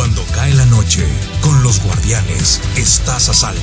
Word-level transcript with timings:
Cuando 0.00 0.22
cae 0.34 0.54
la 0.54 0.64
noche, 0.64 1.06
con 1.42 1.62
los 1.62 1.84
guardianes, 1.84 2.58
estás 2.74 3.28
a 3.28 3.34
salvo. 3.34 3.60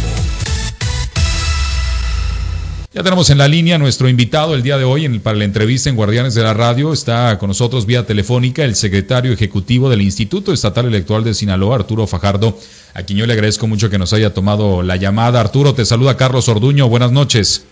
Ya 2.93 3.01
tenemos 3.01 3.31
en 3.31 3.39
la 3.39 3.47
línea 3.47 3.79
nuestro 3.79 4.07
invitado 4.07 4.53
el 4.53 4.61
día 4.61 4.77
de 4.77 4.83
hoy 4.83 5.05
en, 5.05 5.19
para 5.19 5.35
la 5.35 5.45
entrevista 5.45 5.89
en 5.89 5.95
Guardianes 5.95 6.35
de 6.35 6.43
la 6.43 6.53
Radio. 6.53 6.93
Está 6.93 7.39
con 7.39 7.47
nosotros 7.47 7.87
vía 7.87 8.05
telefónica 8.05 8.63
el 8.63 8.75
secretario 8.75 9.33
ejecutivo 9.33 9.89
del 9.89 10.03
Instituto 10.03 10.53
Estatal 10.53 10.85
Electoral 10.85 11.23
de 11.23 11.33
Sinaloa, 11.33 11.77
Arturo 11.77 12.05
Fajardo, 12.05 12.55
a 12.93 13.01
quien 13.01 13.17
yo 13.17 13.25
le 13.25 13.33
agradezco 13.33 13.65
mucho 13.65 13.89
que 13.89 13.97
nos 13.97 14.13
haya 14.13 14.31
tomado 14.31 14.83
la 14.83 14.95
llamada. 14.95 15.41
Arturo, 15.41 15.73
te 15.73 15.85
saluda 15.85 16.17
Carlos 16.17 16.47
Orduño. 16.49 16.87
Buenas 16.87 17.11
noches. 17.11 17.65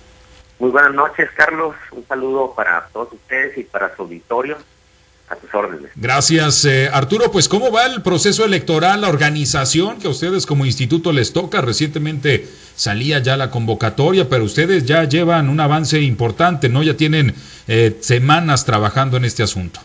Muy 0.57 0.71
buenas 0.71 0.95
noches, 0.95 1.29
Carlos. 1.38 1.75
Un 1.91 2.04
saludo 2.07 2.55
para 2.55 2.88
todos 2.91 3.13
ustedes 3.13 3.59
y 3.59 3.63
para 3.63 3.95
su 3.95 4.02
auditorio 4.02 4.57
a 5.30 5.36
tus 5.36 5.54
órdenes. 5.54 5.92
Gracias, 5.96 6.66
eh, 6.66 6.89
Arturo. 6.91 7.32
Pues, 7.32 7.50
¿cómo 7.50 7.71
va 7.71 7.86
el 7.86 8.02
proceso 8.02 8.46
electoral, 8.46 9.02
la 9.02 9.10
organización 9.10 9.99
que 9.99 10.08
a 10.08 10.12
ustedes 10.12 10.45
como 10.45 10.66
instituto 10.66 11.12
les 11.12 11.34
toca? 11.34 11.62
Recientemente 11.62 12.48
salía 12.76 13.20
ya 13.20 13.38
la 13.38 13.49
convocatoria, 13.49 14.30
pero 14.30 14.44
ustedes 14.44 14.85
ya 14.85 15.04
llevan 15.05 15.49
un 15.49 15.59
avance 15.59 15.99
importante, 15.99 16.70
¿no? 16.70 16.84
Ya 16.84 16.96
tienen 16.96 17.34
eh, 17.68 17.98
semanas 18.02 18.66
trabajando 18.66 19.18
en 19.18 19.26
este 19.26 19.44
asunto. 19.44 19.80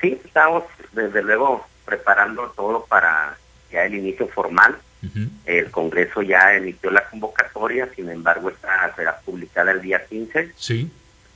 Sí, 0.00 0.20
estamos 0.24 0.64
desde 0.92 1.22
luego 1.22 1.66
preparando 1.84 2.52
todo 2.56 2.86
para 2.88 3.36
ya 3.70 3.84
el 3.84 3.94
inicio 3.94 4.28
formal. 4.28 4.76
El 5.46 5.68
Congreso 5.72 6.22
ya 6.22 6.54
emitió 6.54 6.88
la 6.92 7.08
convocatoria, 7.08 7.88
sin 7.96 8.08
embargo, 8.08 8.50
esta 8.50 8.94
será 8.94 9.18
publicada 9.18 9.72
el 9.72 9.82
día 9.82 10.06
15 10.06 10.52
sí. 10.54 10.88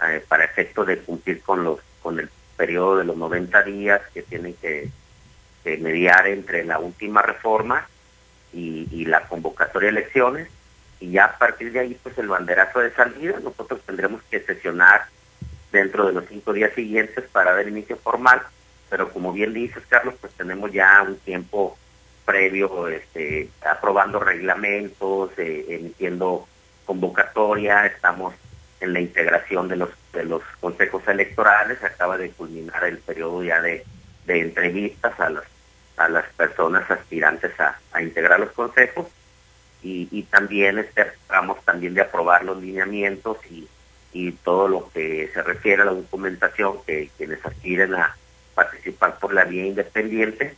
Eh, 0.07 0.25
para 0.29 0.45
efecto 0.45 0.85
de 0.85 0.99
cumplir 0.99 1.41
con 1.41 1.65
los 1.65 1.81
con 2.01 2.21
el 2.21 2.29
periodo 2.57 2.99
de 2.99 3.05
los 3.05 3.17
90 3.17 3.63
días 3.63 4.01
que 4.13 4.23
tienen 4.23 4.55
que, 4.55 4.91
mediar 5.81 6.29
entre 6.29 6.65
la 6.65 6.79
última 6.79 7.23
reforma 7.23 7.89
y, 8.53 9.05
la 9.07 9.27
convocatoria 9.27 9.91
de 9.91 9.99
elecciones. 9.99 10.49
Y 11.01 11.11
ya 11.11 11.25
a 11.25 11.39
partir 11.39 11.73
de 11.73 11.81
ahí 11.81 11.99
pues 12.03 12.17
el 12.19 12.29
banderazo 12.29 12.81
de 12.81 12.93
salida 12.93 13.41
nosotros 13.41 13.81
tendremos 13.85 14.23
que 14.31 14.41
sesionar 14.41 15.07
dentro 15.73 16.07
de 16.07 16.13
los 16.13 16.25
cinco 16.29 16.53
días 16.53 16.73
siguientes 16.75 17.25
para 17.33 17.53
dar 17.53 17.67
inicio 17.67 17.97
formal. 17.97 18.43
Pero 18.89 19.13
como 19.13 19.33
bien 19.33 19.53
dices 19.53 19.83
Carlos 19.89 20.15
pues 20.21 20.33
tenemos 20.35 20.73
ya 20.73 21.03
un 21.03 21.19
tiempo 21.19 21.77
previo 22.25 22.89
este 22.89 23.51
aprobando 23.69 24.21
reglamentos 24.21 25.31
eh, 25.37 25.67
emitiendo 25.69 26.47
convocatoria. 26.85 27.87
Estamos 27.87 28.35
en 28.87 28.93
la 28.95 29.01
integración 29.01 29.69
de 29.69 29.77
los 29.77 29.91
de 30.13 30.25
los 30.25 30.43
consejos 30.61 31.07
electorales 31.09 31.83
acaba 31.85 32.17
de 32.17 32.31
culminar 32.31 32.85
el 32.85 32.99
periodo 32.99 33.43
ya 33.43 33.61
de, 33.61 33.85
de 34.25 34.41
entrevistas 34.41 35.19
a 35.21 35.29
las 35.29 35.45
a 35.97 36.09
las 36.09 36.27
personas 36.35 36.91
aspirantes 36.91 37.59
a, 37.61 37.79
a 37.93 38.03
integrar 38.03 38.41
los 38.41 38.53
consejos 38.53 39.07
y, 39.83 40.09
y 40.11 40.23
también 40.25 40.79
esperamos 40.79 41.63
también 41.65 41.95
de 41.95 42.03
aprobar 42.03 42.45
los 42.45 42.61
lineamientos 42.63 43.39
y, 43.51 43.69
y 44.13 44.33
todo 44.33 44.69
lo 44.69 44.91
que 44.91 45.31
se 45.33 45.43
refiere 45.43 45.83
a 45.83 45.87
la 45.87 45.93
documentación 45.93 46.79
que 46.87 47.11
quienes 47.17 47.45
aspiren 47.45 47.95
a 47.95 48.17
participar 48.55 49.19
por 49.19 49.35
la 49.35 49.45
vía 49.45 49.67
independiente 49.67 50.55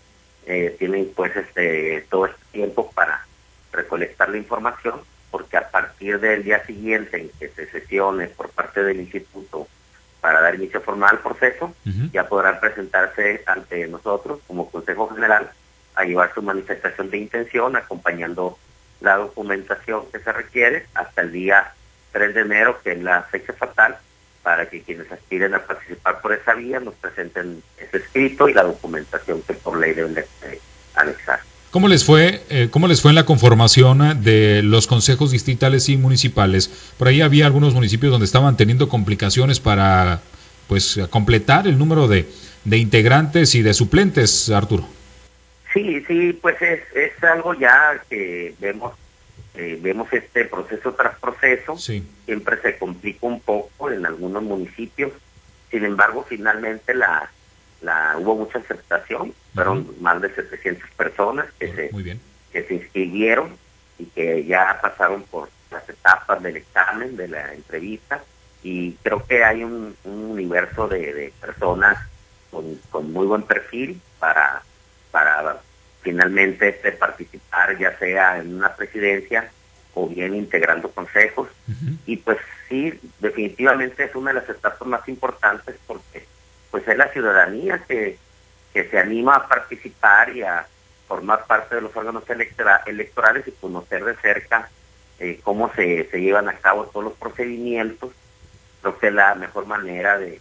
eh, 0.47 0.77
tienen 0.79 1.13
pues 1.15 1.35
este 1.37 2.07
todo 2.09 2.27
este 2.27 2.45
tiempo 2.53 2.91
para 2.93 3.27
recolectar 3.73 4.29
la 4.29 4.39
información 4.39 5.01
porque 5.31 5.57
a 5.57 5.69
partir 5.71 6.21
del 6.21 6.43
día 6.43 6.65
siguiente 6.65 7.21
en 7.21 7.31
que 7.39 7.49
se 7.49 7.67
sesione 7.71 8.29
por 8.29 8.51
parte 8.51 8.83
del 8.83 9.01
instituto 9.01 9.69
para 10.21 10.41
dar 10.41 10.55
inicio 10.55 10.81
formal 10.81 11.11
al 11.13 11.21
proceso, 11.21 11.75
ya 12.13 12.29
podrán 12.29 12.61
presentarse 12.61 13.43
ante 13.47 13.87
nosotros 13.87 14.41
como 14.47 14.71
Consejo 14.71 15.09
General 15.15 15.51
a 15.95 16.05
llevar 16.05 16.33
su 16.35 16.43
manifestación 16.43 17.11
de 17.11 17.19
intención 17.19 17.77
acompañando 17.77 18.59
la 19.01 19.17
documentación 19.17 20.11
que 20.11 20.19
se 20.19 20.33
requiere 20.33 20.87
hasta 20.95 21.23
el 21.23 21.33
día 21.33 21.73
3 22.13 22.35
de 22.35 22.41
enero, 22.41 22.81
que 22.83 22.93
es 22.93 23.03
la 23.03 23.23
fecha 23.23 23.53
fatal, 23.53 23.97
para 24.43 24.69
que 24.69 24.83
quienes 24.83 25.11
aspiren 25.13 25.55
a 25.55 25.65
participar 25.65 26.21
por 26.21 26.33
esa 26.33 26.55
vía 26.55 26.81
nos 26.81 26.95
presenten 26.95 27.63
ese 27.77 27.99
escrito 27.99 28.49
y 28.49 28.55
la 28.55 28.65
documentación 28.65 29.43
que 29.43 29.55
por 29.55 29.79
ley 29.79 29.93
deben 29.93 30.15
de 30.15 30.27
anexar. 30.95 31.41
¿Cómo 31.71 31.89
les 31.89 32.05
fue, 32.05 32.43
eh, 32.49 32.69
cómo 32.71 32.89
les 32.89 33.03
fue 33.03 33.11
en 33.11 33.15
la 33.15 33.27
conformación 33.27 34.23
de 34.23 34.63
los 34.63 34.87
consejos 34.87 35.33
distritales 35.33 35.91
y 35.91 35.99
municipales? 35.99 36.93
Por 36.97 37.09
ahí 37.09 37.21
había 37.21 37.45
algunos 37.45 37.75
municipios 37.75 38.11
donde 38.11 38.25
estaban 38.25 38.57
teniendo 38.57 38.89
complicaciones 38.89 39.61
para, 39.61 40.23
pues, 40.67 40.99
completar 41.11 41.67
el 41.67 41.77
número 41.77 42.09
de, 42.09 42.27
de 42.65 42.79
integrantes 42.79 43.55
y 43.55 43.61
de 43.61 43.75
suplentes, 43.75 44.49
Arturo. 44.49 44.89
Sí, 45.75 46.03
sí, 46.09 46.33
pues 46.41 46.57
es, 46.63 46.81
es 46.95 47.23
algo 47.23 47.53
ya 47.53 48.03
que 48.09 48.55
vemos, 48.59 48.95
eh, 49.55 49.79
vemos 49.83 50.11
este 50.11 50.47
proceso 50.47 50.95
tras 50.95 51.19
proceso. 51.19 51.77
Sí. 51.77 52.03
Siempre 52.25 52.61
se 52.63 52.79
complica 52.79 53.27
un 53.27 53.41
poco 53.41 53.91
en 53.91 54.07
algunos 54.07 54.43
municipios. 54.43 55.13
Sin 55.71 55.85
embargo, 55.85 56.25
finalmente 56.27 56.95
la 56.95 57.31
la 57.81 58.17
hubo 58.19 58.37
mucha 58.37 58.59
aceptación, 58.59 59.33
fueron 59.55 59.95
más 60.01 60.21
de 60.21 60.35
700 60.35 60.91
personas 60.91 61.47
que 61.59 61.73
se 61.75 61.91
que 62.53 62.65
se 62.65 62.75
inscribieron 62.75 63.57
y 63.99 64.07
que 64.07 64.45
ya 64.45 64.79
pasaron 64.81 65.23
por 65.25 65.51
las 65.71 65.89
etapas 65.89 66.43
del 66.43 66.57
examen, 66.57 67.17
de 67.17 67.29
la 67.29 67.53
entrevista 67.53 68.23
y 68.63 68.93
creo 69.03 69.25
que 69.27 69.45
hay 69.45 69.63
un, 69.63 69.97
universo 70.05 70.89
de, 70.89 71.33
personas 71.41 71.99
con, 72.51 73.13
muy 73.13 73.27
buen 73.27 73.43
perfil 73.43 74.01
para 74.19 74.63
para 75.11 75.61
finalmente 76.03 76.69
este, 76.69 76.93
participar 76.93 77.79
ya 77.79 77.97
sea 77.99 78.39
en 78.39 78.57
una 78.57 78.75
presidencia 78.75 79.51
o 79.95 80.09
bien 80.09 80.35
integrando 80.35 80.91
consejos. 80.91 81.49
Y 82.07 82.17
pues 82.19 82.39
sí 82.69 82.99
definitivamente 83.19 84.05
es 84.05 84.15
una 84.15 84.33
de 84.33 84.41
las 84.41 84.49
etapas 84.49 84.87
más 84.87 85.09
importantes 85.09 85.77
porque 85.87 86.27
pues 86.71 86.87
es 86.87 86.97
la 86.97 87.09
ciudadanía 87.09 87.83
que, 87.87 88.19
que 88.73 88.89
se 88.89 88.99
anima 88.99 89.37
a 89.37 89.49
participar 89.49 90.35
y 90.37 90.43
a 90.43 90.67
formar 91.07 91.47
parte 91.47 91.77
de 91.77 91.81
los 91.81 91.97
órganos 91.97 92.25
electorales 92.29 93.49
y 93.49 93.53
conocer 93.53 94.05
de 94.05 94.15
cerca 94.17 94.69
eh, 95.19 95.41
cómo 95.43 95.73
se, 95.75 96.09
se 96.11 96.21
llevan 96.21 96.49
a 96.49 96.59
cabo 96.59 96.85
todos 96.87 97.05
los 97.05 97.15
procedimientos. 97.15 98.13
Creo 98.81 98.99
que 98.99 99.09
es 99.09 99.13
la 99.15 99.35
mejor 99.35 99.67
manera 99.67 100.19
de, 100.19 100.41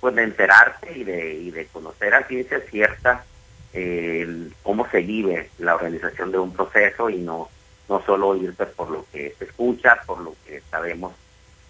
pues, 0.00 0.14
de 0.14 0.22
enterarse 0.22 0.92
y 0.96 1.04
de, 1.04 1.34
y 1.34 1.50
de 1.50 1.66
conocer 1.66 2.14
a 2.14 2.26
ciencia 2.26 2.60
cierta 2.70 3.24
eh, 3.72 4.50
cómo 4.62 4.88
se 4.90 5.00
vive 5.00 5.50
la 5.58 5.74
organización 5.74 6.30
de 6.30 6.38
un 6.38 6.52
proceso 6.52 7.10
y 7.10 7.16
no, 7.16 7.48
no 7.88 8.02
solo 8.04 8.36
irse 8.36 8.66
por 8.66 8.90
lo 8.90 9.06
que 9.10 9.34
se 9.38 9.46
escucha, 9.46 9.98
por 10.06 10.20
lo 10.20 10.36
que 10.46 10.62
sabemos 10.70 11.12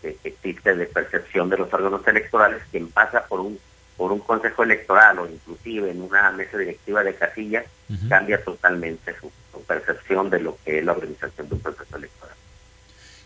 que 0.03 0.19
existe 0.23 0.75
de 0.75 0.87
percepción 0.87 1.49
de 1.49 1.57
los 1.57 1.73
órganos 1.73 2.07
electorales, 2.07 2.63
quien 2.71 2.91
pasa 2.91 3.25
por 3.27 3.41
un 3.41 3.59
por 3.97 4.13
un 4.13 4.21
consejo 4.21 4.63
electoral 4.63 5.19
o 5.19 5.27
inclusive 5.27 5.91
en 5.91 6.03
una 6.03 6.31
mesa 6.33 6.59
directiva 6.59 7.03
de 7.03 7.15
casilla, 7.15 7.65
cambia 8.09 8.43
totalmente 8.43 9.15
su, 9.21 9.31
percepción 9.67 10.29
de 10.29 10.41
lo 10.41 10.59
que 10.65 10.79
es 10.79 10.85
la 10.85 10.93
organización 10.93 11.49
de 11.49 11.55
un 11.55 11.61
proceso 11.61 11.97
electoral. 11.97 12.37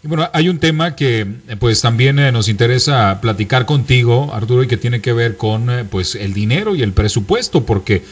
Y 0.05 0.09
bueno, 0.09 0.31
hay 0.33 0.49
un 0.49 0.61
tema 0.61 0.95
que 0.95 1.27
pues 1.59 1.81
también 1.81 2.19
eh, 2.21 2.31
nos 2.31 2.49
interesa 2.49 3.21
platicar 3.21 3.67
contigo, 3.67 4.33
Arturo, 4.33 4.63
y 4.63 4.69
que 4.69 4.77
tiene 4.77 5.01
que 5.01 5.13
ver 5.13 5.37
con 5.37 5.69
eh, 5.71 5.85
pues 5.85 6.15
el 6.15 6.35
dinero 6.35 6.77
y 6.77 6.83
el 6.83 6.93
presupuesto, 6.93 7.67
porque 7.67 8.05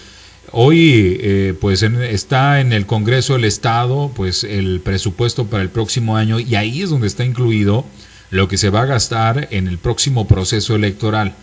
hoy 0.50 1.18
eh, 1.20 1.54
pues 1.60 1.82
está 1.82 2.60
en 2.60 2.72
el 2.72 2.86
Congreso 2.86 3.34
del 3.34 3.44
Estado 3.44 4.10
pues 4.14 4.42
el 4.42 4.80
presupuesto 4.80 5.46
para 5.46 5.62
el 5.62 5.68
próximo 5.68 6.16
año 6.16 6.40
y 6.40 6.54
ahí 6.54 6.82
es 6.82 6.90
donde 6.90 7.06
está 7.06 7.24
incluido 7.24 7.84
lo 8.30 8.48
que 8.48 8.56
se 8.56 8.70
va 8.70 8.82
a 8.82 8.86
gastar 8.86 9.48
en 9.50 9.68
el 9.68 9.78
próximo 9.78 10.26
proceso 10.26 10.74
electoral 10.74 11.34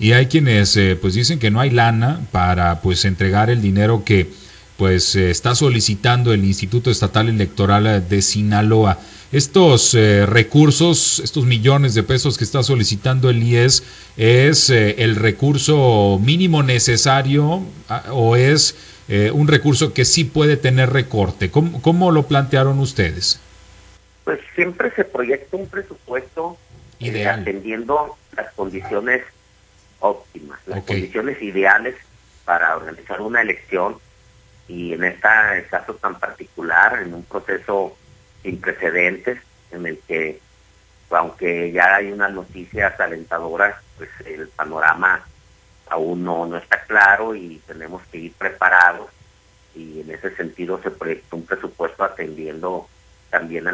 y 0.00 0.14
hay 0.14 0.26
quienes 0.26 0.76
eh, 0.78 0.96
pues 1.00 1.12
dicen 1.12 1.38
que 1.38 1.50
no 1.50 1.60
hay 1.60 1.68
lana 1.68 2.20
para 2.32 2.80
pues 2.80 3.04
entregar 3.04 3.50
el 3.50 3.60
dinero 3.60 4.02
que 4.02 4.28
pues 4.78 5.14
eh, 5.14 5.30
está 5.30 5.54
solicitando 5.54 6.32
el 6.32 6.42
Instituto 6.42 6.90
Estatal 6.90 7.28
Electoral 7.28 8.08
de 8.08 8.22
Sinaloa. 8.22 8.98
Estos 9.30 9.94
eh, 9.94 10.24
recursos, 10.24 11.20
estos 11.22 11.44
millones 11.44 11.94
de 11.94 12.02
pesos 12.02 12.38
que 12.38 12.44
está 12.44 12.62
solicitando 12.62 13.28
el 13.28 13.42
IES, 13.42 13.84
¿es 14.16 14.70
el 14.70 15.16
recurso 15.16 16.18
mínimo 16.20 16.62
necesario 16.62 17.62
o 18.10 18.36
es 18.36 18.74
un 19.32 19.48
recurso 19.48 19.92
que 19.92 20.04
sí 20.04 20.24
puede 20.24 20.56
tener 20.56 20.90
recorte? 20.90 21.50
¿Cómo, 21.50 21.82
¿Cómo, 21.82 22.10
lo 22.10 22.26
plantearon 22.26 22.78
ustedes? 22.80 23.38
Pues 24.24 24.40
siempre 24.54 24.92
se 24.96 25.04
proyecta 25.04 25.56
un 25.56 25.68
presupuesto 25.68 26.56
Ideal. 27.00 27.40
atendiendo 27.40 28.16
las 28.36 28.52
condiciones 28.54 29.22
óptimas, 30.00 30.60
las 30.66 30.82
condiciones 30.84 31.40
ideales 31.40 31.96
para 32.44 32.76
organizar 32.76 33.20
una 33.20 33.42
elección. 33.42 33.98
Y 34.68 34.92
en 34.92 35.04
este 35.04 35.28
caso 35.68 35.94
tan 35.94 36.18
particular, 36.18 37.00
en 37.02 37.14
un 37.14 37.24
proceso 37.24 37.96
sin 38.42 38.60
precedentes, 38.60 39.38
en 39.70 39.86
el 39.86 39.98
que, 40.06 40.40
aunque 41.10 41.72
ya 41.72 41.96
hay 41.96 42.12
unas 42.12 42.32
noticias 42.32 42.98
alentadoras, 42.98 43.76
pues 43.96 44.10
el 44.26 44.48
panorama 44.48 45.24
aún 45.88 46.24
no, 46.24 46.46
no 46.46 46.56
está 46.56 46.82
claro 46.84 47.34
y 47.34 47.60
tenemos 47.66 48.02
que 48.10 48.18
ir 48.18 48.32
preparados. 48.34 49.10
Y 49.74 50.00
en 50.00 50.10
ese 50.10 50.34
sentido 50.36 50.80
se 50.82 50.90
proyectó 50.90 51.36
un 51.36 51.46
presupuesto 51.46 52.04
atendiendo 52.04 52.88
también 53.30 53.68
a 53.68 53.72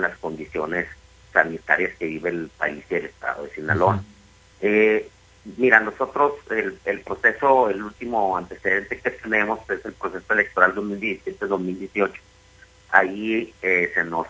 mira, 5.56 5.80
nosotros 5.80 6.32
el, 6.50 6.78
el 6.84 7.00
proceso, 7.00 7.70
el 7.70 7.82
último 7.82 8.36
antecedente 8.36 8.98
que 8.98 9.10
tenemos 9.10 9.60
es 9.70 9.84
el 9.84 9.92
proceso 9.92 10.32
electoral 10.32 10.74
2017-2018. 10.74 12.12
Ahí 12.90 13.54
eh, 13.62 13.90
se 13.94 14.04
nos 14.04 14.26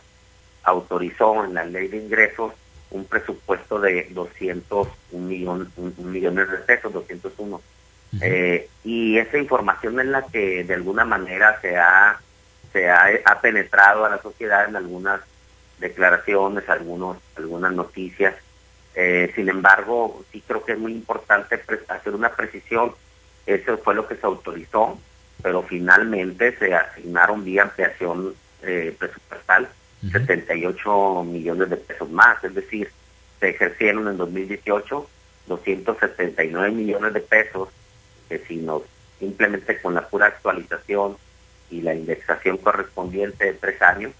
autorizó 0.62 1.44
en 1.44 1.54
la 1.54 1.64
ley 1.64 1.88
de 1.88 1.98
ingresos 1.98 2.52
un 2.90 3.04
presupuesto 3.04 3.80
de 3.80 4.08
200 4.10 4.88
un 5.12 5.28
millón, 5.28 5.72
un, 5.76 5.94
millones 6.12 6.50
de 6.50 6.58
pesos, 6.58 6.92
201. 6.92 7.60
eh, 8.22 8.68
y 8.84 9.18
esa 9.18 9.38
información 9.38 9.98
es 10.00 10.06
la 10.06 10.22
que 10.22 10.64
de 10.64 10.74
alguna 10.74 11.04
manera 11.04 11.60
se 11.60 11.76
ha, 11.76 12.20
se 12.72 12.88
ha, 12.88 13.08
ha 13.24 13.40
penetrado 13.40 14.04
a 14.04 14.10
la 14.10 14.22
sociedad 14.22 14.68
en 14.68 14.76
algunas 14.76 15.20
declaraciones, 15.78 16.68
algunos, 16.68 17.18
algunas 17.36 17.72
noticias. 17.72 18.34
Eh, 18.96 19.30
sin 19.34 19.48
embargo, 19.48 20.24
sí 20.32 20.42
creo 20.46 20.64
que 20.64 20.72
es 20.72 20.78
muy 20.78 20.92
importante 20.92 21.60
hacer 21.88 22.14
una 22.14 22.30
precisión. 22.30 22.92
Eso 23.44 23.78
fue 23.78 23.94
lo 23.94 24.08
que 24.08 24.16
se 24.16 24.26
autorizó, 24.26 24.98
pero 25.42 25.62
finalmente 25.62 26.56
se 26.58 26.74
asignaron 26.74 27.44
vía 27.44 27.62
ampliación 27.62 28.34
eh, 28.62 28.96
presupuestal 28.98 29.68
78 30.10 31.24
millones 31.24 31.70
de 31.70 31.76
pesos 31.76 32.10
más, 32.10 32.42
es 32.44 32.54
decir, 32.54 32.90
se 33.40 33.50
ejercieron 33.50 34.08
en 34.08 34.16
2018 34.16 35.06
279 35.46 36.70
millones 36.70 37.14
de 37.14 37.20
pesos, 37.20 37.68
que 38.28 38.38
si 38.40 38.56
nos 38.56 38.82
simplemente 39.18 39.80
con 39.80 39.94
la 39.94 40.06
pura 40.06 40.26
actualización 40.26 41.16
y 41.70 41.80
la 41.80 41.94
indexación 41.94 42.58
correspondiente 42.58 43.46
de 43.46 43.52
tres 43.54 43.80
años, 43.80 44.12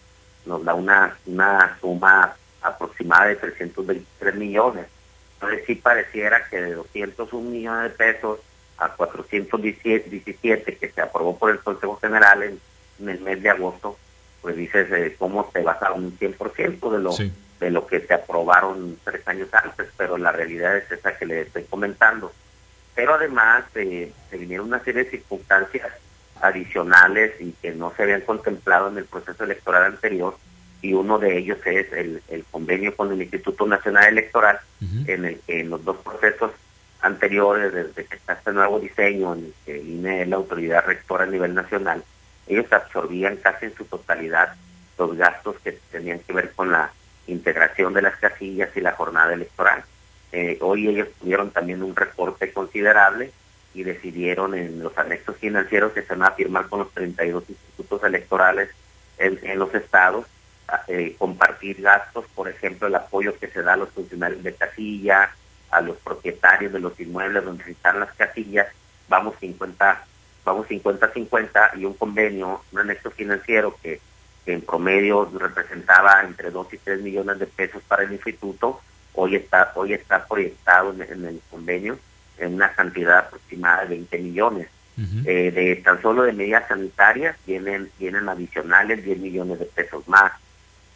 nos 0.46 0.64
da 0.64 0.74
una, 0.74 1.16
una 1.26 1.76
suma 1.80 2.34
aproximada 2.66 3.26
de 3.26 3.36
323 3.36 4.34
millones. 4.34 4.86
Entonces 5.34 5.64
sí 5.66 5.74
pareciera 5.76 6.46
que 6.48 6.60
de 6.60 6.74
201 6.74 7.50
millones 7.50 7.82
de 7.84 7.90
pesos 7.90 8.40
a 8.78 8.88
417 8.90 10.76
que 10.76 10.90
se 10.90 11.00
aprobó 11.00 11.38
por 11.38 11.50
el 11.50 11.60
Consejo 11.60 11.96
General 11.96 12.42
en, 12.42 12.60
el 13.08 13.20
mes 13.20 13.42
de 13.42 13.50
agosto, 13.50 13.98
pues 14.40 14.56
dices 14.56 14.90
eh, 14.90 15.14
cómo 15.18 15.50
se 15.52 15.62
basa 15.62 15.92
un 15.92 16.18
100% 16.18 16.90
de 16.90 16.98
lo, 16.98 17.14
de 17.60 17.70
lo 17.70 17.86
que 17.86 18.00
se 18.00 18.14
aprobaron 18.14 18.98
tres 19.04 19.26
años 19.28 19.48
antes, 19.52 19.88
pero 19.96 20.16
la 20.16 20.32
realidad 20.32 20.76
es 20.78 20.90
esa 20.90 21.16
que 21.16 21.26
le 21.26 21.42
estoy 21.42 21.64
comentando. 21.64 22.32
Pero 22.94 23.14
además 23.14 23.64
eh, 23.74 24.10
se 24.30 24.38
vinieron 24.38 24.68
una 24.68 24.82
serie 24.82 25.04
de 25.04 25.10
circunstancias 25.10 25.92
adicionales 26.40 27.32
y 27.40 27.52
que 27.52 27.72
no 27.72 27.92
se 27.94 28.02
habían 28.02 28.22
contemplado 28.22 28.88
en 28.88 28.98
el 28.98 29.04
proceso 29.04 29.44
electoral 29.44 29.84
anterior 29.84 30.36
y 30.82 30.92
uno 30.92 31.18
de 31.18 31.38
ellos 31.38 31.58
es 31.64 31.92
el, 31.92 32.22
el 32.28 32.44
convenio 32.50 32.94
con 32.94 33.12
el 33.12 33.22
Instituto 33.22 33.66
Nacional 33.66 34.08
Electoral 34.08 34.58
en 35.06 35.24
el 35.24 35.40
que 35.40 35.60
en 35.60 35.70
los 35.70 35.84
dos 35.84 35.96
procesos 35.98 36.52
anteriores 37.00 37.72
desde 37.72 38.04
que 38.04 38.16
está 38.16 38.34
este 38.34 38.52
nuevo 38.52 38.78
diseño 38.78 39.34
en 39.34 39.46
el 39.46 39.54
que 39.64 39.78
INE 39.78 40.26
la 40.26 40.36
autoridad 40.36 40.84
rectora 40.86 41.24
a 41.24 41.28
nivel 41.28 41.54
nacional 41.54 42.02
ellos 42.46 42.72
absorbían 42.72 43.36
casi 43.36 43.66
en 43.66 43.74
su 43.74 43.84
totalidad 43.84 44.54
los 44.98 45.16
gastos 45.16 45.56
que 45.62 45.72
tenían 45.90 46.20
que 46.20 46.32
ver 46.32 46.52
con 46.52 46.72
la 46.72 46.90
integración 47.26 47.92
de 47.92 48.02
las 48.02 48.16
casillas 48.16 48.70
y 48.76 48.80
la 48.80 48.92
jornada 48.92 49.34
electoral. 49.34 49.84
Eh, 50.32 50.58
hoy 50.60 50.88
ellos 50.88 51.08
tuvieron 51.20 51.50
también 51.50 51.82
un 51.82 51.94
recorte 51.94 52.52
considerable 52.52 53.32
y 53.74 53.82
decidieron 53.82 54.54
en 54.54 54.82
los 54.82 54.96
anexos 54.96 55.36
financieros 55.36 55.92
que 55.92 56.02
se 56.02 56.14
van 56.14 56.22
a 56.22 56.34
firmar 56.34 56.68
con 56.68 56.80
los 56.80 56.92
32 56.92 57.44
institutos 57.48 58.02
electorales 58.04 58.70
en, 59.18 59.58
los 59.58 59.74
estados 59.74 60.26
eh, 60.88 61.14
compartir 61.18 61.80
gastos, 61.82 62.24
por 62.34 62.48
ejemplo, 62.48 62.88
el 62.88 62.94
apoyo 62.94 63.38
que 63.38 63.48
se 63.48 63.62
da 63.62 63.74
a 63.74 63.76
los 63.76 63.90
funcionarios 63.90 64.42
de 64.42 64.54
casilla, 64.54 65.30
a 65.70 65.80
los 65.80 65.96
propietarios 65.98 66.72
de 66.72 66.80
los 66.80 66.98
inmuebles 67.00 67.44
donde 67.44 67.70
están 67.70 68.00
las 68.00 68.12
casillas, 68.14 68.66
vamos 69.08 69.34
50 69.40 70.04
vamos 70.46 70.68
50-50 70.68 71.76
y 71.76 71.84
un 71.84 71.94
convenio, 71.94 72.62
un 72.72 72.78
anexo 72.78 73.10
financiero 73.10 73.76
que, 73.82 74.00
en 74.46 74.62
promedio 74.62 75.28
representaba 75.36 76.22
entre 76.22 76.52
2 76.52 76.74
y 76.74 76.78
3 76.78 77.02
millones 77.02 77.40
de 77.40 77.46
pesos 77.48 77.82
para 77.88 78.04
el 78.04 78.12
instituto, 78.12 78.80
hoy 79.14 79.34
está 79.34 79.72
hoy 79.74 79.92
está 79.92 80.24
proyectado 80.24 80.92
en 80.92 81.24
el 81.24 81.40
convenio 81.50 81.98
en 82.38 82.54
una 82.54 82.70
cantidad 82.72 83.18
aproximada 83.18 83.82
de 83.82 83.88
20 83.88 84.18
millones. 84.18 84.68
eh, 85.26 85.50
de 85.50 85.76
tan 85.76 86.00
solo 86.00 86.22
de 86.22 86.32
medidas 86.32 86.68
sanitarias 86.68 87.36
vienen, 87.44 87.90
vienen 87.98 88.28
adicionales 88.28 89.04
10 89.04 89.18
millones 89.18 89.58
de 89.58 89.66
pesos 89.66 90.06
más. 90.06 90.32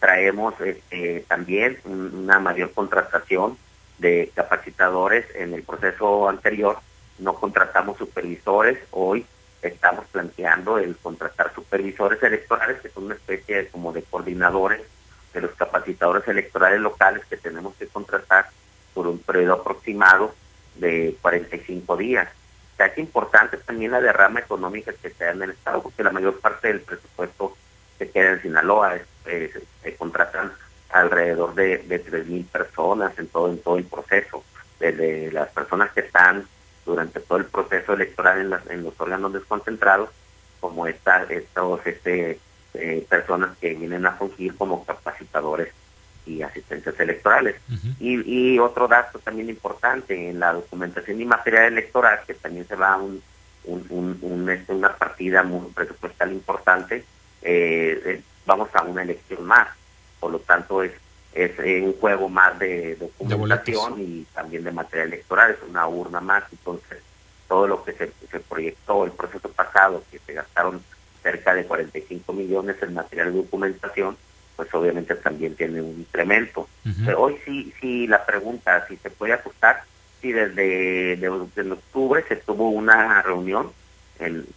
Traemos 0.00 0.54
este, 0.60 1.24
también 1.28 1.78
una 1.84 2.40
mayor 2.40 2.72
contratación 2.72 3.56
de 3.98 4.32
capacitadores. 4.34 5.26
En 5.34 5.54
el 5.54 5.62
proceso 5.62 6.28
anterior 6.28 6.78
no 7.18 7.34
contratamos 7.34 7.98
supervisores, 7.98 8.78
hoy 8.90 9.26
estamos 9.62 10.06
planteando 10.06 10.78
el 10.78 10.96
contratar 10.96 11.52
supervisores 11.54 12.22
electorales, 12.22 12.80
que 12.80 12.88
son 12.88 13.04
una 13.04 13.14
especie 13.14 13.56
de, 13.56 13.68
como 13.68 13.92
de 13.92 14.02
coordinadores 14.02 14.80
de 15.34 15.40
los 15.42 15.52
capacitadores 15.52 16.26
electorales 16.26 16.80
locales 16.80 17.24
que 17.26 17.36
tenemos 17.36 17.74
que 17.76 17.86
contratar 17.86 18.48
por 18.94 19.06
un 19.06 19.18
periodo 19.18 19.54
aproximado 19.54 20.34
de 20.76 21.16
45 21.20 21.96
días. 21.96 22.28
O 22.74 22.76
sea, 22.76 22.86
es 22.86 22.98
importante 22.98 23.58
también 23.58 23.92
la 23.92 24.00
derrama 24.00 24.40
económica 24.40 24.92
que 24.92 25.10
se 25.10 25.24
da 25.24 25.32
en 25.32 25.42
el 25.42 25.50
Estado, 25.50 25.82
porque 25.82 26.02
la 26.02 26.10
mayor 26.10 26.40
parte 26.40 26.68
del 26.68 26.80
presupuesto 26.80 27.56
se 27.98 28.10
queda 28.10 28.32
en 28.32 28.42
Sinaloa, 28.42 28.98
se 29.24 29.96
contratan 29.96 30.52
alrededor 30.90 31.54
de, 31.54 31.78
de 31.78 32.04
3.000 32.04 32.46
personas 32.46 33.18
en 33.18 33.28
todo, 33.28 33.50
en 33.50 33.58
todo 33.58 33.78
el 33.78 33.84
proceso, 33.84 34.44
desde 34.78 35.30
las 35.32 35.48
personas 35.50 35.90
que 35.92 36.00
están 36.00 36.46
durante 36.84 37.20
todo 37.20 37.38
el 37.38 37.44
proceso 37.44 37.92
electoral 37.92 38.40
en, 38.40 38.72
en 38.72 38.84
los 38.84 39.00
órganos 39.00 39.32
desconcentrados, 39.32 40.10
como 40.58 40.86
esta, 40.86 41.24
estos 41.24 41.86
este, 41.86 42.38
eh, 42.74 43.06
personas 43.08 43.56
que 43.58 43.74
vienen 43.74 44.06
a 44.06 44.12
fungir 44.12 44.54
como 44.56 44.84
capacitadores 44.84 45.72
y 46.26 46.42
asistentes 46.42 46.98
electorales. 47.00 47.56
y, 47.98 48.54
y, 48.54 48.58
otro 48.58 48.86
dato 48.86 49.18
también 49.18 49.48
importante, 49.48 50.30
en 50.30 50.38
la 50.38 50.52
documentación 50.52 51.20
y 51.20 51.24
material 51.24 51.72
electoral, 51.72 52.20
que 52.26 52.34
también 52.34 52.66
se 52.66 52.76
va 52.76 52.96
un, 52.96 53.22
un, 53.64 54.18
un, 54.20 54.50
este, 54.50 54.72
una 54.72 54.94
partida 54.96 55.42
muy 55.42 55.70
presupuestal 55.72 56.32
importante, 56.32 57.04
eh, 57.42 58.02
eh, 58.04 58.22
vamos 58.50 58.68
a 58.74 58.82
una 58.82 59.02
elección 59.02 59.46
más. 59.46 59.68
Por 60.18 60.32
lo 60.32 60.40
tanto, 60.40 60.82
es, 60.82 60.92
es 61.32 61.56
un 61.58 61.94
juego 62.00 62.28
más 62.28 62.58
de 62.58 62.96
documentación 62.96 63.94
y 64.00 64.26
también 64.34 64.64
de 64.64 64.72
material 64.72 65.08
electoral, 65.08 65.52
es 65.52 65.68
una 65.68 65.86
urna 65.86 66.20
más. 66.20 66.42
Entonces, 66.50 66.98
todo 67.46 67.68
lo 67.68 67.84
que 67.84 67.92
se, 67.92 68.10
se 68.28 68.40
proyectó 68.40 69.04
el 69.04 69.12
proceso 69.12 69.48
pasado, 69.50 70.02
que 70.10 70.18
se 70.18 70.32
gastaron 70.32 70.82
cerca 71.22 71.54
de 71.54 71.64
45 71.64 72.32
millones 72.32 72.76
en 72.82 72.94
material 72.94 73.32
de 73.32 73.38
documentación, 73.38 74.16
pues 74.56 74.74
obviamente 74.74 75.14
también 75.14 75.54
tiene 75.54 75.80
un 75.80 76.00
incremento. 76.00 76.68
Pero 77.04 77.22
hoy 77.22 77.36
sí, 77.44 77.72
sí 77.80 78.08
la 78.08 78.26
pregunta, 78.26 78.84
si 78.88 78.96
se 78.96 79.10
puede 79.10 79.34
ajustar, 79.34 79.84
si 80.20 80.32
desde 80.32 81.16
de, 81.16 81.28
octubre 81.28 82.24
se 82.28 82.36
tuvo 82.36 82.68
una 82.70 83.22
reunión 83.22 83.72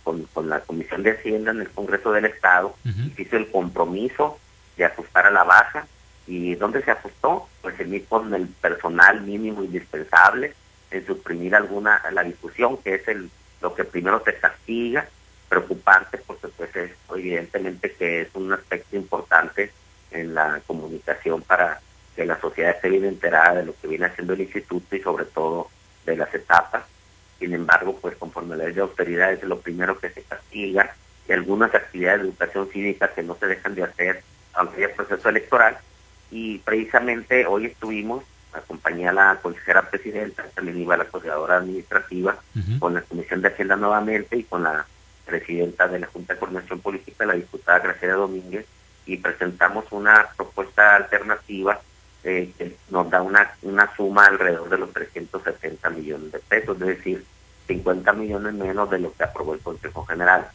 con, 0.03 0.24
con, 0.34 0.50
la 0.50 0.60
Comisión 0.62 1.03
de 1.03 1.12
Hacienda 1.12 1.51
en 1.51 1.62
el 1.62 1.70
Congreso 1.70 2.12
del 2.12 2.25
Estado, 2.25 2.75
hizo 3.17 3.38
el 3.38 3.50
compromiso 3.51 4.39
de 4.77 4.86
ajustar 4.86 5.27
a 5.27 5.32
la 5.32 5.43
baja. 5.43 5.88
¿Y 6.25 6.55
dónde 6.55 6.82
se 6.84 6.91
ajustó? 6.91 7.48
Pues 7.62 7.79
en 7.79 8.00
con 8.01 8.34
el 8.34 8.48
personal 8.48 9.22
mínimo 9.22 9.63
indispensable, 9.63 10.53
en 10.89 11.05
suprimir 11.05 11.53
alguna, 11.55 12.01
la 12.12 12.24
discusión, 12.24 12.77
que 12.77 12.96
es 12.96 13.08
el 13.08 13.29
lo 13.63 13.74
que 13.74 13.86
primero 13.86 14.22
se 14.24 14.36
castiga, 14.36 15.08
preocupante, 15.50 16.20
porque 16.20 16.50
pues 16.50 16.75
es 16.75 16.91
evidentemente 17.10 17.93
que 17.93 18.22
es 18.22 18.27
un 18.36 18.51
aspecto 18.53 18.96
importante 18.96 19.72
en 20.12 20.36
la 20.36 20.62
comunicación 20.67 21.41
para 21.41 21.79
que 22.15 22.25
la 22.25 22.39
sociedad 22.39 22.72
esté 22.72 22.89
bien 22.89 23.05
enterada 23.05 23.55
de 23.55 23.65
lo 23.65 23.74
que 23.79 23.88
viene 23.88 24.05
haciendo 24.05 24.34
el 24.34 24.41
instituto 24.41 24.96
y 24.96 25.01
sobre 25.01 25.25
todo 25.25 25.70
de 26.05 26.17
las 26.17 26.32
etapas. 26.34 26.84
Sin 27.44 27.54
embargo, 27.54 28.00
pues 28.02 28.16
conforme 28.16 28.56
la 28.56 28.64
ley 28.64 28.74
de 28.74 28.80
austeridad 28.80 29.34
es 29.34 29.44
lo 29.44 29.60
primero 29.60 30.00
que 30.00 30.10
se 30.10 30.22
castiga 30.22 30.96
y 31.28 31.34
algunas 31.34 31.76
actividades 31.76 32.22
de 32.22 32.28
educación 32.30 32.70
cívica 32.72 33.10
que 33.10 33.22
no 33.22 33.36
se 33.36 33.48
dejan 33.48 33.76
de 33.76 33.84
hacer 33.84 34.24
aunque 34.54 34.86
haya 34.86 34.96
proceso 34.96 35.28
electoral. 35.28 35.78
Y 36.32 36.60
precisamente 36.60 37.46
hoy 37.46 37.66
estuvimos, 37.66 38.24
acompañé 38.54 39.10
a 39.10 39.12
la 39.12 39.40
consejera 39.42 39.90
presidenta, 39.90 40.46
también 40.56 40.80
iba 40.80 40.96
la 40.96 41.04
coordinadora 41.04 41.58
administrativa, 41.58 42.38
con 42.80 42.94
la 42.94 43.02
Comisión 43.02 43.42
de 43.42 43.50
Hacienda 43.50 43.76
nuevamente 43.76 44.38
y 44.38 44.46
con 44.46 44.64
la 44.64 44.86
presidenta 45.26 45.90
de 45.90 46.00
la 46.00 46.08
Junta 46.08 46.36
de 46.36 46.40
Coordinación 46.40 46.80
Política, 46.80 47.26
la 47.26 47.34
diputada 47.34 47.80
Graciela 47.80 48.14
Domínguez, 48.14 48.66
y 49.06 49.18
presentamos 49.18 49.84
una 49.92 50.30
propuesta 50.38 50.96
alternativa 50.96 51.78
eh, 52.24 52.54
que 52.58 52.78
nos 52.90 53.10
da 53.10 53.22
una, 53.22 53.52
una 53.64 53.94
suma 53.98 54.28
alrededor 54.28 54.70
de 54.70 54.78
los 54.78 54.94
370 54.94 55.90
millones 55.90 56.32
de 56.32 56.40
pesos, 56.40 56.80
es 56.80 56.88
decir, 56.88 57.26
50 57.67 58.13
millones 58.13 58.53
menos 58.53 58.89
de 58.89 59.00
lo 59.00 59.13
que 59.13 59.24
aprobó 59.24 59.53
el 59.53 59.60
Consejo 59.62 60.05
General. 60.05 60.48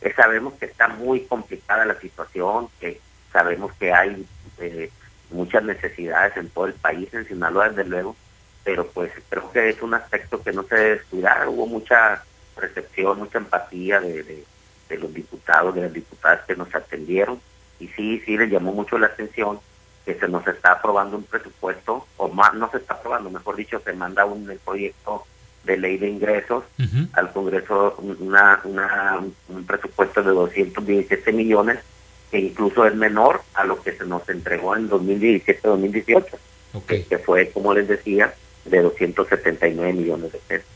Eh, 0.00 0.12
sabemos 0.14 0.54
que 0.54 0.66
está 0.66 0.88
muy 0.88 1.20
complicada 1.22 1.84
la 1.84 1.98
situación, 2.00 2.68
que 2.80 3.00
sabemos 3.32 3.72
que 3.74 3.92
hay 3.92 4.26
eh, 4.58 4.90
muchas 5.30 5.62
necesidades 5.64 6.36
en 6.36 6.50
todo 6.50 6.66
el 6.66 6.74
país, 6.74 7.12
en 7.12 7.26
Sinaloa 7.26 7.70
desde 7.70 7.88
luego, 7.88 8.16
pero 8.64 8.86
pues 8.88 9.12
creo 9.28 9.50
que 9.50 9.68
es 9.70 9.82
un 9.82 9.94
aspecto 9.94 10.42
que 10.42 10.52
no 10.52 10.62
se 10.64 10.74
debe 10.76 10.90
descuidar. 10.96 11.48
Hubo 11.48 11.66
mucha 11.66 12.22
recepción, 12.56 13.18
mucha 13.18 13.38
empatía 13.38 14.00
de, 14.00 14.44
los 14.90 15.12
diputados, 15.12 15.74
de 15.74 15.82
las 15.82 15.92
diputadas 15.92 16.44
que 16.46 16.56
nos 16.56 16.74
atendieron, 16.74 17.40
y 17.80 17.88
sí, 17.88 18.20
sí 18.24 18.36
les 18.36 18.50
llamó 18.50 18.72
mucho 18.72 18.98
la 18.98 19.06
atención 19.06 19.60
que 20.04 20.14
se 20.14 20.28
nos 20.28 20.46
está 20.46 20.72
aprobando 20.72 21.16
un 21.18 21.24
presupuesto, 21.24 22.06
o 22.16 22.28
más 22.28 22.54
no 22.54 22.70
se 22.70 22.78
está 22.78 22.94
aprobando, 22.94 23.30
mejor 23.30 23.56
dicho, 23.56 23.80
se 23.80 23.92
manda 23.92 24.24
un 24.24 24.46
proyecto 24.64 25.26
de 25.68 25.76
ley 25.76 25.98
de 25.98 26.08
ingresos 26.08 26.64
al 27.12 27.32
Congreso 27.32 27.94
una, 28.20 28.60
una, 28.64 29.20
un 29.48 29.64
presupuesto 29.64 30.22
de 30.22 30.30
217 30.30 31.32
millones 31.32 31.78
que 32.30 32.38
incluso 32.38 32.86
es 32.86 32.94
menor 32.94 33.42
a 33.54 33.64
lo 33.64 33.80
que 33.82 33.92
se 33.92 34.04
nos 34.04 34.28
entregó 34.28 34.74
en 34.76 34.88
2017-2018, 34.90 36.24
que 37.08 37.18
fue, 37.18 37.50
como 37.50 37.74
les 37.74 37.88
decía, 37.88 38.34
de 38.64 38.82
279 38.82 39.92
millones 39.92 40.32
de 40.32 40.38
pesos. 40.38 40.66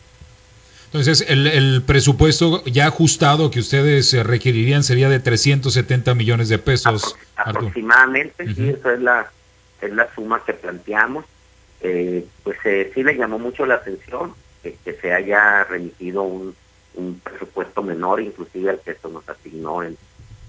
Entonces, 0.87 1.25
el, 1.27 1.47
el 1.47 1.83
presupuesto 1.87 2.63
ya 2.65 2.87
ajustado 2.87 3.51
que 3.51 3.61
ustedes 3.61 4.13
eh, 4.13 4.23
requerirían 4.23 4.83
sería 4.83 5.09
de 5.09 5.21
370 5.21 6.15
millones 6.15 6.51
de 6.51 6.59
pesos. 6.59 7.17
aproximadamente, 7.37 8.55
sí, 8.55 8.69
esa 8.69 8.93
es 8.93 9.01
la, 9.01 9.31
es 9.81 9.93
la 9.93 10.13
suma 10.15 10.43
que 10.45 10.53
planteamos. 10.53 11.25
Eh, 11.81 12.25
pues 12.45 12.59
eh, 12.65 12.93
sí 12.95 13.03
le 13.03 13.17
llamó 13.17 13.39
mucho 13.39 13.67
la 13.67 13.75
atención 13.77 14.35
que, 14.63 14.95
se 15.01 15.13
haya 15.13 15.65
remitido 15.65 16.23
un, 16.23 16.55
un, 16.95 17.21
presupuesto 17.21 17.83
menor, 17.83 18.21
inclusive 18.21 18.71
al 18.71 18.81
que 18.81 18.93
esto 18.93 19.09
nos 19.09 19.29
asignó 19.29 19.83
en, 19.83 19.97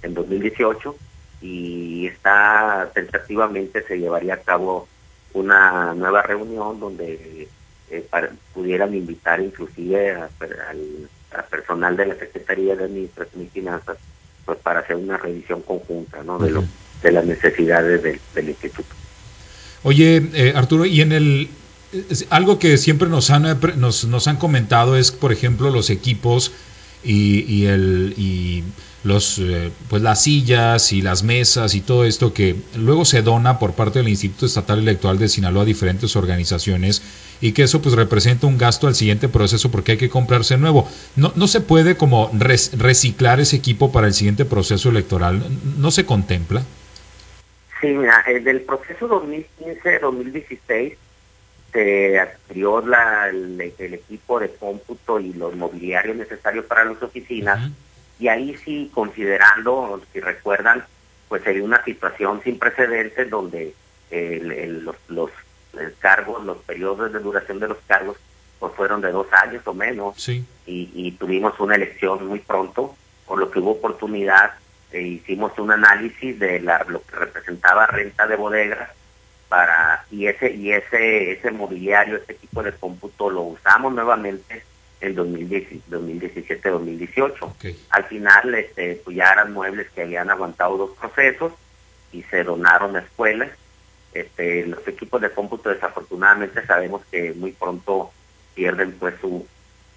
en 0.01 0.13
2018, 0.13 0.95
y 1.41 2.07
está 2.07 2.89
tentativamente 2.93 3.83
se 3.83 3.97
llevaría 3.97 4.35
a 4.35 4.41
cabo 4.41 4.87
una 5.33 5.93
nueva 5.93 6.21
reunión 6.21 6.79
donde 6.79 7.47
eh, 7.89 8.05
pudieran 8.53 8.93
invitar 8.93 9.41
inclusive 9.41 10.11
a, 10.11 10.29
al, 10.69 11.09
personal 11.49 11.97
de 11.97 12.05
la 12.05 12.15
Secretaría 12.15 12.75
de 12.75 12.85
Administración 12.85 13.43
y 13.43 13.47
Finanzas 13.47 13.97
pues 14.45 14.59
para 14.59 14.81
hacer 14.81 14.95
una 14.95 15.17
revisión 15.17 15.61
conjunta 15.61 16.23
¿no? 16.23 16.37
de, 16.37 16.51
lo, 16.51 16.63
de 17.01 17.11
las 17.11 17.25
necesidades 17.25 18.03
del, 18.03 18.19
del 18.35 18.49
instituto. 18.49 18.93
Oye, 19.83 20.29
eh, 20.33 20.53
Arturo, 20.55 20.85
y 20.85 21.01
en 21.01 21.11
el 21.11 21.49
algo 22.29 22.59
que 22.59 22.77
siempre 22.77 23.09
nos 23.09 23.29
han, 23.29 23.59
nos, 23.77 24.05
nos 24.05 24.27
han 24.27 24.37
comentado 24.37 24.97
es, 24.97 25.11
por 25.11 25.31
ejemplo, 25.31 25.69
los 25.69 25.89
equipos 25.89 26.51
y, 27.03 27.65
el 27.65 28.13
y 28.17 28.63
los 29.03 29.37
eh, 29.39 29.71
pues 29.89 30.01
las 30.01 30.23
sillas 30.23 30.93
y 30.93 31.01
las 31.01 31.23
mesas 31.23 31.75
y 31.75 31.81
todo 31.81 32.05
esto 32.05 32.33
que 32.33 32.55
luego 32.77 33.03
se 33.03 33.21
dona 33.21 33.59
por 33.59 33.73
parte 33.73 33.99
del 33.99 34.07
Instituto 34.07 34.45
Estatal 34.45 34.79
Electoral 34.79 35.19
de 35.19 35.27
Sinaloa 35.27 35.63
a 35.63 35.65
diferentes 35.65 36.15
organizaciones 36.15 37.01
y 37.41 37.51
que 37.51 37.63
eso 37.63 37.81
pues 37.81 37.95
representa 37.95 38.47
un 38.47 38.57
gasto 38.57 38.87
al 38.87 38.95
siguiente 38.95 39.27
proceso 39.27 39.69
porque 39.69 39.93
hay 39.93 39.97
que 39.97 40.09
comprarse 40.09 40.57
nuevo. 40.57 40.87
No, 41.17 41.33
no 41.35 41.47
se 41.47 41.59
puede 41.59 41.97
como 41.97 42.31
reciclar 42.33 43.41
ese 43.41 43.57
equipo 43.57 43.91
para 43.91 44.07
el 44.07 44.13
siguiente 44.13 44.45
proceso 44.45 44.89
electoral, 44.89 45.43
¿no 45.77 45.91
se 45.91 46.05
contempla? 46.05 46.63
Sí, 47.81 47.87
mira, 47.87 48.23
del 48.41 48.61
proceso 48.61 49.09
2015-2016 49.09 50.95
se 51.73 52.19
adquirió 52.19 52.85
la, 52.85 53.27
el, 53.27 53.59
equipo 53.59 54.39
de 54.39 54.53
cómputo 54.53 55.19
y 55.19 55.33
los 55.33 55.55
mobiliarios 55.55 56.15
necesarios 56.15 56.65
para 56.65 56.85
las 56.85 57.01
oficinas. 57.01 57.71
Y 58.19 58.27
ahí 58.27 58.55
sí 58.63 58.91
considerando, 58.93 60.01
si 60.13 60.19
recuerdan, 60.19 60.85
pues 61.27 61.45
hay 61.47 61.59
una 61.59 61.83
situación 61.83 62.41
sin 62.43 62.59
precedentes 62.59 63.29
donde 63.29 63.73
los, 64.11 64.95
los 65.09 65.31
cargos, 65.99 66.45
los 66.45 66.57
periodos 66.59 67.11
de 67.11 67.19
duración 67.19 67.59
de 67.59 67.67
los 67.69 67.79
cargos 67.87 68.17
pues 68.59 68.73
fueron 68.75 69.01
de 69.01 69.11
dos 69.11 69.27
años 69.33 69.63
o 69.65 69.73
menos. 69.73 70.29
Y, 70.29 70.45
y, 70.65 71.11
tuvimos 71.13 71.59
una 71.59 71.75
elección 71.75 72.25
muy 72.27 72.39
pronto, 72.39 72.95
por 73.25 73.39
lo 73.39 73.51
que 73.51 73.59
hubo 73.59 73.71
oportunidad, 73.71 74.53
e 74.91 75.01
hicimos 75.01 75.57
un 75.57 75.71
análisis 75.71 76.39
de 76.39 76.61
la, 76.61 76.85
lo 76.87 77.01
que 77.01 77.15
representaba 77.15 77.87
renta 77.87 78.25
de 78.27 78.35
bodegas 78.37 78.89
para 79.53 80.03
y 80.09 80.25
ese 80.25 80.51
y 80.51 80.71
ese 80.71 81.33
ese 81.33 81.51
mobiliario, 81.51 82.17
ese 82.17 82.33
tipo 82.33 82.63
de 82.63 82.71
cómputo 82.71 83.29
lo 83.29 83.43
usamos 83.43 83.93
nuevamente 83.93 84.63
en 84.99 85.15
2017-2018. 85.15 87.75
Al 87.91 88.03
final 88.05 88.55
este 88.55 88.99
pues 89.05 89.15
ya 89.15 89.31
eran 89.31 89.53
muebles 89.53 89.91
que 89.91 90.01
habían 90.01 90.31
aguantado 90.31 90.77
dos 90.77 90.97
procesos 90.97 91.53
y 92.11 92.23
se 92.23 92.43
donaron 92.43 92.95
a 92.95 93.01
escuelas. 93.01 93.51
Este, 94.11 94.65
los 94.65 94.87
equipos 94.87 95.21
de 95.21 95.29
cómputo 95.29 95.69
desafortunadamente 95.69 96.65
sabemos 96.65 97.03
que 97.11 97.33
muy 97.33 97.51
pronto 97.51 98.11
pierden 98.55 98.93
pues 98.93 99.13
su, 99.21 99.45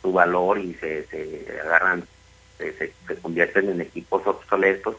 su 0.03 0.13
valor 0.13 0.59
y 0.59 0.75
se, 0.75 1.07
se 1.07 1.47
agarran, 1.63 2.07
se, 2.59 2.75
se, 2.75 2.93
convierten 3.23 3.71
en 3.71 3.81
equipos 3.81 4.27
obsoletos. 4.27 4.97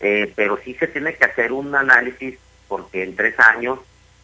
Eh, 0.00 0.32
pero 0.34 0.58
sí 0.64 0.74
se 0.74 0.88
tiene 0.88 1.14
que 1.14 1.24
hacer 1.24 1.52
un 1.52 1.72
análisis 1.76 2.36
porque 2.66 3.04
en 3.04 3.14
tres 3.14 3.38
años 3.38 3.78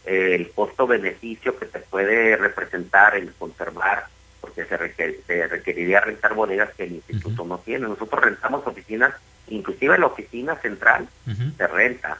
el 0.05 0.51
costo-beneficio 0.51 1.57
que 1.57 1.67
se 1.67 1.79
puede 1.79 2.35
representar 2.35 3.15
en 3.15 3.27
conservar, 3.37 4.07
porque 4.41 4.65
se, 4.65 4.77
requeriría 5.47 6.01
rentar 6.01 6.33
bodegas 6.33 6.73
que 6.75 6.83
el 6.83 6.93
instituto 6.93 7.43
no 7.45 7.59
tiene. 7.59 7.87
Nosotros 7.87 8.23
rentamos 8.23 8.65
oficinas, 8.65 9.13
inclusive 9.47 9.97
la 9.97 10.07
oficina 10.07 10.55
central 10.55 11.07
se 11.57 11.67
renta. 11.67 12.17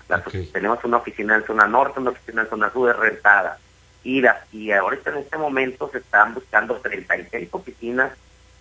Tenemos 0.52 0.84
una 0.84 0.98
oficina 0.98 1.36
en 1.36 1.46
zona 1.46 1.68
norte, 1.68 2.00
una 2.00 2.12
oficina 2.12 2.44
en 2.44 2.50
zona 2.50 2.72
sur 2.72 2.96
rentada. 2.98 3.58
Y, 4.04 4.22
la, 4.22 4.46
y 4.52 4.72
ahorita 4.72 5.10
en 5.12 5.18
este 5.18 5.38
momento 5.38 5.90
se 5.92 5.98
están 5.98 6.34
buscando 6.34 6.76
36 6.76 7.50
oficinas 7.52 8.12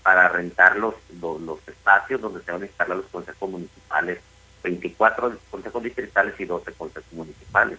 para 0.03 0.29
rentar 0.29 0.77
los, 0.77 0.95
los, 1.21 1.59
espacios 1.69 2.21
donde 2.21 2.43
se 2.43 2.51
van 2.51 2.63
a 2.63 2.67
instalar 2.67 2.97
los 2.97 3.07
consejos 3.07 3.51
municipales, 3.51 4.19
24 4.63 5.39
consejos 5.51 5.83
distritales 5.83 6.41
y 6.41 6.45
12 6.45 6.73
consejos 6.73 7.13
municipales. 7.13 7.79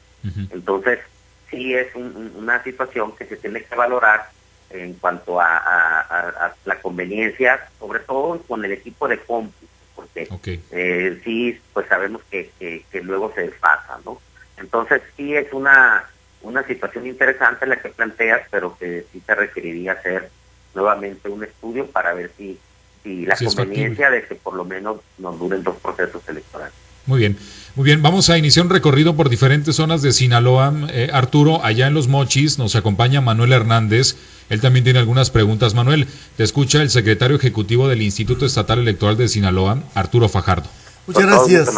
Entonces, 0.51 0.99
sí 1.49 1.73
es 1.73 1.93
una 1.95 2.63
situación 2.63 3.15
que 3.15 3.25
se 3.25 3.37
tiene 3.37 3.63
que 3.63 3.75
valorar 3.75 4.29
en 4.69 4.93
cuanto 4.93 5.39
a, 5.39 6.53
la 6.65 6.81
conveniencia, 6.81 7.67
sobre 7.79 7.99
todo 8.01 8.41
con 8.43 8.63
el 8.63 8.71
equipo 8.71 9.07
de 9.07 9.19
cómputo, 9.19 9.67
porque 9.95 10.29
eh, 10.71 11.19
sí, 11.23 11.59
pues 11.73 11.87
sabemos 11.87 12.21
que, 12.29 12.51
que, 12.59 13.01
luego 13.01 13.33
se 13.33 13.41
desfasa, 13.41 13.99
¿no? 14.05 14.21
Entonces 14.57 15.01
sí 15.17 15.35
es 15.35 15.51
una, 15.53 16.05
una 16.41 16.63
situación 16.63 17.07
interesante 17.07 17.65
la 17.65 17.81
que 17.81 17.89
planteas, 17.89 18.41
pero 18.51 18.77
que 18.77 19.05
sí 19.11 19.21
se 19.25 19.35
requeriría 19.35 19.93
hacer 19.93 20.29
nuevamente 20.75 21.29
un 21.29 21.43
estudio 21.43 21.87
para 21.87 22.13
ver 22.13 22.31
si, 22.37 22.59
si 23.03 23.25
la 23.25 23.35
conveniencia 23.35 24.09
de 24.09 24.23
que 24.23 24.35
por 24.35 24.53
lo 24.53 24.65
menos 24.65 25.01
nos 25.17 25.39
duren 25.39 25.63
dos 25.63 25.77
procesos 25.77 26.27
electorales. 26.27 26.88
Muy 27.09 27.17
bien. 27.17 27.37
Muy 27.75 27.85
bien, 27.85 28.03
vamos 28.03 28.29
a 28.29 28.37
iniciar 28.37 28.67
un 28.67 28.71
recorrido 28.71 29.15
por 29.15 29.29
diferentes 29.29 29.75
zonas 29.77 30.03
de 30.03 30.11
Sinaloa. 30.11 30.71
Eh, 30.89 31.09
Arturo, 31.11 31.65
allá 31.65 31.87
en 31.87 31.95
Los 31.95 32.07
Mochis 32.07 32.59
nos 32.59 32.75
acompaña 32.75 33.19
Manuel 33.19 33.51
Hernández. 33.51 34.15
Él 34.49 34.61
también 34.61 34.83
tiene 34.83 34.99
algunas 34.99 35.31
preguntas. 35.31 35.73
Manuel, 35.73 36.07
te 36.37 36.43
escucha 36.43 36.83
el 36.83 36.91
secretario 36.91 37.35
ejecutivo 37.35 37.87
del 37.87 38.03
Instituto 38.03 38.45
Estatal 38.45 38.77
Electoral 38.77 39.17
de 39.17 39.27
Sinaloa, 39.27 39.81
Arturo 39.95 40.29
Fajardo. 40.29 40.69
Muchas 41.07 41.23
gracias. 41.25 41.69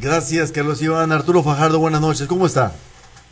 Gracias, 0.00 0.52
Carlos 0.52 0.80
Iván. 0.80 1.12
Arturo 1.12 1.42
Fajardo, 1.42 1.78
buenas 1.78 2.00
noches. 2.00 2.26
¿Cómo 2.26 2.46
está? 2.46 2.72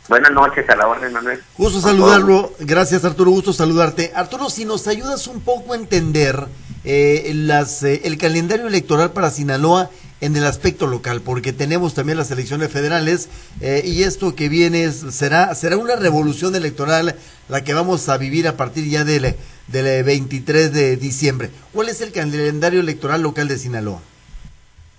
Buenas 0.07 0.31
noches, 0.31 0.69
a 0.69 0.75
la 0.75 0.87
orden, 0.87 1.11
Manuel. 1.11 1.41
Gusto 1.57 1.81
saludarlo. 1.81 2.53
Gracias, 2.59 3.03
Arturo. 3.03 3.31
Gusto 3.31 3.51
saludarte. 3.51 4.11
Arturo, 4.15 4.51
si 4.51 4.63
nos 4.63 4.87
ayudas 4.87 5.25
un 5.25 5.41
poco 5.41 5.73
a 5.73 5.75
entender 5.75 6.45
eh, 6.83 7.31
las, 7.33 7.81
eh, 7.81 8.01
el 8.03 8.19
calendario 8.19 8.67
electoral 8.67 9.11
para 9.11 9.31
Sinaloa 9.31 9.89
en 10.21 10.35
el 10.35 10.45
aspecto 10.45 10.87
local, 10.87 11.21
porque 11.21 11.53
tenemos 11.53 11.93
también 11.93 12.17
las 12.17 12.31
elecciones 12.31 12.71
federales 12.71 13.29
eh, 13.61 13.81
y 13.85 14.03
esto 14.03 14.35
que 14.35 14.49
viene 14.49 14.91
será, 14.91 15.53
será 15.53 15.77
una 15.77 15.95
revolución 15.95 16.55
electoral 16.55 17.15
la 17.49 17.63
que 17.63 17.73
vamos 17.73 18.09
a 18.09 18.17
vivir 18.17 18.47
a 18.47 18.57
partir 18.57 18.89
ya 18.89 19.03
del, 19.03 19.35
del 19.67 20.03
23 20.03 20.73
de 20.73 20.97
diciembre. 20.97 21.49
¿Cuál 21.71 21.89
es 21.89 22.01
el 22.01 22.11
calendario 22.11 22.79
electoral 22.79 23.21
local 23.21 23.47
de 23.47 23.57
Sinaloa? 23.57 24.01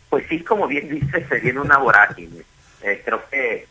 Pues 0.09 0.25
sí, 0.29 0.41
como 0.41 0.67
bien 0.67 0.89
dice, 0.89 1.27
se 1.27 1.41
viene 1.41 1.61
una 1.61 1.79
vorágine. 1.79 2.43
Eh, 2.83 3.03
creo 3.05 3.23
que, 3.29 3.67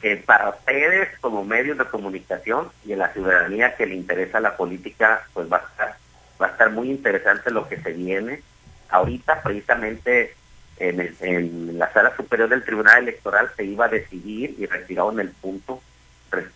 que 0.00 0.16
para 0.16 0.50
ustedes 0.50 1.08
como 1.20 1.44
medios 1.44 1.76
de 1.76 1.84
comunicación 1.84 2.68
y 2.86 2.92
en 2.92 3.00
la 3.00 3.12
ciudadanía 3.12 3.74
que 3.76 3.86
le 3.86 3.96
interesa 3.96 4.40
la 4.40 4.56
política, 4.56 5.26
pues 5.34 5.52
va 5.52 5.58
a 5.58 5.68
estar, 5.68 5.96
va 6.40 6.46
a 6.46 6.50
estar 6.50 6.70
muy 6.70 6.90
interesante 6.90 7.50
lo 7.50 7.68
que 7.68 7.80
se 7.80 7.92
viene. 7.92 8.40
Ahorita 8.88 9.42
precisamente 9.42 10.34
en, 10.78 11.78
la 11.78 11.92
sala 11.92 12.14
superior 12.16 12.48
del 12.48 12.64
Tribunal 12.64 13.02
Electoral 13.02 13.50
se 13.56 13.64
iba 13.64 13.86
a 13.86 13.88
decidir 13.88 14.56
y 14.58 14.66
retiraron 14.66 15.20
el 15.20 15.30
punto 15.30 15.80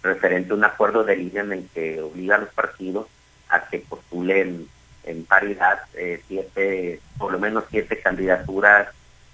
referente 0.02 0.52
a 0.52 0.56
un 0.56 0.64
acuerdo 0.64 1.04
de 1.04 1.16
línea 1.16 1.42
en 1.42 1.68
que 1.68 2.00
obliga 2.00 2.36
a 2.36 2.38
los 2.38 2.48
partidos 2.50 3.06
a 3.48 3.68
que 3.68 3.78
postulen 3.80 4.68
en 5.04 5.24
paridad 5.24 5.80
eh, 5.94 6.20
siete, 6.26 7.00
por 7.18 7.32
lo 7.32 7.38
menos 7.38 7.64
siete 7.70 8.00
candidaturas 8.00 8.88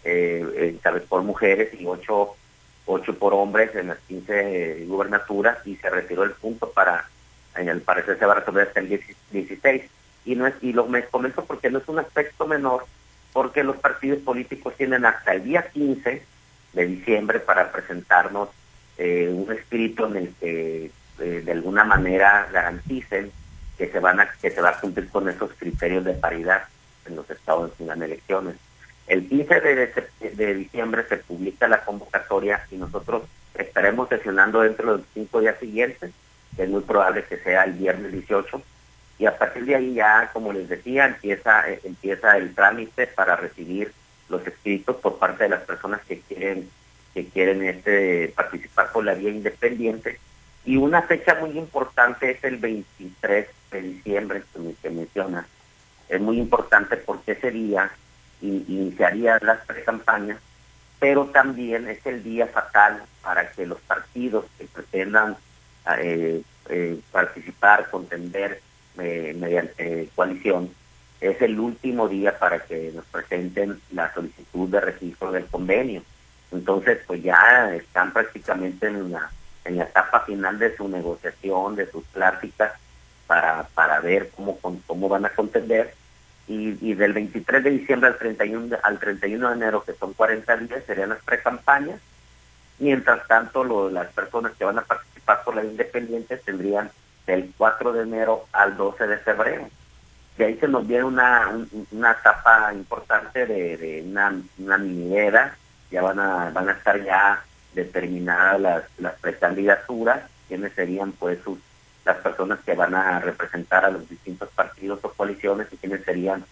eh, 0.04 0.78
por 1.08 1.22
mujeres 1.22 1.72
y 1.78 1.86
8, 1.86 2.36
ocho 2.86 3.18
por 3.18 3.34
hombres 3.34 3.74
en 3.74 3.88
las 3.88 3.98
15 4.08 4.84
gubernaturas 4.86 5.58
y 5.66 5.76
se 5.76 5.88
retiró 5.88 6.24
el 6.24 6.32
punto 6.32 6.70
para, 6.70 7.08
en 7.56 7.68
el 7.68 7.80
parecer 7.80 8.18
se 8.18 8.26
va 8.26 8.32
a 8.32 8.40
resolver 8.40 8.66
hasta 8.66 8.80
el 8.80 8.88
16. 8.88 9.82
Y, 10.24 10.34
no 10.34 10.46
es, 10.46 10.54
y 10.60 10.72
lo 10.72 10.86
me 10.86 11.04
comento 11.04 11.44
porque 11.44 11.70
no 11.70 11.78
es 11.78 11.88
un 11.88 11.98
aspecto 11.98 12.46
menor, 12.46 12.84
porque 13.32 13.64
los 13.64 13.76
partidos 13.76 14.20
políticos 14.20 14.74
tienen 14.76 15.04
hasta 15.04 15.32
el 15.32 15.44
día 15.44 15.68
15 15.72 16.22
de 16.72 16.86
diciembre 16.86 17.40
para 17.40 17.72
presentarnos 17.72 18.48
eh, 18.98 19.30
un 19.32 19.50
escrito 19.52 20.06
en 20.06 20.16
el 20.16 20.34
que 20.40 20.90
eh, 21.18 21.42
de 21.44 21.52
alguna 21.52 21.84
manera 21.84 22.48
garanticen 22.52 23.30
que 23.78 23.88
se 23.88 23.98
van 24.00 24.20
a 24.20 24.30
que 24.30 24.50
se 24.50 24.60
va 24.60 24.70
a 24.70 24.80
cumplir 24.80 25.08
con 25.08 25.28
esos 25.28 25.52
criterios 25.54 26.04
de 26.04 26.14
paridad 26.14 26.64
en 27.06 27.16
los 27.16 27.28
estados 27.30 27.72
en 27.78 27.86
las 27.88 28.00
elecciones. 28.00 28.56
El 29.06 29.28
15 29.28 29.60
de, 29.60 29.92
de, 30.20 30.54
diciembre 30.54 31.04
se 31.08 31.16
publica 31.16 31.68
la 31.68 31.84
convocatoria 31.84 32.64
y 32.70 32.76
nosotros 32.76 33.24
estaremos 33.54 34.08
sesionando 34.08 34.60
dentro 34.60 34.92
de 34.92 34.98
los 34.98 35.06
cinco 35.12 35.40
días 35.40 35.58
siguientes, 35.58 36.12
que 36.56 36.62
es 36.62 36.68
muy 36.68 36.82
probable 36.82 37.24
que 37.24 37.38
sea 37.38 37.64
el 37.64 37.72
viernes 37.72 38.12
18, 38.12 38.62
y 39.22 39.26
a 39.26 39.38
partir 39.38 39.64
de 39.66 39.76
ahí 39.76 39.94
ya, 39.94 40.30
como 40.32 40.52
les 40.52 40.68
decía, 40.68 41.06
empieza, 41.06 41.70
eh, 41.70 41.80
empieza 41.84 42.36
el 42.36 42.52
trámite 42.56 43.06
para 43.06 43.36
recibir 43.36 43.92
los 44.28 44.44
escritos 44.44 44.96
por 44.96 45.16
parte 45.20 45.44
de 45.44 45.50
las 45.50 45.62
personas 45.62 46.00
que 46.08 46.18
quieren 46.20 46.68
que 47.14 47.26
quieren 47.26 47.62
este 47.62 48.32
participar 48.34 48.90
por 48.90 49.04
la 49.04 49.14
vía 49.14 49.30
independiente. 49.30 50.18
Y 50.64 50.76
una 50.76 51.02
fecha 51.02 51.36
muy 51.36 51.56
importante 51.56 52.32
es 52.32 52.42
el 52.42 52.56
23 52.56 53.46
de 53.70 53.82
diciembre 53.82 54.42
que 54.82 54.90
menciona. 54.90 55.46
Es 56.08 56.20
muy 56.20 56.38
importante 56.38 56.96
porque 56.96 57.32
ese 57.32 57.52
día 57.52 57.92
iniciaría 58.40 59.38
las 59.40 59.64
pre-campañas 59.66 60.38
pero 60.98 61.26
también 61.26 61.88
es 61.88 62.04
el 62.06 62.24
día 62.24 62.46
fatal 62.46 63.02
para 63.22 63.50
que 63.50 63.66
los 63.66 63.80
partidos 63.80 64.44
que 64.56 64.66
pretendan 64.66 65.36
eh, 65.98 66.42
eh, 66.68 67.00
participar, 67.10 67.90
contender 67.90 68.60
eh, 68.98 69.34
mediante 69.38 70.08
coalición, 70.14 70.70
es 71.20 71.40
el 71.40 71.58
último 71.58 72.08
día 72.08 72.38
para 72.38 72.58
que 72.60 72.90
nos 72.94 73.04
presenten 73.06 73.80
la 73.92 74.12
solicitud 74.12 74.68
de 74.68 74.80
registro 74.80 75.30
del 75.30 75.46
convenio. 75.46 76.02
Entonces, 76.50 76.98
pues 77.06 77.22
ya 77.22 77.74
están 77.74 78.12
prácticamente 78.12 78.88
en 78.88 79.12
la, 79.12 79.30
en 79.64 79.78
la 79.78 79.84
etapa 79.84 80.20
final 80.20 80.58
de 80.58 80.76
su 80.76 80.88
negociación, 80.88 81.76
de 81.76 81.90
sus 81.90 82.04
pláticas, 82.06 82.72
para, 83.26 83.68
para 83.74 84.00
ver 84.00 84.30
cómo, 84.36 84.58
cómo 84.86 85.08
van 85.08 85.24
a 85.24 85.30
contender. 85.30 85.94
Y, 86.48 86.76
y 86.80 86.94
del 86.94 87.12
23 87.12 87.62
de 87.62 87.70
diciembre 87.70 88.10
al 88.10 88.18
31, 88.18 88.76
al 88.82 88.98
31 88.98 89.48
de 89.48 89.54
enero, 89.54 89.84
que 89.84 89.94
son 89.94 90.12
40 90.12 90.56
días, 90.56 90.82
serían 90.86 91.10
las 91.10 91.22
pre-campañas. 91.22 92.00
Mientras 92.80 93.26
tanto, 93.28 93.62
lo, 93.62 93.88
las 93.90 94.12
personas 94.12 94.52
que 94.58 94.64
van 94.64 94.78
a 94.78 94.84
participar 94.84 95.44
por 95.44 95.54
la 95.54 95.64
independiente 95.64 96.36
tendrían 96.36 96.90
del 97.26 97.52
4 97.56 97.92
de 97.92 98.02
enero 98.02 98.46
al 98.52 98.76
12 98.76 99.06
de 99.06 99.18
febrero. 99.18 99.68
De 100.36 100.46
ahí 100.46 100.58
se 100.58 100.68
nos 100.68 100.86
viene 100.86 101.04
una, 101.04 101.50
una 101.90 102.12
etapa 102.12 102.72
importante 102.72 103.46
de, 103.46 104.02
una, 104.06 104.40
una 104.58 104.78
minera, 104.78 105.56
ya 105.90 106.02
van 106.02 106.18
a, 106.18 106.50
van 106.50 106.68
a 106.68 106.72
estar 106.72 107.02
ya 107.04 107.42
determinadas 107.74 108.60
las, 108.60 108.84
las 108.98 109.14
precandidaturas, 109.20 110.22
quiénes 110.48 110.72
serían 110.72 111.12
pues 111.12 111.38
sus, 111.42 111.58
las 112.04 112.16
personas 112.18 112.60
que 112.64 112.74
van 112.74 112.94
a 112.94 113.20
representar 113.20 113.84
a 113.84 113.90
los 113.90 114.08
distintos 114.08 114.48
partidos 114.50 115.00
o 115.02 115.12
coaliciones 115.12 115.68
y 115.72 115.76
quiénes 115.76 116.04
serían 116.04 116.44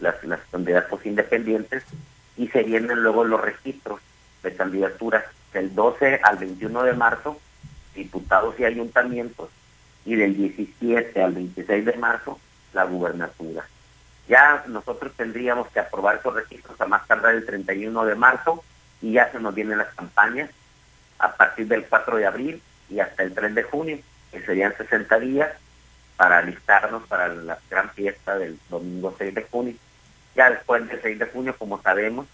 las, 0.00 0.22
las 0.24 0.40
candidatos 0.50 1.04
independientes. 1.06 1.84
Y 2.36 2.48
se 2.48 2.62
vienen 2.62 3.02
luego 3.02 3.24
los 3.24 3.40
registros 3.40 4.00
de 4.42 4.54
candidaturas. 4.54 5.24
Del 5.52 5.74
12 5.74 6.20
al 6.22 6.36
21 6.36 6.82
de 6.82 6.92
marzo, 6.92 7.38
diputados 7.94 8.54
y 8.60 8.64
ayuntamientos, 8.64 9.48
y 10.08 10.16
del 10.16 10.34
17 10.34 11.22
al 11.22 11.34
26 11.34 11.84
de 11.84 11.92
marzo, 11.98 12.40
la 12.72 12.84
gubernatura. 12.84 13.66
Ya 14.26 14.64
nosotros 14.66 15.12
tendríamos 15.14 15.68
que 15.68 15.80
aprobar 15.80 16.16
esos 16.16 16.34
registros 16.34 16.80
a 16.80 16.86
más 16.86 17.06
tardar 17.06 17.34
el 17.34 17.44
31 17.44 18.06
de 18.06 18.14
marzo 18.14 18.64
y 19.02 19.12
ya 19.12 19.30
se 19.30 19.38
nos 19.38 19.54
vienen 19.54 19.76
las 19.76 19.94
campañas 19.94 20.48
a 21.18 21.36
partir 21.36 21.68
del 21.68 21.84
4 21.84 22.16
de 22.16 22.26
abril 22.26 22.62
y 22.88 23.00
hasta 23.00 23.22
el 23.22 23.34
3 23.34 23.54
de 23.54 23.62
junio, 23.64 23.98
que 24.32 24.40
serían 24.40 24.74
60 24.74 25.18
días 25.18 25.50
para 26.16 26.38
alistarnos 26.38 27.02
para 27.06 27.28
la 27.28 27.58
gran 27.68 27.90
fiesta 27.90 28.38
del 28.38 28.58
domingo 28.70 29.14
6 29.18 29.34
de 29.34 29.42
junio. 29.42 29.74
Ya 30.34 30.48
después 30.48 30.88
del 30.88 31.02
6 31.02 31.18
de 31.18 31.26
junio, 31.26 31.54
como 31.58 31.82
sabemos, 31.82 32.26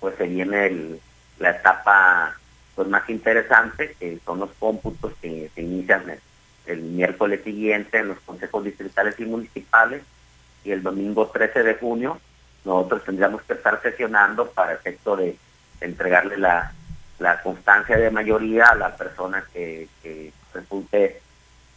pues 0.00 0.16
se 0.16 0.24
viene 0.24 0.98
la 1.38 1.50
etapa 1.50 2.36
pues 2.74 2.88
más 2.88 3.08
interesante, 3.08 3.96
que 3.98 4.18
son 4.22 4.40
los 4.40 4.50
cómputos 4.58 5.14
que 5.22 5.50
se 5.54 5.62
inician 5.62 6.20
el 6.66 6.80
miércoles 6.82 7.42
siguiente 7.42 7.98
en 7.98 8.08
los 8.08 8.20
consejos 8.20 8.64
distritales 8.64 9.18
y 9.18 9.24
municipales 9.24 10.02
y 10.64 10.70
el 10.70 10.82
domingo 10.82 11.26
13 11.28 11.62
de 11.62 11.74
junio 11.74 12.20
nosotros 12.64 13.04
tendríamos 13.04 13.42
que 13.42 13.54
estar 13.54 13.80
sesionando 13.82 14.50
para 14.50 14.74
efecto 14.74 15.16
de 15.16 15.36
entregarle 15.80 16.36
la, 16.36 16.72
la 17.18 17.42
constancia 17.42 17.96
de 17.96 18.10
mayoría 18.10 18.66
a 18.66 18.74
la 18.76 18.96
persona 18.96 19.44
que, 19.52 19.88
que 20.02 20.32
resulte 20.54 21.20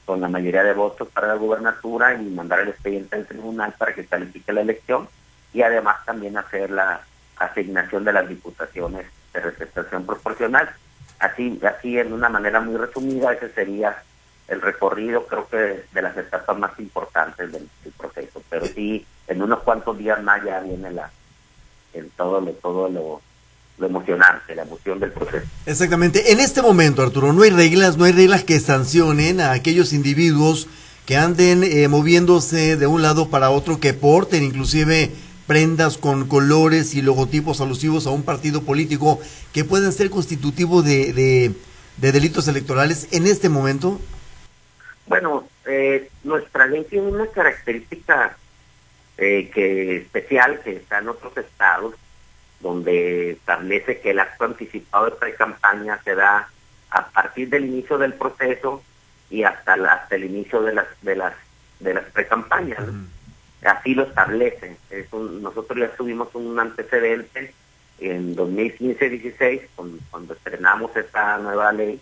con 0.06 0.22
la 0.22 0.28
mayoría 0.28 0.64
de 0.64 0.74
votos 0.74 1.08
para 1.08 1.28
la 1.28 1.36
gubernatura 1.36 2.14
y 2.14 2.26
mandar 2.26 2.60
el 2.60 2.70
expediente 2.70 3.16
al 3.16 3.26
tribunal 3.26 3.74
para 3.78 3.94
que 3.94 4.06
califique 4.06 4.54
la 4.54 4.62
elección 4.62 5.10
y 5.54 5.64
además 5.64 6.06
también 6.06 6.38
hacer 6.38 6.70
la 6.70 7.02
asignación 7.38 8.04
de 8.04 8.14
las 8.14 8.28
diputaciones 8.30 9.08
de 9.34 9.40
representación 9.40 10.06
proporcional. 10.06 10.70
Así, 11.18 11.60
así 11.66 11.98
en 11.98 12.14
una 12.14 12.30
manera 12.30 12.60
muy 12.60 12.78
resumida, 12.78 13.34
ese 13.34 13.50
sería 13.50 14.04
el 14.48 14.62
recorrido, 14.62 15.26
creo 15.26 15.48
que 15.48 15.86
de 15.92 16.02
las 16.02 16.16
etapas 16.18 16.58
más 16.58 16.72
importantes 16.80 17.52
del, 17.52 17.68
proceso. 17.98 18.42
Pero 18.50 18.66
sí, 18.66 19.06
en 19.28 19.42
unos 19.42 19.60
cuantos 19.64 19.98
días 19.98 20.22
más 20.22 20.44
ya 20.44 20.60
viene 20.60 20.92
la, 20.92 21.10
el 21.94 22.10
todo 22.12 22.42
lo, 22.42 22.52
todo 22.52 22.90
lo, 22.90 23.22
lo 23.78 23.88
emocionante, 23.88 24.54
la 24.54 24.64
emoción 24.64 25.00
del 25.00 25.12
proceso. 25.12 25.48
Exactamente. 25.66 26.32
En 26.32 26.40
este 26.40 26.62
momento, 26.62 27.02
Arturo, 27.02 27.34
no 27.34 27.42
hay 27.42 27.50
reglas, 27.50 27.98
no 27.98 28.06
hay 28.06 28.12
reglas 28.12 28.44
que 28.44 28.60
sancionen 28.60 29.42
a 29.42 29.52
aquellos 29.52 29.94
individuos 29.94 30.68
que 31.06 31.18
anden 31.18 31.64
eh, 31.64 31.88
moviéndose 31.88 32.78
de 32.78 32.88
un 32.88 33.02
lado 33.02 33.30
para 33.30 33.50
otro, 33.50 33.80
que 33.80 33.94
porten 33.94 34.44
inclusive 34.44 35.12
prendas 35.48 35.98
con 35.98 36.28
colores 36.28 36.96
y 36.96 37.02
logotipos 37.02 37.62
alusivos 37.62 38.08
a 38.08 38.10
un 38.10 38.24
partido 38.24 38.64
político 38.64 39.20
que 39.54 39.64
pueden 39.64 39.92
ser 39.92 40.10
constitutivos 40.10 40.84
de, 40.84 41.14
de, 41.14 41.52
de 41.98 42.12
delitos 42.12 42.48
electorales 42.48 43.08
en 43.12 43.28
este 43.28 43.50
momento? 43.50 44.00
Bueno, 45.08 45.48
eh, 45.66 46.10
nuestra 46.24 46.66
ley 46.68 46.84
tiene 46.86 47.08
una 47.08 47.28
característica 47.28 48.38
eh, 49.18 49.50
que 49.54 49.98
especial 49.98 50.60
que 50.62 50.78
está 50.78 51.00
en 51.00 51.10
otros 51.10 51.38
estados 51.38 51.96
donde 52.60 53.32
establece 53.32 54.00
que 54.00 54.12
el 54.12 54.20
acto 54.20 54.46
anticipado 54.46 55.06
de 55.06 55.12
pre-campaña 55.12 56.02
se 56.04 56.16
da 56.16 56.50
a 56.90 57.08
partir 57.10 57.50
del 57.50 57.66
inicio 57.66 57.98
del 57.98 58.14
proceso 58.14 58.82
y 59.30 59.44
hasta, 59.44 59.74
hasta 59.74 60.16
el 60.16 60.26
inicio 60.26 60.62
de 60.62 60.74
las 60.74 60.88
de 61.02 61.16
las 61.16 61.34
de 61.80 61.94
las 61.94 62.06
precampañas. 62.06 62.80
Así 63.64 63.94
lo 63.94 64.04
establece. 64.04 64.78
nosotros 65.12 65.80
ya 65.80 65.96
tuvimos 65.96 66.34
un 66.34 66.60
antecedente 66.60 67.54
en 68.00 68.36
2015-16 68.36 69.62
cuando 70.10 70.34
estrenamos 70.34 70.96
esta 70.96 71.38
nueva 71.38 71.72
ley 71.72 72.00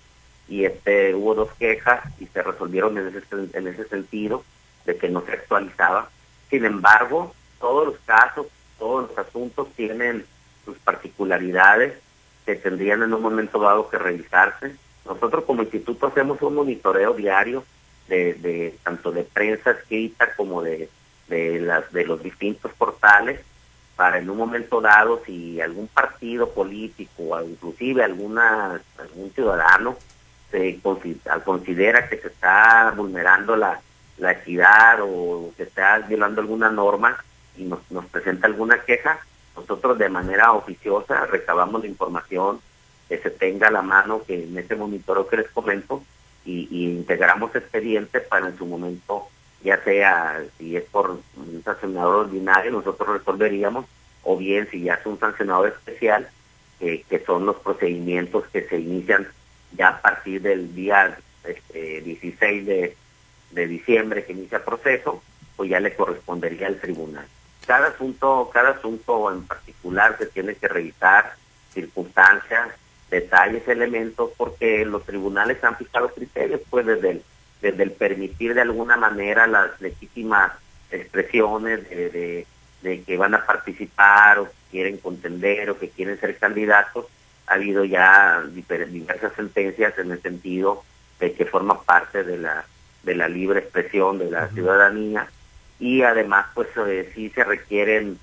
y 0.53 0.65
este 0.65 1.15
hubo 1.15 1.33
dos 1.33 1.49
quejas 1.57 2.01
y 2.19 2.27
se 2.27 2.43
resolvieron 2.43 2.95
en 2.95 3.07
ese, 3.07 3.57
en 3.57 3.67
ese 3.67 3.85
sentido 3.85 4.43
de 4.85 4.95
que 4.95 5.09
no 5.09 5.25
se 5.25 5.31
actualizaba. 5.31 6.09
Sin 6.47 6.63
embargo, 6.63 7.33
todos 7.59 7.87
los 7.87 7.95
casos, 8.05 8.45
todos 8.77 9.09
los 9.09 9.17
asuntos 9.17 9.69
tienen 9.75 10.23
sus 10.63 10.77
particularidades 10.77 11.95
que 12.45 12.55
tendrían 12.55 13.01
en 13.01 13.15
un 13.15 13.23
momento 13.23 13.59
dado 13.59 13.89
que 13.89 13.97
revisarse. 13.97 14.75
Nosotros 15.07 15.43
como 15.45 15.63
instituto 15.63 16.05
hacemos 16.05 16.39
un 16.43 16.53
monitoreo 16.53 17.13
diario 17.13 17.63
de, 18.07 18.35
de 18.35 18.77
tanto 18.83 19.11
de 19.11 19.23
prensa 19.23 19.71
escrita 19.71 20.35
como 20.35 20.61
de, 20.61 20.87
las 21.29 21.91
de 21.91 22.05
los 22.05 22.21
distintos 22.21 22.71
portales 22.73 23.39
para 23.95 24.19
en 24.19 24.29
un 24.29 24.37
momento 24.37 24.81
dado 24.81 25.23
si 25.25 25.59
algún 25.61 25.87
partido 25.87 26.49
político 26.49 27.23
o 27.29 27.41
inclusive 27.41 28.03
alguna 28.03 28.79
algún 28.99 29.31
ciudadano 29.31 29.97
se 30.53 30.79
considera 31.43 32.07
que 32.07 32.17
se 32.17 32.27
está 32.27 32.93
vulnerando 32.95 33.55
la, 33.55 33.81
la 34.19 34.33
equidad 34.33 34.99
o 35.01 35.51
se 35.57 35.63
está 35.63 35.97
violando 35.99 36.41
alguna 36.41 36.69
norma 36.69 37.17
y 37.57 37.63
nos, 37.63 37.79
nos 37.89 38.05
presenta 38.05 38.45
alguna 38.45 38.83
queja, 38.83 39.19
nosotros 39.55 39.97
de 39.97 40.09
manera 40.09 40.51
oficiosa 40.51 41.25
recabamos 41.25 41.81
la 41.81 41.87
información 41.87 42.59
que 43.09 43.17
se 43.17 43.31
tenga 43.31 43.67
a 43.69 43.71
la 43.71 43.81
mano 43.81 44.21
que 44.25 44.43
en 44.43 44.55
ese 44.55 44.75
monitoreo 44.75 45.27
que 45.27 45.37
les 45.37 45.49
comento 45.49 46.03
y, 46.45 46.67
integramos 46.71 47.55
expediente 47.55 48.19
para 48.19 48.47
en 48.47 48.57
su 48.57 48.67
momento, 48.67 49.27
ya 49.63 49.83
sea 49.83 50.43
si 50.57 50.75
es 50.75 50.83
por 50.83 51.09
un 51.09 51.63
sancionador 51.63 52.27
ordinario, 52.27 52.71
nosotros 52.71 53.09
resolveríamos, 53.09 53.85
o 54.23 54.37
bien 54.37 54.67
si 54.69 54.83
ya 54.83 54.95
es 54.95 55.05
un 55.05 55.19
sancionador 55.19 55.69
especial, 55.69 56.29
que, 56.79 57.23
son 57.25 57.45
los 57.45 57.55
procedimientos 57.57 58.45
que 58.51 58.67
se 58.67 58.77
inician 58.77 59.27
ya 59.75 59.89
a 59.89 60.01
partir 60.01 60.41
del 60.41 60.73
día 60.73 61.17
este, 61.43 62.01
16 62.01 62.65
de, 62.65 62.97
de 63.51 63.67
diciembre 63.67 64.25
que 64.25 64.33
inicia 64.33 64.57
el 64.59 64.63
proceso, 64.63 65.21
pues 65.55 65.69
ya 65.69 65.79
le 65.79 65.95
correspondería 65.95 66.67
al 66.67 66.79
tribunal. 66.79 67.25
Cada 67.65 67.87
asunto, 67.87 68.49
cada 68.53 68.71
asunto 68.71 69.31
en 69.31 69.45
particular 69.45 70.17
se 70.17 70.25
tiene 70.27 70.55
que 70.55 70.67
revisar 70.67 71.35
circunstancias, 71.73 72.71
detalles, 73.09 73.67
elementos, 73.67 74.31
porque 74.37 74.85
los 74.85 75.05
tribunales 75.05 75.63
han 75.63 75.77
fijado 75.77 76.09
criterios, 76.09 76.61
pues 76.69 76.85
desde 76.85 77.11
el, 77.11 77.23
desde 77.61 77.83
el 77.83 77.91
permitir 77.91 78.53
de 78.53 78.61
alguna 78.61 78.97
manera 78.97 79.47
las 79.47 79.79
legítimas 79.79 80.51
expresiones 80.91 81.89
de, 81.89 82.45
de, 82.81 83.03
que 83.03 83.17
van 83.17 83.33
a 83.33 83.45
participar 83.45 84.39
o 84.39 84.45
que 84.45 84.51
quieren 84.71 84.97
contender 84.97 85.69
o 85.69 85.79
que 85.79 85.89
quieren 85.89 86.19
ser 86.19 86.37
candidatos, 86.37 87.05
ha 87.47 87.53
habido 87.55 87.83
ya 87.85 88.41
diversas 88.89 89.33
sentencias 89.33 89.97
en 89.97 90.11
el 90.11 90.21
sentido 90.21 90.83
de 91.19 91.33
que 91.33 91.45
forma 91.45 91.81
parte 91.81 92.23
de 92.23 92.37
la 92.37 92.65
de 93.03 93.15
la 93.15 93.27
libre 93.27 93.59
expresión 93.59 94.17
de 94.17 94.31
la 94.31 94.47
ciudadanía 94.49 95.27
y 95.79 96.03
además 96.03 96.47
pues 96.53 96.69
eh, 96.87 97.11
sí 97.13 97.29
se 97.29 97.43
requieren 97.43 98.17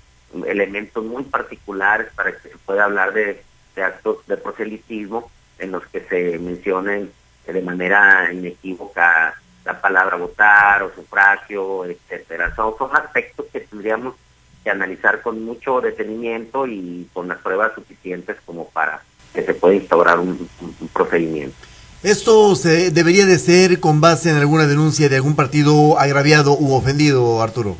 elementos 0.47 1.03
muy 1.03 1.23
particulares 1.23 2.07
para 2.15 2.31
que 2.31 2.49
se 2.49 2.57
pueda 2.57 2.85
hablar 2.85 3.13
de, 3.13 3.43
de 3.75 3.83
actos 3.83 4.25
de 4.27 4.37
proselitismo 4.37 5.29
en 5.59 5.71
los 5.71 5.85
que 5.87 6.01
se 6.01 6.39
mencionen 6.39 7.11
de 7.45 7.61
manera 7.61 8.31
inequívoca 8.31 9.35
la 9.65 9.79
palabra 9.79 10.15
votar 10.15 10.83
o 10.83 10.93
sufragio, 10.93 11.85
etcétera. 11.85 12.55
Son, 12.55 12.75
son 12.77 12.95
aspectos 12.95 13.45
que 13.51 13.59
tendríamos 13.61 14.15
que 14.63 14.69
analizar 14.69 15.21
con 15.21 15.43
mucho 15.43 15.81
detenimiento 15.81 16.67
y 16.67 17.07
con 17.13 17.27
las 17.27 17.39
pruebas 17.39 17.73
suficientes 17.75 18.37
como 18.45 18.69
para 18.69 19.01
que 19.33 19.43
se 19.43 19.53
pueda 19.53 19.75
instaurar 19.75 20.19
un, 20.19 20.49
procedimiento. 20.93 21.55
¿Esto 22.03 22.55
se 22.55 22.91
debería 22.91 23.25
de 23.25 23.37
ser 23.37 23.79
con 23.79 24.01
base 24.01 24.29
en 24.29 24.37
alguna 24.37 24.65
denuncia 24.65 25.07
de 25.07 25.17
algún 25.17 25.35
partido 25.35 25.99
agraviado 25.99 26.57
u 26.57 26.73
ofendido, 26.73 27.41
Arturo? 27.41 27.77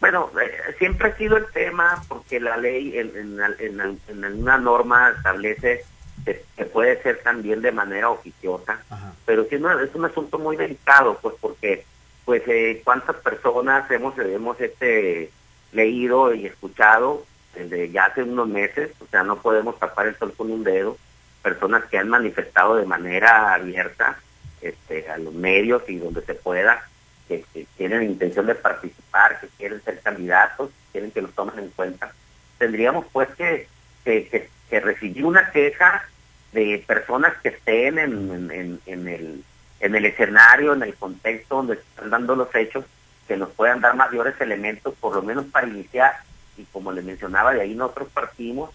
Bueno, 0.00 0.30
eh, 0.42 0.74
siempre 0.78 1.08
ha 1.08 1.16
sido 1.16 1.36
el 1.36 1.46
tema 1.52 2.02
porque 2.08 2.40
la 2.40 2.56
ley 2.56 2.98
en, 2.98 3.38
en, 3.58 3.98
en 4.08 4.42
una 4.42 4.58
norma 4.58 5.12
establece 5.16 5.84
que, 6.24 6.64
puede 6.66 7.02
ser 7.02 7.20
también 7.22 7.62
de 7.62 7.72
manera 7.72 8.10
oficiosa, 8.10 8.80
pero 9.24 9.44
sí 9.44 9.56
es 9.56 9.94
un 9.94 10.04
asunto 10.04 10.38
muy 10.38 10.56
delicado, 10.56 11.18
pues 11.20 11.34
porque 11.40 11.84
pues 12.24 12.42
eh, 12.46 12.80
cuántas 12.84 13.16
personas 13.16 13.90
hemos 13.90 14.16
hemos 14.18 14.60
este 14.60 15.30
leído 15.72 16.34
y 16.34 16.46
escuchado 16.46 17.24
desde 17.54 17.90
ya 17.90 18.06
hace 18.06 18.22
unos 18.22 18.48
meses, 18.48 18.90
o 19.00 19.06
sea, 19.06 19.22
no 19.22 19.40
podemos 19.40 19.78
tapar 19.78 20.06
el 20.06 20.16
sol 20.16 20.32
con 20.36 20.50
un 20.50 20.64
dedo, 20.64 20.96
personas 21.42 21.84
que 21.86 21.98
han 21.98 22.08
manifestado 22.08 22.76
de 22.76 22.86
manera 22.86 23.54
abierta 23.54 24.18
este, 24.60 25.08
a 25.08 25.18
los 25.18 25.32
medios 25.32 25.82
y 25.88 25.96
donde 25.96 26.22
se 26.22 26.34
pueda, 26.34 26.84
que, 27.28 27.44
tienen 27.76 28.02
intención 28.02 28.46
de 28.46 28.54
participar, 28.54 29.40
que 29.40 29.48
quieren 29.56 29.82
ser 29.82 30.00
candidatos, 30.00 30.70
quieren 30.92 31.10
que 31.10 31.22
los 31.22 31.32
tomen 31.32 31.58
en 31.58 31.70
cuenta. 31.70 32.12
Tendríamos 32.58 33.06
pues 33.12 33.28
que, 33.36 33.68
que, 34.04 34.48
que 34.68 34.80
recibir 34.80 35.24
una 35.24 35.50
queja 35.50 36.04
de 36.52 36.82
personas 36.86 37.34
que 37.42 37.50
estén 37.50 37.98
en, 37.98 38.50
en, 38.50 38.80
en, 38.86 39.08
el, 39.08 39.44
en 39.80 39.94
el 39.94 40.04
escenario, 40.04 40.74
en 40.74 40.82
el 40.82 40.94
contexto 40.94 41.56
donde 41.56 41.74
están 41.74 42.10
dando 42.10 42.36
los 42.36 42.54
hechos, 42.54 42.84
que 43.28 43.36
nos 43.36 43.50
puedan 43.50 43.80
dar 43.80 43.94
mayores 43.94 44.40
elementos, 44.40 44.94
por 45.00 45.14
lo 45.14 45.22
menos 45.22 45.46
para 45.46 45.68
iniciar, 45.68 46.16
y 46.56 46.64
como 46.64 46.92
le 46.92 47.02
mencionaba, 47.02 47.54
de 47.54 47.62
ahí 47.62 47.74
nosotros 47.74 48.08
partimos 48.12 48.70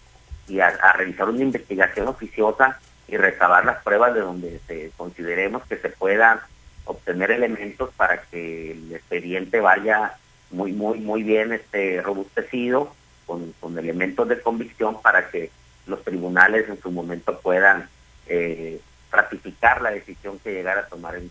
y 0.48 0.60
a, 0.60 0.70
realizar 0.92 1.28
una 1.28 1.42
investigación 1.42 2.08
oficiosa 2.08 2.78
y 3.08 3.16
recabar 3.16 3.64
las 3.64 3.82
pruebas 3.82 4.14
de 4.14 4.20
donde 4.20 4.60
se, 4.66 4.90
consideremos 4.96 5.64
que 5.66 5.76
se 5.76 5.88
puedan 5.90 6.40
obtener 6.84 7.30
elementos 7.30 7.90
para 7.96 8.22
que 8.22 8.72
el 8.72 8.94
expediente 8.94 9.60
vaya 9.60 10.14
muy, 10.50 10.72
muy, 10.72 11.00
muy 11.00 11.22
bien 11.22 11.52
este 11.52 12.00
robustecido, 12.02 12.94
con, 13.26 13.52
con 13.60 13.76
elementos 13.78 14.28
de 14.28 14.40
convicción 14.40 15.02
para 15.02 15.28
que 15.30 15.50
los 15.86 16.02
tribunales 16.04 16.68
en 16.68 16.80
su 16.80 16.90
momento 16.90 17.40
puedan 17.40 17.88
eh, 18.28 18.80
ratificar 19.10 19.82
la 19.82 19.90
decisión 19.90 20.38
que 20.38 20.52
llegara 20.52 20.82
a 20.82 20.86
tomar 20.86 21.16
el. 21.16 21.30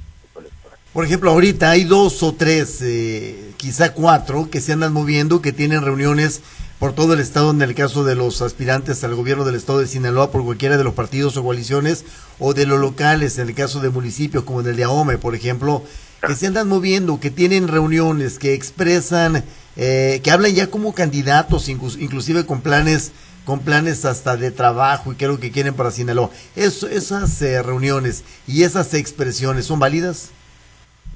Por 0.96 1.04
ejemplo, 1.04 1.30
ahorita 1.32 1.72
hay 1.72 1.84
dos 1.84 2.24
o 2.24 2.36
tres, 2.36 2.78
eh, 2.82 3.52
quizá 3.58 3.92
cuatro, 3.92 4.50
que 4.50 4.62
se 4.62 4.72
andan 4.72 4.94
moviendo, 4.94 5.42
que 5.42 5.52
tienen 5.52 5.82
reuniones 5.82 6.40
por 6.80 6.94
todo 6.94 7.14
el 7.14 7.20
estado 7.20 7.52
en 7.52 7.62
el 7.62 7.76
caso 7.76 8.06
de 8.06 8.16
los 8.16 8.42
aspirantes 8.42 9.04
al 9.04 9.14
gobierno 9.14 9.44
del 9.44 9.56
estado 9.56 9.80
de 9.80 9.88
Sinaloa 9.88 10.32
por 10.32 10.46
cualquiera 10.46 10.78
de 10.78 10.86
los 10.86 10.94
partidos 10.94 11.36
o 11.36 11.44
coaliciones 11.44 12.06
o 12.40 12.54
de 12.54 12.66
los 12.66 12.80
locales 12.80 13.38
en 13.40 13.50
el 13.50 13.56
caso 13.56 13.82
de 13.82 13.90
municipios 13.90 14.46
como 14.46 14.62
el 14.62 14.74
de 14.74 14.86
Ahome, 14.86 15.18
por 15.18 15.36
ejemplo, 15.36 15.84
que 16.26 16.34
se 16.34 16.48
andan 16.48 16.70
moviendo, 16.70 17.20
que 17.20 17.30
tienen 17.30 17.68
reuniones, 17.68 18.40
que 18.40 18.54
expresan, 18.54 19.44
eh, 19.76 20.22
que 20.24 20.32
hablan 20.32 20.56
ya 20.56 20.68
como 20.68 20.96
candidatos, 20.96 21.68
inclusive 21.68 22.46
con 22.46 22.62
planes 22.62 23.12
con 23.44 23.60
planes 23.60 24.06
hasta 24.06 24.38
de 24.38 24.50
trabajo 24.50 25.12
y 25.12 25.18
qué 25.18 25.26
es 25.26 25.32
lo 25.32 25.42
que 25.42 25.52
quieren 25.52 25.74
para 25.74 25.92
Sinaloa. 25.92 26.30
Eso, 26.56 26.88
esas 26.88 27.42
eh, 27.42 27.62
reuniones 27.62 28.24
y 28.48 28.64
esas 28.64 28.94
expresiones, 28.94 29.66
¿son 29.66 29.78
válidas? 29.78 30.30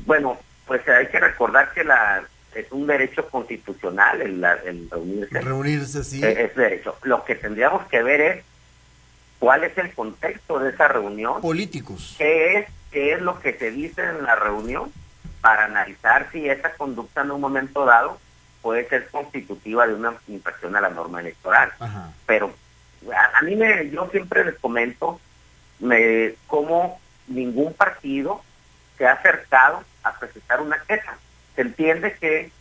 Bueno, 0.10 0.40
pues 0.66 0.82
hay 0.90 1.06
que 1.06 1.20
recordar 1.20 1.72
que 1.72 1.84
la 1.84 2.24
es 2.56 2.66
un 2.72 2.88
derecho 2.88 3.30
constitucional 3.30 4.20
el, 4.20 4.44
el 4.66 4.90
reunirse. 4.90 5.40
Reunirse, 5.40 6.04
sí. 6.04 6.26
Es, 6.26 6.56
derecho. 6.56 6.98
Lo 7.04 7.24
que 7.24 7.36
tendríamos 7.36 7.86
que 7.90 8.02
ver 8.02 8.20
es 8.20 8.44
cuál 9.38 9.66
es 9.66 9.78
el 9.78 9.94
contexto 9.94 10.58
de 10.58 10.72
esa 10.72 10.88
reunión. 10.88 11.42
Políticos. 11.42 12.16
¿Qué 12.18 12.58
es, 12.58 12.68
qué 12.90 13.14
es 13.14 13.22
lo 13.22 13.40
que 13.40 13.54
se 13.54 13.70
dice 13.70 14.04
en 14.04 14.24
la 14.24 14.36
reunión 14.36 14.92
para 15.42 15.66
analizar 15.66 16.28
si 16.32 16.50
esa 16.50 16.74
conducta 16.74 17.22
en 17.22 17.30
un 17.30 17.42
momento 17.42 17.86
dado 17.86 18.20
puede 18.64 18.90
ser 18.90 19.10
constitutiva 19.10 19.86
de 19.86 19.94
una 19.94 20.16
infracción 20.28 20.76
a 20.76 20.82
la 20.82 20.90
norma 20.90 21.20
electoral. 21.20 21.72
Pero 22.26 22.52
a, 23.36 23.44
mí 23.44 23.56
me, 23.56 23.92
yo 23.92 24.10
siempre 24.10 24.44
les 24.44 24.58
comento 24.58 25.22
me, 25.78 26.34
cómo 26.48 27.00
ningún 27.28 27.74
partido 27.76 28.42
se 28.98 29.06
ha 29.06 29.14
acercado 29.14 29.84
a 30.10 30.20
presentar 30.20 30.62
una 30.62 30.80
queja. 30.88 31.18
Se 31.56 31.62
entiende 31.62 32.16
que, 32.20 32.52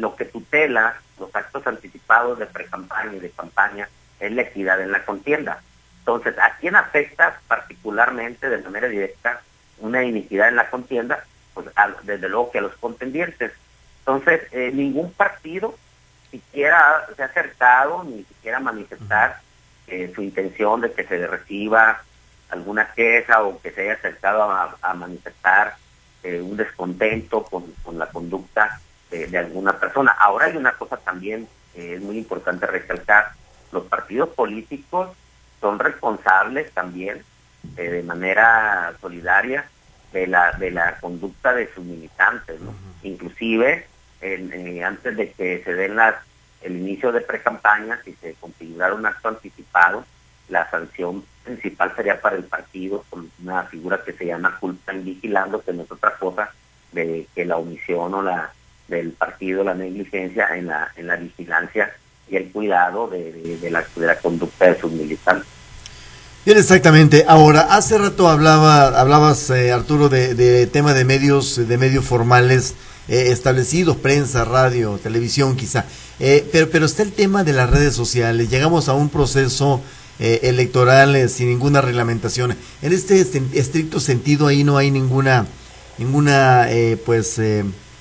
lo 0.00 0.14
que 0.14 0.24
tutela 0.26 0.96
los 1.18 1.34
actos 1.34 1.66
anticipados 1.66 2.38
de 2.38 2.46
pre-campaña 2.46 3.14
y 3.14 3.20
de 3.20 3.30
campaña 3.30 3.88
es 4.20 4.32
la 4.32 4.42
equidad 4.42 4.80
en 4.80 4.92
la 4.92 5.04
contienda. 5.04 5.60
Entonces, 5.98 6.38
¿a 6.38 6.56
quién 6.60 6.76
afecta 6.76 7.40
particularmente 7.48 8.48
de 8.48 8.58
manera 8.58 8.88
directa 8.88 9.40
una 9.78 10.02
iniquidad 10.02 10.48
en 10.48 10.56
la 10.56 10.70
contienda? 10.70 11.24
Pues 11.54 11.66
desde 12.04 12.28
luego 12.28 12.50
que 12.50 12.58
a 12.58 12.62
los 12.62 12.76
contendientes. 12.76 13.52
Entonces, 14.00 14.42
eh, 14.52 14.70
ningún 14.72 15.12
partido 15.12 15.76
siquiera 16.30 17.06
se 17.14 17.22
ha 17.22 17.26
acercado 17.26 18.02
ni 18.04 18.24
siquiera 18.24 18.58
manifestar 18.58 19.40
eh, 19.86 20.10
su 20.14 20.22
intención 20.22 20.80
de 20.80 20.92
que 20.92 21.04
se 21.04 21.26
reciba 21.26 22.02
alguna 22.48 22.92
queja 22.92 23.42
o 23.42 23.60
que 23.60 23.70
se 23.70 23.82
haya 23.82 23.94
acercado 23.94 24.42
a, 24.42 24.94
manifestar 24.94 25.76
eh, 26.22 26.40
un 26.40 26.56
descontento 26.56 27.44
con, 27.44 27.64
la 27.98 28.06
conducta 28.06 28.80
de, 29.10 29.36
alguna 29.36 29.78
persona. 29.78 30.12
Ahora 30.12 30.46
hay 30.46 30.56
una 30.56 30.72
cosa 30.72 30.96
también 30.96 31.46
que 31.74 31.94
es 31.94 32.00
muy 32.00 32.18
importante 32.18 32.66
recalcar, 32.66 33.32
los 33.72 33.84
partidos 33.84 34.30
políticos 34.30 35.10
son 35.60 35.78
responsables 35.78 36.72
también 36.72 37.22
de 37.62 38.02
manera 38.02 38.92
solidaria 39.00 39.64
de 40.12 40.26
la 40.26 40.52
de 40.52 40.70
la 40.70 40.98
conducta 40.98 41.54
de 41.54 41.72
sus 41.72 41.84
militantes, 41.84 42.60
¿no? 42.60 42.74
Inclusive 43.02 43.86
eh, 44.20 44.82
antes 44.84 45.16
de 45.16 45.32
que 45.32 45.62
se 45.64 45.74
den 45.74 45.96
las 45.96 46.16
el 46.62 46.76
inicio 46.76 47.12
de 47.12 47.20
pre-campaña, 47.20 48.00
si 48.04 48.14
se 48.14 48.34
configurara 48.34 48.94
un 48.94 49.04
acto 49.04 49.28
anticipado, 49.28 50.04
la 50.52 50.70
sanción 50.70 51.24
principal 51.42 51.92
sería 51.96 52.20
para 52.20 52.36
el 52.36 52.44
partido 52.44 53.04
con 53.10 53.28
una 53.42 53.64
figura 53.64 54.02
que 54.04 54.12
se 54.12 54.26
llama 54.26 54.56
culpa 54.60 54.92
en 54.92 55.04
vigilando, 55.04 55.62
que 55.62 55.72
no 55.72 55.82
es 55.82 55.90
otra 55.90 56.16
cosa 56.16 56.50
de 56.92 57.26
que 57.34 57.44
la 57.44 57.56
omisión 57.56 58.14
o 58.14 58.22
la 58.22 58.52
del 58.86 59.10
partido, 59.12 59.64
la 59.64 59.74
negligencia 59.74 60.48
en 60.56 60.66
la 60.66 60.92
en 60.96 61.06
la 61.06 61.16
vigilancia 61.16 61.92
y 62.28 62.36
el 62.36 62.52
cuidado 62.52 63.08
de, 63.08 63.70
la, 63.70 63.84
de 63.96 64.06
la 64.06 64.18
conducta 64.18 64.66
de 64.66 64.80
sus 64.80 64.92
militantes. 64.92 65.48
Bien, 66.44 66.58
exactamente. 66.58 67.24
Ahora, 67.28 67.60
hace 67.70 67.98
rato 67.98 68.28
hablaba, 68.28 68.88
hablabas, 69.00 69.50
eh, 69.50 69.70
Arturo, 69.70 70.08
de, 70.08 70.34
de 70.34 70.66
tema 70.66 70.92
de 70.92 71.04
medios, 71.04 71.68
de 71.68 71.78
medios 71.78 72.04
formales 72.04 72.74
eh, 73.08 73.28
establecidos, 73.30 73.96
prensa, 73.96 74.44
radio, 74.44 74.98
televisión 74.98 75.56
quizá. 75.56 75.84
Eh, 76.18 76.48
pero, 76.52 76.68
pero 76.70 76.86
está 76.86 77.02
el 77.02 77.12
tema 77.12 77.44
de 77.44 77.52
las 77.52 77.70
redes 77.70 77.94
sociales. 77.94 78.50
Llegamos 78.50 78.88
a 78.88 78.94
un 78.94 79.08
proceso 79.08 79.80
eh, 80.18 80.40
electoral 80.44 81.28
sin 81.28 81.48
ninguna 81.48 81.80
reglamentación. 81.80 82.56
En 82.82 82.92
este 82.92 83.20
estricto 83.20 84.00
sentido 84.00 84.46
ahí 84.46 84.64
no 84.64 84.76
hay 84.76 84.90
ninguna, 84.90 85.46
ninguna 85.98 86.68
pues 87.04 87.40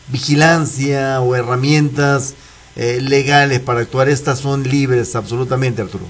vigilancia 0.07 1.21
o 1.21 1.35
herramientas 1.35 2.35
legales 2.75 3.59
para 3.59 3.81
actuar. 3.81 4.09
Estas 4.09 4.39
son 4.39 4.63
libres 4.63 5.15
absolutamente, 5.15 5.81
Arturo. 5.81 6.05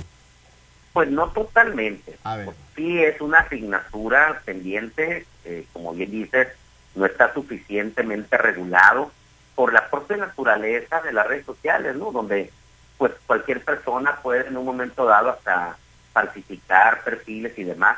Pues 0.94 1.10
no 1.10 1.30
totalmente. 1.30 2.18
A 2.24 2.36
ver. 2.38 2.50
Sí 2.76 3.02
es 3.02 3.22
una 3.22 3.40
asignatura 3.40 4.42
pendiente, 4.46 5.26
eh, 5.46 5.66
como 5.74 5.94
bien 5.94 6.12
dices, 6.12 6.50
no 6.96 7.06
está 7.06 7.34
suficientemente 7.34 8.38
regulado 8.38 9.12
por 9.56 9.74
la 9.74 9.90
propia 9.90 10.18
naturaleza 10.18 11.02
de 11.02 11.14
las 11.14 11.28
redes 11.28 11.46
sociales, 11.46 11.96
¿no? 11.96 12.12
Donde 12.12 12.52
pues 12.98 13.14
cualquier 13.26 13.64
persona 13.64 14.18
puede 14.22 14.48
en 14.48 14.58
un 14.58 14.66
momento 14.66 15.06
dado 15.06 15.32
hasta 15.32 15.78
falsificar 16.14 17.04
perfiles 17.04 17.58
y 17.58 17.64
demás, 17.64 17.98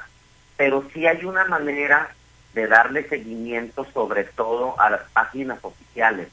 pero 0.58 0.84
sí 0.93 1.08
hay 1.08 1.26
una 1.26 1.45
manera 1.45 2.10
de 2.54 2.67
darle 2.67 3.08
seguimiento 3.10 3.86
sobre 3.93 4.26
todo 4.26 4.80
a 4.80 4.89
las 4.89 5.02
páginas 5.12 5.60
oficiales. 5.62 6.28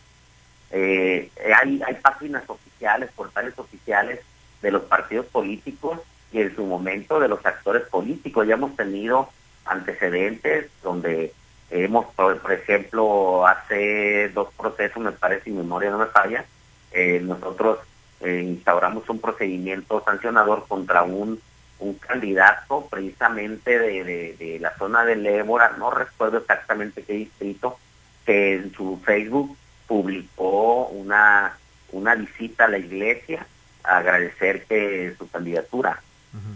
Eh, 0.70 1.30
hay, 1.56 1.82
hay 1.84 1.94
páginas 1.94 2.44
oficiales, 2.46 3.10
portales 3.12 3.58
oficiales 3.58 4.20
de 4.62 4.70
los 4.70 4.82
partidos 4.82 5.26
políticos 5.26 6.00
y 6.32 6.40
en 6.40 6.54
su 6.54 6.64
momento 6.64 7.18
de 7.18 7.28
los 7.28 7.44
actores 7.44 7.82
políticos. 7.88 8.46
Ya 8.46 8.54
hemos 8.54 8.76
tenido 8.76 9.30
antecedentes 9.64 10.70
donde 10.82 11.32
hemos, 11.70 12.06
por, 12.14 12.52
ejemplo, 12.52 13.46
hace 13.46 14.28
dos 14.30 14.52
procesos, 14.54 15.02
me 15.02 15.12
parece, 15.12 15.44
si 15.44 15.50
memoria 15.50 15.90
no 15.90 15.98
me 15.98 16.06
falla, 16.06 16.44
eh, 16.92 17.20
nosotros 17.22 17.78
eh, 18.20 18.42
instauramos 18.46 19.08
un 19.08 19.20
procedimiento 19.20 20.02
sancionador 20.04 20.66
contra 20.66 21.02
un 21.02 21.40
un 21.80 21.94
candidato 21.94 22.86
precisamente 22.90 23.78
de, 23.78 24.36
de, 24.38 24.58
la 24.60 24.76
zona 24.76 25.04
de 25.04 25.16
Lébora, 25.16 25.74
no 25.78 25.90
recuerdo 25.90 26.38
exactamente 26.38 27.02
qué 27.02 27.14
distrito, 27.14 27.78
que 28.24 28.54
en 28.54 28.72
su 28.72 29.00
Facebook 29.04 29.56
publicó 29.86 30.86
una, 30.88 31.56
una 31.92 32.14
visita 32.14 32.66
a 32.66 32.68
la 32.68 32.78
iglesia 32.78 33.46
a 33.82 33.98
agradecer 33.98 34.64
que 34.66 35.14
su 35.18 35.28
candidatura. 35.30 36.00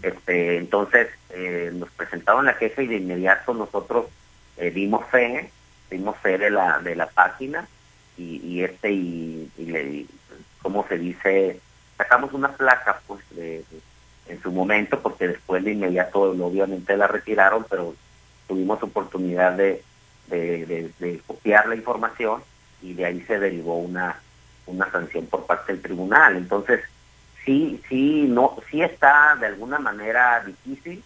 este 0.03 0.57
Entonces 0.57 1.09
eh, 1.31 1.71
nos 1.73 1.89
presentaron 1.91 2.45
la 2.45 2.57
queja 2.57 2.81
y 2.81 2.87
de 2.87 2.97
inmediato 2.97 3.53
nosotros 3.53 4.05
eh, 4.57 4.69
dimos 4.69 5.05
fe, 5.07 5.51
dimos 5.89 6.17
fe 6.19 6.37
de 6.37 6.51
la, 6.51 6.79
de 6.79 6.95
la 6.95 7.07
página 7.07 7.67
y, 8.15 8.41
y 8.45 8.63
este 8.63 8.91
y, 8.91 9.51
y, 9.57 9.65
le, 9.65 10.05
¿cómo 10.61 10.87
se 10.87 10.97
dice? 10.97 11.59
Sacamos 11.97 12.31
una 12.31 12.55
placa 12.55 13.01
pues 13.07 13.21
de 13.31 13.63
en 14.27 14.41
su 14.41 14.51
momento, 14.51 14.99
porque 15.01 15.27
después 15.27 15.63
de 15.63 15.73
inmediato 15.73 16.21
obviamente 16.21 16.97
la 16.97 17.07
retiraron, 17.07 17.65
pero 17.69 17.95
tuvimos 18.47 18.81
oportunidad 18.81 19.53
de, 19.53 19.83
de, 20.27 21.21
copiar 21.25 21.67
la 21.67 21.75
información 21.75 22.41
y 22.81 22.93
de 22.93 23.05
ahí 23.05 23.21
se 23.21 23.39
derivó 23.39 23.77
una, 23.77 24.19
una 24.65 24.89
sanción 24.91 25.25
por 25.27 25.45
parte 25.45 25.73
del 25.73 25.81
tribunal. 25.81 26.35
Entonces, 26.35 26.81
sí, 27.45 27.81
sí, 27.87 28.25
no, 28.27 28.57
sí 28.69 28.81
está 28.81 29.35
de 29.39 29.47
alguna 29.47 29.79
manera 29.79 30.43
difícil, 30.45 31.03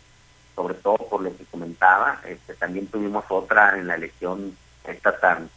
sobre 0.56 0.76
todo 0.76 0.98
por 0.98 1.22
lo 1.22 1.36
que 1.36 1.46
comentaba. 1.46 2.22
Este, 2.26 2.54
también 2.56 2.88
tuvimos 2.88 3.26
otra 3.30 3.78
en 3.78 3.88
la 3.88 3.96
elección 3.96 4.56
esta 4.86 5.20
tan 5.20 5.50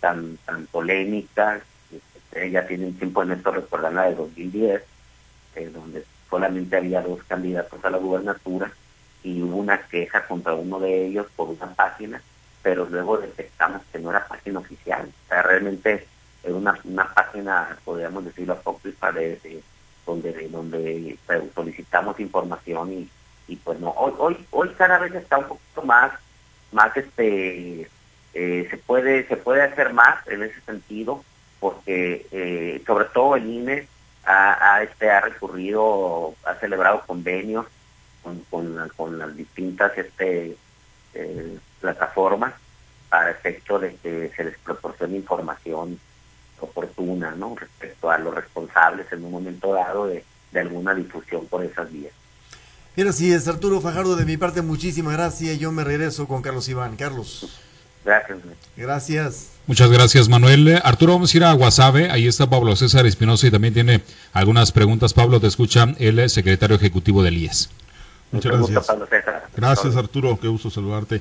tan 0.00 0.38
tan 0.46 0.66
polémica, 0.66 1.60
este, 1.92 2.50
ya 2.50 2.66
tienen 2.66 2.94
tiempo 2.94 3.22
en 3.22 3.32
esto, 3.32 3.50
recuerdan 3.50 3.96
la 3.96 4.04
de 4.04 4.14
2010, 4.14 4.82
eh, 5.56 5.70
donde 5.72 6.04
solamente 6.30 6.76
había 6.76 7.02
dos 7.02 7.22
candidatos 7.24 7.84
a 7.84 7.90
la 7.90 7.98
gubernatura 7.98 8.70
y 9.22 9.42
hubo 9.42 9.56
una 9.56 9.82
queja 9.82 10.26
contra 10.26 10.54
uno 10.54 10.80
de 10.80 11.06
ellos 11.06 11.26
por 11.36 11.48
una 11.48 11.74
página, 11.74 12.22
pero 12.62 12.86
luego 12.86 13.18
detectamos 13.18 13.82
que 13.92 13.98
no 13.98 14.10
era 14.10 14.26
página 14.26 14.60
oficial. 14.60 15.08
O 15.08 15.28
sea, 15.28 15.42
realmente 15.42 16.06
era 16.42 16.54
una, 16.54 16.78
una 16.84 17.12
página, 17.12 17.76
podríamos 17.84 18.24
decirlo, 18.24 18.54
apócrifa 18.54 19.12
de, 19.12 19.62
donde 20.06 20.48
donde 20.48 21.18
solicitamos 21.54 22.18
información 22.18 22.92
y, 22.92 23.08
y 23.48 23.56
pues 23.56 23.78
no, 23.78 23.90
hoy, 23.90 24.12
hoy, 24.18 24.46
hoy 24.50 24.68
cada 24.78 24.98
vez 24.98 25.14
está 25.14 25.38
un 25.38 25.48
poquito 25.48 25.82
más, 25.82 26.12
más 26.72 26.96
este, 26.96 27.88
eh, 28.34 28.66
se 28.70 28.76
puede, 28.78 29.26
se 29.26 29.36
puede 29.36 29.62
hacer 29.62 29.92
más 29.92 30.26
en 30.28 30.42
ese 30.42 30.60
sentido, 30.62 31.22
porque 31.58 32.26
eh, 32.30 32.82
sobre 32.86 33.04
todo 33.06 33.36
el 33.36 33.46
INE 33.46 33.86
ha, 34.24 34.82
este, 34.82 35.10
ha 35.10 35.20
recurrido, 35.20 36.34
ha 36.44 36.54
celebrado 36.56 37.02
convenios 37.06 37.66
con, 38.22 38.44
con, 38.96 39.18
las 39.18 39.36
distintas 39.36 39.96
este, 39.96 40.56
eh, 41.14 41.58
plataformas 41.80 42.54
para 43.08 43.30
efecto 43.30 43.78
de 43.78 43.96
que 43.96 44.30
se 44.36 44.44
les 44.44 44.58
proporcione 44.58 45.16
información 45.16 45.98
oportuna 46.60 47.32
¿no? 47.32 47.56
respecto 47.56 48.10
a 48.10 48.18
los 48.18 48.34
responsables 48.34 49.10
en 49.12 49.24
un 49.24 49.32
momento 49.32 49.72
dado 49.72 50.06
de, 50.06 50.24
de 50.52 50.60
alguna 50.60 50.94
difusión 50.94 51.46
por 51.46 51.64
esas 51.64 51.90
vías. 51.90 52.12
Bien, 52.94 53.08
así 53.08 53.32
es, 53.32 53.48
Arturo 53.48 53.80
Fajardo, 53.80 54.16
de 54.16 54.24
mi 54.24 54.36
parte, 54.36 54.62
muchísimas 54.62 55.14
gracias. 55.14 55.58
Yo 55.58 55.72
me 55.72 55.84
regreso 55.84 56.28
con 56.28 56.42
Carlos 56.42 56.68
Iván. 56.68 56.96
Carlos. 56.96 57.60
Gracias. 58.04 58.38
Gracias. 58.76 59.50
Muchas 59.66 59.90
gracias, 59.90 60.28
Manuel. 60.28 60.80
Arturo, 60.82 61.12
vamos 61.12 61.32
a 61.32 61.36
ir 61.36 61.44
a 61.44 61.52
Guasave. 61.52 62.10
Ahí 62.10 62.26
está 62.26 62.48
Pablo 62.48 62.74
César 62.74 63.06
Espinosa 63.06 63.46
y 63.46 63.50
también 63.50 63.74
tiene 63.74 64.00
algunas 64.32 64.72
preguntas. 64.72 65.12
Pablo, 65.12 65.40
te 65.40 65.46
escucha 65.46 65.94
el 65.98 66.28
secretario 66.30 66.76
ejecutivo 66.76 67.22
del 67.22 67.38
IES. 67.38 67.70
Muchas 68.32 68.52
gracias. 68.52 68.86
Gracias, 69.56 69.96
Arturo. 69.96 70.38
Qué 70.40 70.48
gusto 70.48 70.70
saludarte. 70.70 71.20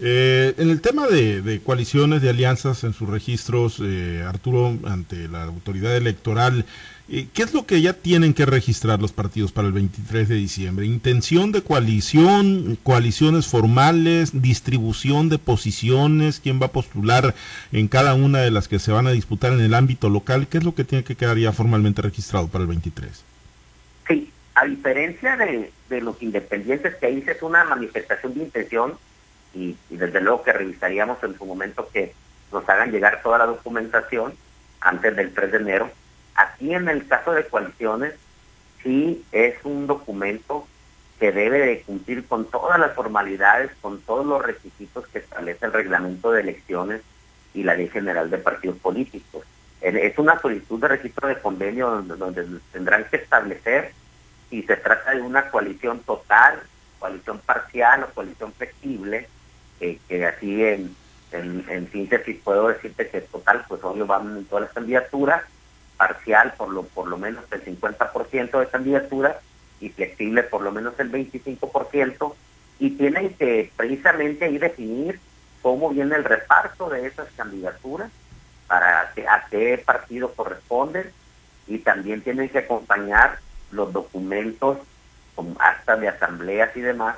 Eh, 0.00 0.54
en 0.58 0.70
el 0.70 0.80
tema 0.80 1.08
de, 1.08 1.60
coaliciones, 1.64 2.22
de 2.22 2.30
alianzas 2.30 2.84
en 2.84 2.92
sus 2.92 3.08
registros, 3.08 3.80
eh, 3.82 4.22
Arturo, 4.26 4.78
ante 4.84 5.26
la 5.26 5.44
autoridad 5.44 5.96
electoral, 5.96 6.64
eh, 7.08 7.26
¿qué 7.34 7.42
es 7.42 7.52
lo 7.52 7.66
que 7.66 7.80
ya 7.80 7.94
tienen 7.94 8.32
que 8.32 8.46
registrar 8.46 9.00
los 9.00 9.12
partidos 9.12 9.50
para 9.50 9.66
el 9.66 9.72
23 9.72 10.28
de 10.28 10.36
diciembre? 10.36 10.86
¿Intención 10.86 11.50
de 11.50 11.62
coalición, 11.62 12.78
coaliciones 12.84 13.48
formales, 13.48 14.40
distribución 14.40 15.28
de 15.30 15.38
posiciones, 15.38 16.38
quién 16.38 16.60
va 16.62 16.66
a 16.66 16.72
postular 16.72 17.34
en 17.72 17.88
cada 17.88 18.14
una 18.14 18.38
de 18.38 18.52
las 18.52 18.68
que 18.68 18.78
se 18.78 18.92
van 18.92 19.08
a 19.08 19.12
disputar 19.12 19.52
en 19.52 19.60
el 19.60 19.74
ámbito 19.74 20.10
local? 20.10 20.46
¿Qué 20.48 20.58
es 20.58 20.64
lo 20.64 20.76
que 20.76 20.84
tiene 20.84 21.02
que 21.02 21.16
quedar 21.16 21.38
ya 21.38 21.50
formalmente 21.52 22.02
registrado 22.02 22.46
para 22.46 22.62
el 22.62 22.68
23? 22.68 23.24
Sí, 24.06 24.30
a 24.54 24.64
diferencia 24.64 25.36
de, 25.36 25.72
de 25.90 26.00
los 26.00 26.22
independientes, 26.22 26.94
que 26.96 27.06
ahí 27.06 27.24
es 27.26 27.42
una 27.42 27.64
manifestación 27.64 28.34
de 28.34 28.44
intención, 28.44 28.92
y, 29.54 29.76
desde 29.90 30.20
luego 30.20 30.42
que 30.42 30.52
revisaríamos 30.52 31.22
en 31.22 31.36
su 31.36 31.44
momento 31.44 31.88
que 31.92 32.14
nos 32.52 32.68
hagan 32.68 32.92
llegar 32.92 33.20
toda 33.22 33.38
la 33.38 33.46
documentación 33.46 34.34
antes 34.80 35.16
del 35.16 35.32
3 35.34 35.52
de 35.52 35.58
enero. 35.58 35.90
Aquí 36.34 36.74
en 36.74 36.88
el 36.88 37.06
caso 37.06 37.32
de 37.32 37.46
coaliciones, 37.46 38.14
sí 38.82 39.24
es 39.32 39.56
un 39.64 39.86
documento 39.86 40.66
que 41.18 41.32
debe 41.32 41.58
de 41.58 41.82
cumplir 41.82 42.26
con 42.26 42.44
todas 42.44 42.78
las 42.78 42.94
formalidades, 42.94 43.70
con 43.80 44.00
todos 44.02 44.24
los 44.24 44.42
requisitos 44.42 45.06
que 45.08 45.18
establece 45.18 45.66
el 45.66 45.72
reglamento 45.72 46.30
de 46.30 46.42
elecciones 46.42 47.02
y 47.54 47.64
la 47.64 47.74
ley 47.74 47.88
general 47.88 48.30
de 48.30 48.38
partidos 48.38 48.78
políticos. 48.78 49.44
Es 49.80 50.18
una 50.18 50.40
solicitud 50.40 50.80
de 50.80 50.88
registro 50.88 51.28
de 51.28 51.38
convenio 51.40 51.90
donde, 51.90 52.16
donde 52.16 52.60
tendrán 52.72 53.04
que 53.04 53.16
establecer 53.16 53.92
si 54.50 54.62
se 54.62 54.76
trata 54.76 55.12
de 55.12 55.20
una 55.20 55.50
coalición 55.50 56.00
total, 56.00 56.60
coalición 56.98 57.38
parcial 57.38 58.04
o 58.04 58.14
coalición 58.14 58.52
flexible, 58.52 59.28
que 59.78 60.26
así 60.26 60.64
en, 60.64 60.96
en, 61.32 61.90
síntesis 61.92 62.36
puedo 62.42 62.68
decirte 62.68 63.08
que 63.08 63.20
total, 63.20 63.64
pues 63.68 63.82
obvio 63.84 64.06
van 64.06 64.38
en 64.38 64.44
todas 64.46 64.64
las 64.64 64.74
candidaturas, 64.74 65.42
parcial 65.96 66.54
por 66.56 66.70
lo, 66.70 66.84
por 66.84 67.08
lo 67.08 67.18
menos 67.18 67.44
el 67.50 67.64
50% 67.64 68.58
de 68.58 68.68
candidaturas 68.68 69.36
y 69.80 69.90
flexible 69.90 70.42
por 70.44 70.62
lo 70.62 70.72
menos 70.72 70.98
el 70.98 71.10
25%, 71.10 72.34
y 72.80 72.90
tienen 72.90 73.34
que 73.34 73.70
precisamente 73.76 74.44
ahí 74.44 74.58
definir 74.58 75.20
cómo 75.62 75.90
viene 75.90 76.16
el 76.16 76.24
reparto 76.24 76.88
de 76.88 77.06
esas 77.06 77.28
candidaturas, 77.36 78.10
para 78.66 79.12
que, 79.14 79.26
a 79.26 79.46
qué 79.50 79.82
partido 79.84 80.32
corresponden, 80.32 81.10
y 81.66 81.78
también 81.78 82.22
tienen 82.22 82.48
que 82.48 82.58
acompañar 82.58 83.38
los 83.70 83.92
documentos 83.92 84.78
actas 85.58 86.00
de 86.00 86.08
asambleas 86.08 86.76
y 86.76 86.80
demás, 86.80 87.16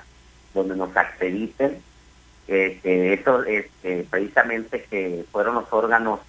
donde 0.52 0.76
nos 0.76 0.94
acrediten 0.96 1.82
que 2.50 3.12
eso 3.12 3.44
es 3.44 3.66
precisamente 4.10 4.82
que 4.82 5.24
fueron 5.30 5.54
los 5.54 5.72
órganos 5.72 6.20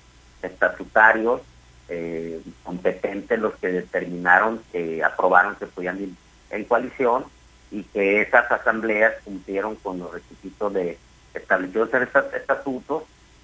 estatutarios 0.44 1.42
eh, 1.90 2.42
competentes 2.64 3.40
los 3.40 3.54
que 3.56 3.68
determinaron, 3.68 4.62
que 4.72 5.04
aprobaron 5.04 5.56
que 5.56 5.66
podían 5.66 6.02
ir 6.02 6.10
en 6.50 6.64
coalición 6.64 7.26
y 7.70 7.84
que 7.84 8.22
esas 8.22 8.50
asambleas 8.52 9.16
cumplieron 9.26 9.76
con 9.76 10.00
los 10.00 10.14
requisitos 10.14 10.74
de 10.74 10.98
establecidos 11.34 11.94
en 11.94 12.04
estatutos, 12.04 13.04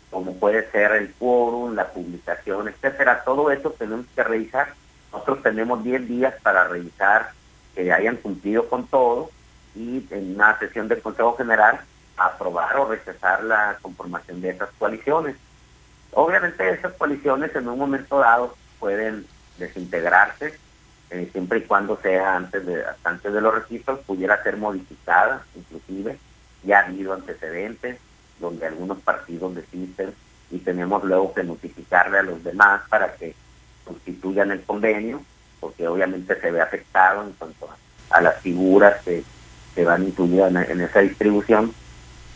como 0.09 0.35
puede 0.37 0.69
ser 0.71 0.91
el 0.93 1.11
quórum, 1.13 1.75
la 1.75 1.87
publicación, 1.89 2.69
etcétera. 2.69 3.23
Todo 3.25 3.51
eso 3.51 3.71
tenemos 3.71 4.05
que 4.15 4.23
revisar. 4.23 4.73
Nosotros 5.11 5.43
tenemos 5.43 5.83
10 5.83 6.07
días 6.07 6.33
para 6.41 6.67
revisar 6.67 7.31
que 7.75 7.91
hayan 7.91 8.17
cumplido 8.17 8.69
con 8.69 8.87
todo 8.87 9.29
y 9.75 10.05
en 10.09 10.35
una 10.35 10.57
sesión 10.59 10.87
del 10.87 11.01
Consejo 11.01 11.35
General 11.35 11.81
aprobar 12.17 12.77
o 12.77 12.89
rechazar 12.89 13.43
la 13.43 13.77
conformación 13.81 14.41
de 14.41 14.49
esas 14.49 14.69
coaliciones. 14.77 15.35
Obviamente 16.11 16.69
esas 16.69 16.93
coaliciones 16.93 17.55
en 17.55 17.67
un 17.67 17.77
momento 17.77 18.19
dado 18.19 18.55
pueden 18.79 19.25
desintegrarse 19.57 20.57
eh, 21.09 21.29
siempre 21.31 21.59
y 21.59 21.61
cuando 21.61 21.97
sea 22.01 22.35
antes 22.35 22.65
de 22.65 22.83
antes 23.03 23.31
de 23.31 23.41
los 23.41 23.53
registros, 23.53 23.99
pudiera 23.99 24.41
ser 24.43 24.57
modificada, 24.57 25.45
inclusive. 25.55 26.19
Ya 26.63 26.79
ha 26.79 26.85
habido 26.85 27.13
antecedentes 27.13 27.97
donde 28.39 28.65
algunos 28.65 28.99
partidos 28.99 29.55
desisten 29.55 30.13
y 30.51 30.59
tenemos 30.59 31.03
luego 31.03 31.33
que 31.33 31.43
notificarle 31.43 32.19
a 32.19 32.23
los 32.23 32.43
demás 32.43 32.81
para 32.89 33.13
que 33.13 33.35
constituyan 33.85 34.51
el 34.51 34.63
convenio, 34.63 35.21
porque 35.61 35.87
obviamente 35.87 36.39
se 36.39 36.51
ve 36.51 36.61
afectado 36.61 37.23
en 37.23 37.31
cuanto 37.33 37.69
a, 38.09 38.21
las 38.21 38.41
figuras 38.41 39.01
que, 39.03 39.23
se 39.75 39.85
van 39.85 40.03
incluidas 40.03 40.69
en, 40.69 40.81
esa 40.81 40.99
distribución. 40.99 41.73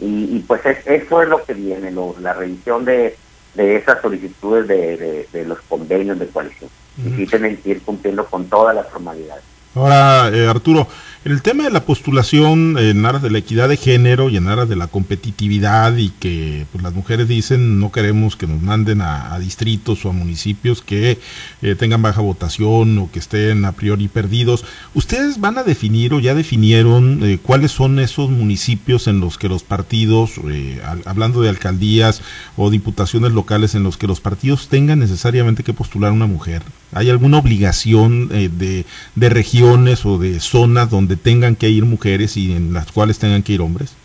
Y, 0.04 0.40
pues 0.48 0.62
eso 0.66 1.22
es 1.22 1.30
lo 1.30 1.44
que 1.44 1.54
viene, 1.54 1.94
la 2.20 2.34
revisión 2.34 2.84
de, 2.86 3.16
de 3.54 3.76
esas 3.76 4.02
solicitudes 4.02 4.68
de, 4.68 5.28
de 5.32 5.46
los 5.46 5.62
convenios 5.62 6.18
de 6.18 6.28
coalición 6.28 6.72
y 6.98 7.10
sí 7.12 7.26
tienen 7.26 7.58
que 7.58 7.70
ir 7.70 7.82
cumpliendo 7.82 8.26
con 8.26 8.46
todas 8.46 8.76
las 8.76 8.88
formalidades. 8.90 9.44
Ahora, 9.74 10.30
eh, 10.34 10.48
Arturo, 10.48 10.88
el 11.24 11.44
tema 11.44 11.66
de 11.66 11.70
la 11.70 11.86
postulación 11.86 12.80
en 12.80 13.06
aras 13.06 13.22
de 13.22 13.30
la 13.30 13.38
equidad 13.38 13.70
de 13.70 13.78
género 13.78 14.30
y 14.30 14.38
en 14.38 14.48
aras 14.48 14.68
de 14.68 14.76
la 14.76 14.88
competitividad 14.88 15.96
y 15.98 16.10
que 16.10 16.66
pues, 16.72 16.84
las 16.84 16.96
mujeres 16.96 17.28
dicen 17.28 17.80
no 17.80 17.92
queremos 17.92 18.36
que 18.36 18.48
nos 18.48 18.60
manden 18.60 19.02
a, 19.02 19.38
distritos 19.38 20.04
o 20.04 20.10
a 20.10 20.14
municipios 20.14 20.82
que 20.82 21.20
eh, 21.62 21.76
tengan 21.76 22.02
baja 22.02 22.22
votación 22.22 22.98
o 22.98 23.12
que 23.12 23.20
estén 23.20 23.66
a 23.66 23.72
priori 23.74 24.08
perdidos, 24.08 24.66
¿ustedes 24.96 25.40
van 25.40 25.60
a 25.60 25.64
definir 25.64 26.16
o 26.16 26.20
ya 26.20 26.34
definieron 26.34 27.20
eh, 27.24 27.38
cuáles 27.42 27.72
son 27.72 28.00
esos 28.00 28.32
municipios 28.32 29.08
en 29.08 29.20
los 29.20 29.38
que 29.38 29.48
los 29.48 29.62
partidos, 29.62 30.40
eh, 30.50 30.82
hablando 31.06 31.42
de 31.42 31.50
alcaldías 31.50 32.24
o 32.58 32.72
diputaciones 32.72 33.32
locales, 33.32 33.76
en 33.76 33.84
los 33.84 33.98
que 33.98 34.08
los 34.08 34.22
partidos 34.22 34.70
tengan 34.70 35.00
necesariamente 35.00 35.64
que 35.64 35.74
postular 35.74 36.12
una 36.12 36.26
mujer? 36.26 36.64
¿Hay 36.94 37.10
alguna 37.10 37.38
obligación 37.38 38.28
de, 38.28 38.86
de 39.16 39.30
regiones 39.30 40.06
o 40.06 40.18
de 40.18 40.40
zonas 40.42 40.90
donde 40.90 41.11
tengan 41.18 41.56
que 41.56 41.70
ir 41.70 41.86
mujeres 41.86 42.38
y 42.38 42.54
en 42.56 42.74
las 42.74 42.92
cuales 42.92 43.20
tengan 43.20 43.44
que 43.44 43.54
ir 43.54 43.62
hombres? 43.62 43.96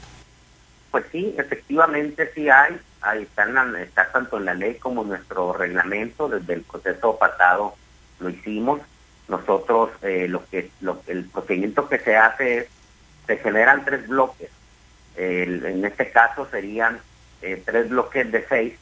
Pues 0.90 1.04
sí, 1.12 1.34
efectivamente 1.36 2.30
sí 2.34 2.48
hay, 2.48 2.76
hay 3.02 3.22
está, 3.22 3.46
está 3.80 4.10
tanto 4.12 4.38
en 4.38 4.46
la 4.46 4.54
ley 4.54 4.76
como 4.76 5.04
nuestro 5.04 5.52
reglamento, 5.52 6.28
desde 6.28 6.54
el 6.54 6.62
proceso 6.62 7.16
pasado 7.18 7.74
lo 8.20 8.30
hicimos. 8.30 8.80
Nosotros 9.28 9.90
eh, 10.02 10.26
lo 10.28 10.44
que 10.46 10.70
lo, 10.80 11.02
el 11.06 11.24
procedimiento 11.24 11.88
que 11.88 11.98
se 11.98 12.16
hace 12.16 12.58
es, 12.58 12.66
se 13.26 13.36
generan 13.38 13.84
tres 13.84 14.06
bloques. 14.06 14.50
en 15.16 15.84
este 15.84 16.10
caso 16.10 16.46
serían 16.50 17.00
eh, 17.42 17.60
tres 17.64 17.88
bloques 17.88 18.30
de 18.30 18.46
seis 18.48 18.74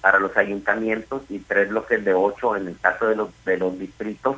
para 0.00 0.18
los 0.18 0.36
ayuntamientos 0.36 1.22
y 1.28 1.38
tres 1.40 1.68
bloques 1.68 2.04
de 2.04 2.14
ocho 2.14 2.56
en 2.56 2.68
el 2.68 2.78
caso 2.78 3.06
de 3.06 3.16
los, 3.16 3.28
de 3.44 3.58
los 3.58 3.78
distritos 3.78 4.36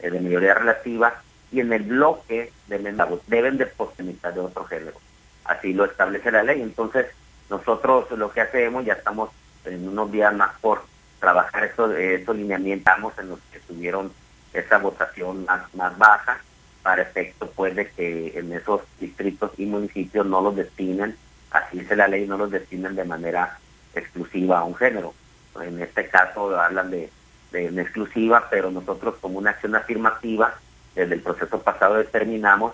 eh, 0.00 0.10
de 0.10 0.20
mayoría 0.20 0.54
relativa 0.54 1.22
y 1.52 1.60
en 1.60 1.72
el 1.72 1.84
bloque 1.84 2.52
del 2.66 2.96
deben 3.26 3.56
de 3.56 3.66
posteriorizar 3.66 4.34
de 4.34 4.40
otro 4.40 4.64
género. 4.64 4.96
Así 5.44 5.72
lo 5.72 5.84
establece 5.84 6.30
la 6.32 6.42
ley. 6.42 6.60
Entonces, 6.60 7.06
nosotros 7.48 8.10
lo 8.10 8.30
que 8.32 8.40
hacemos, 8.40 8.84
ya 8.84 8.94
estamos 8.94 9.30
en 9.64 9.88
unos 9.88 10.10
días 10.10 10.34
más 10.34 10.52
por 10.60 10.82
trabajar 11.20 11.64
estos, 11.64 11.94
estos 11.94 12.36
lineamientos 12.36 13.12
en 13.18 13.30
los 13.30 13.38
que 13.52 13.60
tuvieron 13.60 14.12
esa 14.52 14.78
votación 14.78 15.44
más, 15.44 15.72
más 15.74 15.96
baja, 15.98 16.38
para 16.82 17.02
efecto 17.02 17.50
pues 17.54 17.74
de 17.74 17.90
que 17.90 18.38
en 18.38 18.52
esos 18.52 18.82
distritos 19.00 19.50
y 19.58 19.66
municipios 19.66 20.24
no 20.24 20.40
los 20.40 20.54
destinen, 20.54 21.16
así 21.50 21.80
dice 21.80 21.96
la 21.96 22.06
ley, 22.06 22.26
no 22.26 22.38
los 22.38 22.50
destinen 22.50 22.94
de 22.94 23.04
manera 23.04 23.58
exclusiva 23.94 24.60
a 24.60 24.64
un 24.64 24.76
género. 24.76 25.14
En 25.60 25.80
este 25.80 26.08
caso 26.08 26.58
hablan 26.58 26.90
de, 26.90 27.10
de 27.50 27.66
exclusiva, 27.80 28.46
pero 28.50 28.70
nosotros 28.70 29.16
como 29.20 29.38
una 29.38 29.50
acción 29.50 29.74
afirmativa 29.74 30.54
desde 30.96 31.14
el 31.14 31.20
proceso 31.20 31.60
pasado 31.60 31.94
determinamos 31.96 32.72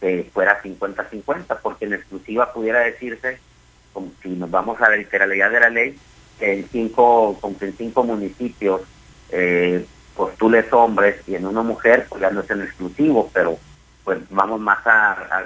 que 0.00 0.30
fuera 0.32 0.62
50-50, 0.62 1.58
porque 1.62 1.86
en 1.86 1.94
exclusiva 1.94 2.52
pudiera 2.52 2.80
decirse, 2.80 3.38
como 3.92 4.12
si 4.22 4.28
nos 4.30 4.50
vamos 4.50 4.80
a 4.80 4.90
la 4.90 4.96
literalidad 4.96 5.50
de 5.50 5.60
la 5.60 5.70
ley, 5.70 5.98
que 6.38 6.52
en 6.52 6.68
cinco, 6.68 7.38
con 7.40 7.56
en 7.60 7.76
cinco 7.76 8.04
municipios 8.04 8.82
eh, 9.30 9.84
postules 10.14 10.72
hombres 10.72 11.16
y 11.26 11.34
en 11.34 11.46
una 11.46 11.62
mujer, 11.62 12.06
pues 12.08 12.20
ya 12.20 12.30
no 12.30 12.40
es 12.40 12.50
en 12.50 12.62
exclusivo, 12.62 13.30
pero 13.32 13.58
pues 14.04 14.18
vamos 14.30 14.60
más 14.60 14.86
a, 14.86 15.12
a 15.12 15.44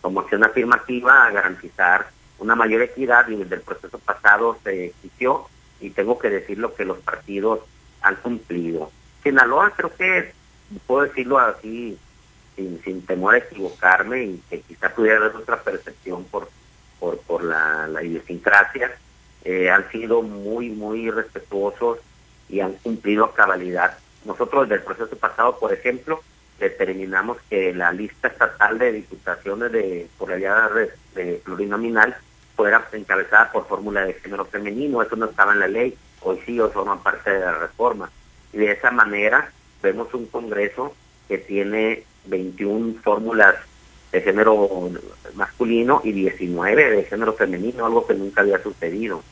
como 0.00 0.20
acción 0.20 0.44
afirmativa 0.44 1.26
a 1.26 1.30
garantizar 1.30 2.06
una 2.38 2.54
mayor 2.54 2.82
equidad 2.82 3.28
y 3.28 3.36
desde 3.36 3.56
el 3.56 3.60
proceso 3.60 3.98
pasado 3.98 4.56
se 4.62 4.86
exigió 4.86 5.46
y 5.80 5.90
tengo 5.90 6.18
que 6.18 6.30
decir 6.30 6.58
lo 6.58 6.74
que 6.74 6.84
los 6.84 6.98
partidos 6.98 7.60
han 8.02 8.16
cumplido. 8.16 8.90
Sinaloa 9.22 9.72
creo 9.76 9.94
que 9.94 10.32
puedo 10.86 11.02
decirlo 11.02 11.38
así 11.38 11.98
sin, 12.56 12.82
sin 12.82 13.06
temor 13.06 13.34
a 13.34 13.38
equivocarme 13.38 14.24
y 14.24 14.42
que 14.48 14.60
quizá 14.60 14.94
pudiera 14.94 15.18
haber 15.18 15.36
otra 15.36 15.62
percepción 15.62 16.24
por, 16.24 16.48
por, 16.98 17.18
por 17.20 17.44
la, 17.44 17.88
la 17.88 18.02
idiosincrasia, 18.02 18.92
eh, 19.44 19.70
han 19.70 19.90
sido 19.90 20.22
muy, 20.22 20.70
muy 20.70 21.10
respetuosos 21.10 21.98
y 22.48 22.60
han 22.60 22.74
cumplido 22.74 23.24
a 23.24 23.34
cabalidad. 23.34 23.96
Nosotros 24.24 24.68
desde 24.68 24.82
el 24.82 24.86
proceso 24.86 25.16
pasado, 25.16 25.58
por 25.58 25.72
ejemplo, 25.72 26.20
determinamos 26.58 27.38
que 27.48 27.72
la 27.74 27.90
lista 27.90 28.28
estatal 28.28 28.78
de 28.78 28.92
diputaciones 28.92 29.72
de 29.72 30.08
por 30.18 30.28
la 30.28 30.68
de, 30.68 30.90
de 31.14 31.34
plurinominal 31.36 32.14
fuera 32.54 32.86
encabezada 32.92 33.50
por 33.50 33.66
fórmula 33.66 34.04
de 34.04 34.12
género 34.14 34.44
femenino, 34.44 35.00
eso 35.00 35.16
no 35.16 35.26
estaba 35.26 35.54
en 35.54 35.60
la 35.60 35.68
ley, 35.68 35.96
hoy 36.20 36.38
sí 36.44 36.60
o 36.60 36.68
forma 36.70 37.02
parte 37.02 37.30
de 37.30 37.40
la 37.40 37.52
reforma. 37.52 38.10
Y 38.52 38.58
de 38.58 38.72
esa 38.72 38.90
manera 38.90 39.50
vemos 39.82 40.12
un 40.14 40.26
Congreso 40.26 40.94
que 41.28 41.38
tiene 41.38 42.04
21 42.26 43.00
fórmulas 43.02 43.54
de 44.12 44.20
género 44.20 44.90
masculino 45.34 46.00
y 46.04 46.12
19 46.12 46.90
de 46.90 47.04
género 47.04 47.34
femenino, 47.34 47.86
algo 47.86 48.06
que 48.06 48.14
nunca 48.14 48.40
había 48.40 48.62
sucedido. 48.62 49.22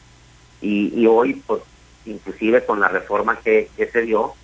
Y, 0.61 0.92
y 0.94 1.06
hoy, 1.06 1.42
pues, 1.46 1.62
inclusive 2.06 2.64
con 2.64 2.80
la 2.80 2.88
reforma 2.88 3.38
que, 3.40 3.68
se 3.76 4.02
dio, 4.02 4.34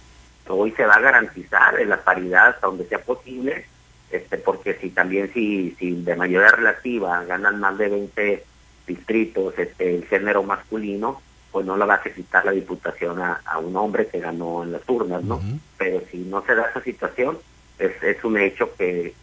hoy 0.48 0.72
se 0.72 0.84
va 0.84 0.94
a 0.94 1.00
garantizar 1.00 1.80
la 1.86 2.02
paridad 2.02 2.48
hasta 2.48 2.66
donde 2.66 2.86
sea 2.86 3.02
posible, 3.02 3.66
este 4.10 4.38
porque 4.38 4.74
si 4.74 4.90
también 4.90 5.32
si, 5.32 5.74
si 5.78 6.02
de 6.02 6.14
mayoría 6.14 6.50
relativa 6.50 7.24
ganan 7.24 7.58
más 7.58 7.76
de 7.78 7.88
20 7.88 8.44
distritos 8.86 9.58
este 9.58 9.96
el 9.96 10.06
género 10.06 10.42
masculino, 10.42 11.20
pues 11.54 11.64
no 11.64 11.76
la 11.76 11.86
va 11.86 11.94
a 11.94 12.02
quitar 12.02 12.44
la 12.44 12.50
diputación 12.50 13.22
a, 13.22 13.40
un 13.60 13.76
hombre 13.76 14.08
que 14.08 14.18
ganó 14.18 14.64
en 14.64 14.72
las 14.72 14.82
urnas, 14.88 15.22
¿no? 15.22 15.40
Pero 15.78 16.02
si 16.10 16.18
no 16.18 16.44
se 16.44 16.52
da 16.52 16.68
esa 16.68 16.82
situación, 16.82 17.38
es, 17.78 17.92
es 18.02 18.24
un 18.24 18.36
hecho 18.38 18.74
que, 18.76 19.14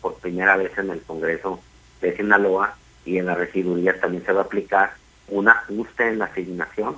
por 0.00 0.14
primera 0.18 0.56
vez 0.56 0.70
en 0.78 0.90
el 0.90 1.02
Congreso 1.02 1.58
de 2.00 2.16
Sinaloa 2.16 2.76
y 3.04 3.18
en 3.18 3.26
la 3.26 3.34
regiduría 3.34 4.00
también 4.00 4.24
se 4.24 4.30
va 4.30 4.42
a 4.42 4.44
aplicar 4.44 4.92
un 5.26 5.48
ajuste 5.48 6.06
en 6.06 6.20
la 6.20 6.26
asignación 6.26 6.94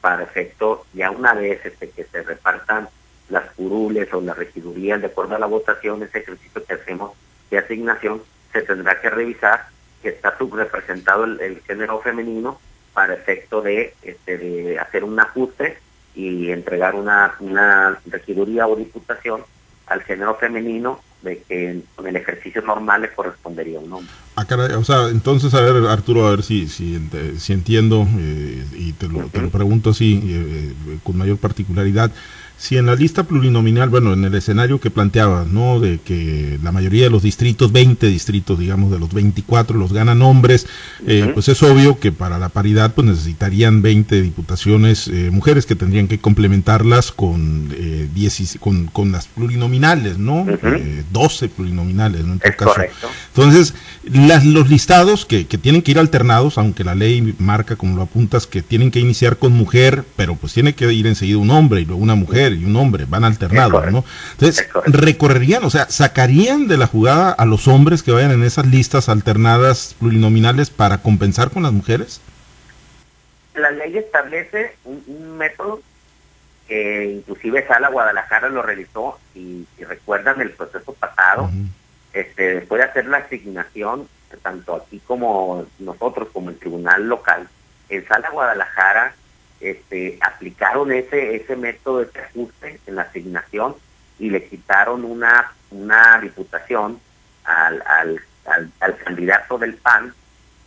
para 0.00 0.22
efecto, 0.22 0.86
ya 0.94 1.10
una 1.10 1.34
vez 1.34 1.60
este, 1.66 1.90
que 1.90 2.04
se 2.04 2.22
repartan 2.22 2.88
las 3.28 3.44
curules 3.50 4.10
o 4.14 4.22
las 4.22 4.38
regidurías 4.38 5.02
de 5.02 5.08
acuerdo 5.08 5.36
a 5.36 5.38
la 5.38 5.44
votación, 5.44 6.02
ese 6.02 6.20
ejercicio 6.20 6.64
que 6.64 6.72
hacemos 6.72 7.12
de 7.50 7.58
asignación, 7.58 8.22
se 8.54 8.62
tendrá 8.62 8.98
que 9.02 9.10
revisar 9.10 9.66
que 10.00 10.08
está 10.08 10.38
subrepresentado 10.38 11.24
el 11.24 11.60
género 11.66 12.00
femenino 12.00 12.58
para 12.92 13.14
efecto 13.14 13.62
de, 13.62 13.94
este, 14.02 14.38
de 14.38 14.78
hacer 14.78 15.04
un 15.04 15.18
ajuste 15.18 15.78
y 16.14 16.50
entregar 16.50 16.94
una, 16.94 17.34
una 17.40 17.98
regiduría 18.06 18.66
o 18.66 18.76
diputación 18.76 19.42
al 19.86 20.02
género 20.02 20.34
femenino 20.36 21.00
de 21.22 21.42
que 21.42 21.82
con 21.94 22.06
el 22.06 22.16
ejercicio 22.16 22.62
normal 22.62 23.02
le 23.02 23.12
correspondería 23.12 23.78
un 23.78 23.92
hombre. 23.92 24.12
Ah, 24.36 24.46
o 24.78 24.84
sea, 24.84 25.08
entonces, 25.08 25.52
a 25.52 25.60
ver, 25.60 25.84
Arturo, 25.86 26.26
a 26.26 26.30
ver 26.30 26.42
si, 26.42 26.68
si, 26.68 26.98
si 27.38 27.52
entiendo 27.52 28.06
eh, 28.18 28.64
y 28.72 28.92
te 28.94 29.06
lo, 29.08 29.26
te 29.26 29.42
lo 29.42 29.50
pregunto 29.50 29.90
así, 29.90 30.22
eh, 30.24 30.72
eh, 30.88 30.98
con 31.02 31.18
mayor 31.18 31.36
particularidad 31.36 32.10
si 32.60 32.76
en 32.76 32.84
la 32.84 32.94
lista 32.94 33.22
plurinominal, 33.22 33.88
bueno, 33.88 34.12
en 34.12 34.22
el 34.22 34.34
escenario 34.34 34.80
que 34.80 34.90
planteaba, 34.90 35.46
¿no? 35.50 35.80
De 35.80 35.98
que 35.98 36.58
la 36.62 36.72
mayoría 36.72 37.04
de 37.04 37.10
los 37.10 37.22
distritos, 37.22 37.72
20 37.72 38.06
distritos, 38.08 38.58
digamos, 38.58 38.90
de 38.90 38.98
los 38.98 39.14
24 39.14 39.78
los 39.78 39.94
ganan 39.94 40.20
hombres, 40.20 40.66
eh, 41.06 41.30
pues 41.32 41.48
es 41.48 41.62
obvio 41.62 41.98
que 41.98 42.12
para 42.12 42.38
la 42.38 42.50
paridad 42.50 42.92
pues 42.94 43.06
necesitarían 43.06 43.80
20 43.80 44.20
diputaciones 44.20 45.08
eh, 45.08 45.30
mujeres 45.32 45.64
que 45.64 45.74
tendrían 45.74 46.06
que 46.06 46.18
complementarlas 46.18 47.12
con, 47.12 47.70
eh, 47.72 48.10
con, 48.60 48.88
con, 48.88 49.10
las 49.10 49.26
plurinominales, 49.26 50.18
¿no? 50.18 50.44
12 51.12 51.48
plurinominales, 51.48 52.26
¿no? 52.26 52.34
En 52.34 52.40
todo 52.40 52.56
caso. 52.58 52.82
Entonces, 53.34 53.72
las, 54.04 54.44
los 54.44 54.68
listados 54.68 55.24
que, 55.24 55.46
que 55.46 55.56
tienen 55.56 55.80
que 55.80 55.92
ir 55.92 55.98
alternados, 55.98 56.58
aunque 56.58 56.84
la 56.84 56.94
ley 56.94 57.34
marca, 57.38 57.76
como 57.76 57.96
lo 57.96 58.02
apuntas, 58.02 58.46
que 58.46 58.60
tienen 58.60 58.90
que 58.90 59.00
iniciar 59.00 59.38
con 59.38 59.52
mujer, 59.52 60.04
pero 60.14 60.34
pues 60.36 60.52
tiene 60.52 60.74
que 60.74 60.92
ir 60.92 61.06
enseguida 61.06 61.38
un 61.38 61.50
hombre 61.50 61.80
y 61.80 61.86
luego 61.86 62.02
una 62.02 62.16
mujer 62.16 62.49
y 62.54 62.64
un 62.64 62.76
hombre, 62.76 63.04
van 63.08 63.24
alternados, 63.24 63.90
¿no? 63.90 64.04
Entonces, 64.32 64.68
recorrerían, 64.86 65.64
o 65.64 65.70
sea, 65.70 65.88
sacarían 65.88 66.68
de 66.68 66.76
la 66.76 66.86
jugada 66.86 67.30
a 67.30 67.44
los 67.46 67.68
hombres 67.68 68.02
que 68.02 68.12
vayan 68.12 68.32
en 68.32 68.44
esas 68.44 68.66
listas 68.66 69.08
alternadas 69.08 69.96
plurinominales 69.98 70.70
para 70.70 70.98
compensar 70.98 71.50
con 71.50 71.62
las 71.62 71.72
mujeres. 71.72 72.20
La 73.54 73.70
ley 73.70 73.96
establece 73.96 74.76
un, 74.84 75.36
método 75.36 75.80
que 76.68 77.14
inclusive 77.16 77.66
Sala 77.66 77.88
Guadalajara 77.88 78.48
lo 78.48 78.62
realizó 78.62 79.18
y 79.34 79.66
si 79.76 79.84
recuerdan 79.84 80.40
el 80.40 80.50
proceso 80.50 80.92
pasado, 80.92 81.50
este, 82.12 82.56
después 82.56 82.80
de 82.80 82.88
hacer 82.88 83.06
la 83.06 83.18
asignación, 83.18 84.08
tanto 84.42 84.76
aquí 84.76 85.00
como 85.06 85.66
nosotros, 85.78 86.28
como 86.32 86.50
el 86.50 86.56
tribunal 86.56 87.08
local, 87.08 87.48
en 87.88 88.06
Sala 88.06 88.30
Guadalajara 88.30 89.14
este, 89.60 90.18
aplicaron 90.22 90.90
ese, 90.90 91.36
ese 91.36 91.56
método 91.56 92.04
de 92.04 92.20
ajuste 92.20 92.80
en 92.86 92.96
la 92.96 93.02
asignación 93.02 93.76
y 94.18 94.30
le 94.30 94.46
quitaron 94.46 95.04
una, 95.04 95.52
una 95.70 96.18
diputación 96.20 97.00
al, 97.44 97.82
al, 97.86 98.20
al, 98.80 98.96
candidato 98.96 99.58
del 99.58 99.74
PAN, 99.74 100.14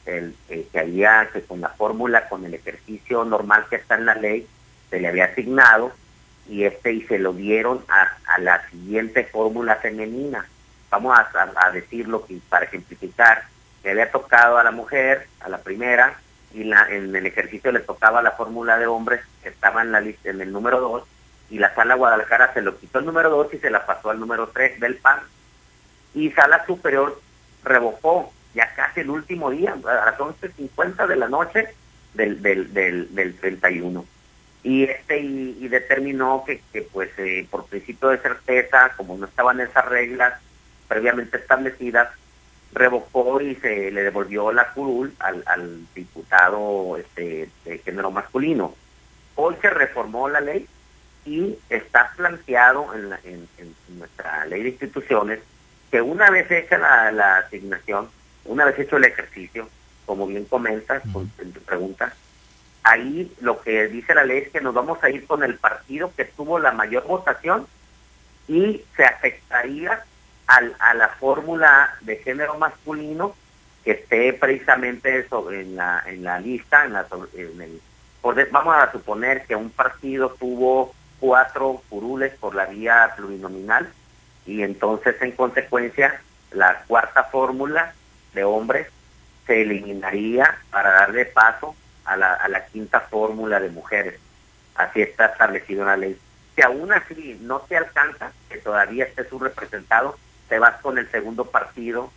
el, 0.05 0.35
que 0.47 0.79
había, 0.79 1.29
que 1.31 1.41
con 1.41 1.61
la 1.61 1.69
fórmula, 1.69 2.27
con 2.29 2.45
el 2.45 2.53
ejercicio 2.53 3.23
normal 3.25 3.65
que 3.69 3.77
está 3.77 3.95
en 3.95 4.05
la 4.05 4.15
ley, 4.15 4.47
se 4.89 4.99
le 4.99 5.07
había 5.07 5.25
asignado 5.25 5.91
y 6.47 6.65
este 6.65 6.91
y 6.93 7.01
se 7.03 7.19
lo 7.19 7.33
dieron 7.33 7.83
a, 7.87 8.17
a 8.33 8.39
la 8.39 8.67
siguiente 8.69 9.23
fórmula 9.25 9.77
femenina. 9.77 10.45
Vamos 10.89 11.17
a, 11.17 11.51
a, 11.55 11.71
decirlo 11.71 12.27
para 12.49 12.65
ejemplificar, 12.65 13.45
le 13.83 13.91
había 13.91 14.11
tocado 14.11 14.57
a 14.57 14.63
la 14.63 14.71
mujer, 14.71 15.27
a 15.39 15.49
la 15.49 15.57
primera, 15.59 16.19
y 16.53 16.63
la, 16.63 16.87
en 16.89 17.15
el 17.15 17.25
ejercicio 17.25 17.71
le 17.71 17.79
tocaba 17.79 18.21
la 18.21 18.31
fórmula 18.31 18.77
de 18.77 18.87
hombres 18.87 19.21
que 19.41 19.49
estaba 19.49 19.81
en 19.81 19.91
la 19.91 20.01
lista 20.01 20.29
en 20.29 20.41
el 20.41 20.51
número 20.51 20.79
2 20.79 21.03
y 21.49 21.59
la 21.59 21.73
sala 21.75 21.95
Guadalajara 21.95 22.53
se 22.53 22.61
lo 22.61 22.77
quitó 22.77 22.99
el 22.99 23.05
número 23.05 23.29
2 23.29 23.53
y 23.53 23.57
se 23.57 23.69
la 23.69 23.85
pasó 23.85 24.09
al 24.09 24.19
número 24.19 24.47
3 24.47 24.79
del 24.79 24.95
PAN. 24.95 25.19
Y 26.13 26.31
sala 26.31 26.65
superior 26.65 27.19
revocó 27.63 28.31
ya 28.53 28.73
casi 28.75 29.01
el 29.01 29.09
último 29.09 29.49
día 29.49 29.73
a 29.73 30.05
las 30.05 30.17
11.50 30.17 31.07
de 31.07 31.15
la 31.15 31.27
noche 31.27 31.75
del, 32.13 32.41
del, 32.41 32.73
del, 32.73 33.13
del 33.13 33.35
31 33.35 34.05
y 34.63 34.83
este 34.85 35.19
y, 35.19 35.67
determinó 35.67 36.43
que, 36.45 36.61
que 36.71 36.83
pues 36.83 37.09
eh, 37.17 37.45
por 37.51 37.65
principio 37.65 38.09
de 38.09 38.17
certeza 38.19 38.93
como 38.95 39.17
no 39.17 39.25
estaban 39.25 39.59
esas 39.59 39.85
reglas 39.85 40.39
previamente 40.87 41.37
establecidas 41.37 42.09
revocó 42.73 43.39
y 43.41 43.55
se 43.55 43.91
le 43.91 44.03
devolvió 44.03 44.51
la 44.51 44.71
curul 44.73 45.13
al, 45.19 45.43
al 45.45 45.85
diputado 45.93 46.97
este, 46.97 47.49
de 47.65 47.77
género 47.79 48.11
masculino. 48.11 48.75
Hoy 49.35 49.55
se 49.61 49.69
reformó 49.69 50.29
la 50.29 50.41
ley 50.41 50.67
y 51.25 51.57
está 51.69 52.11
planteado 52.15 52.93
en, 52.93 53.47
en, 53.57 53.75
nuestra 53.97 54.45
ley 54.45 54.63
de 54.63 54.69
instituciones 54.69 55.39
que 55.91 56.01
una 56.01 56.29
vez 56.29 56.49
hecha 56.49 56.77
la, 57.11 57.37
asignación, 57.37 58.09
una 58.45 58.65
vez 58.65 58.79
hecho 58.79 58.97
el 58.97 59.05
ejercicio, 59.05 59.69
como 60.05 60.27
bien 60.27 60.45
comentas 60.45 61.03
en 61.37 61.53
tu 61.53 61.61
pregunta, 61.61 62.13
ahí 62.83 63.31
lo 63.39 63.61
que 63.61 63.87
dice 63.87 64.15
la 64.15 64.25
ley 64.25 64.39
es 64.39 64.49
que 64.49 64.59
nos 64.59 64.73
vamos 64.73 65.01
a 65.03 65.09
ir 65.09 65.25
con 65.25 65.43
el 65.43 65.55
partido 65.55 66.11
que 66.17 66.25
tuvo 66.25 66.59
la 66.59 66.71
mayor 66.71 67.05
votación 67.05 67.67
y 68.47 68.81
se 68.95 69.05
afectaría 69.05 70.03
al, 70.47 70.75
a 70.79 70.93
la 70.93 71.09
fórmula 71.09 71.95
de 72.01 72.17
género 72.17 72.57
masculino 72.57 73.35
que 73.83 73.91
esté 73.91 74.33
precisamente 74.33 75.27
sobre 75.27 75.61
en 75.61 75.75
la 75.75 76.03
en 76.05 76.23
la 76.23 76.39
lista 76.39 76.85
en 76.85 76.93
la 76.93 77.05
el 77.35 78.49
vamos 78.51 78.75
a 78.75 78.91
suponer 78.91 79.45
que 79.45 79.55
un 79.55 79.69
partido 79.69 80.29
tuvo 80.39 80.93
cuatro 81.19 81.81
curules 81.89 82.33
por 82.37 82.55
la 82.55 82.65
vía 82.65 83.13
plurinominal 83.15 83.91
y 84.45 84.61
entonces 84.61 85.21
en 85.21 85.31
consecuencia 85.33 86.21
la 86.51 86.83
cuarta 86.87 87.25
fórmula 87.25 87.93
de 88.33 88.43
hombres 88.43 88.87
se 89.45 89.61
eliminaría 89.61 90.57
para 90.71 90.91
darle 90.91 91.25
paso 91.25 91.75
a 92.05 92.17
la, 92.17 92.33
a 92.33 92.47
la 92.47 92.65
quinta 92.67 93.01
fórmula 93.01 93.59
de 93.59 93.69
mujeres. 93.69 94.19
Así 94.75 95.01
está 95.01 95.27
establecido 95.27 95.81
en 95.81 95.87
la 95.87 95.97
ley. 95.97 96.19
Si 96.55 96.61
aún 96.61 96.91
así 96.93 97.37
no 97.41 97.65
se 97.67 97.77
alcanza, 97.77 98.31
que 98.49 98.57
todavía 98.57 99.05
esté 99.05 99.27
subrepresentado, 99.27 100.17
te 100.53 100.59
vas 100.59 100.79
con 100.83 100.99
el 100.99 101.09
segundo 101.09 101.45
partido 101.45 102.11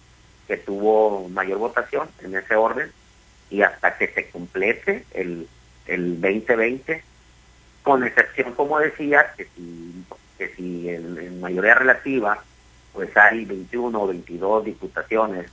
que 0.47 0.59
tuvo 0.59 1.27
mayor 1.31 1.57
votación 1.57 2.07
en 2.23 2.37
ese 2.37 2.55
orden 2.55 2.93
y 3.49 3.63
hasta 3.63 3.97
que 3.97 4.09
se 4.09 4.29
complete 4.29 5.07
el, 5.15 5.49
el 5.87 6.21
2020, 6.21 7.03
con 7.83 8.05
excepción, 8.05 8.53
como 8.53 8.79
decía, 8.79 9.33
que 9.39 9.47
si, 9.47 10.05
que 10.37 10.55
si 10.55 10.91
en, 10.91 11.41
mayoría 11.41 11.77
relativa, 11.77 12.45
pues 12.93 13.17
hay 13.17 13.47
21 13.47 14.03
o 14.03 14.07
22 14.07 14.67
diputaciones 14.67 15.51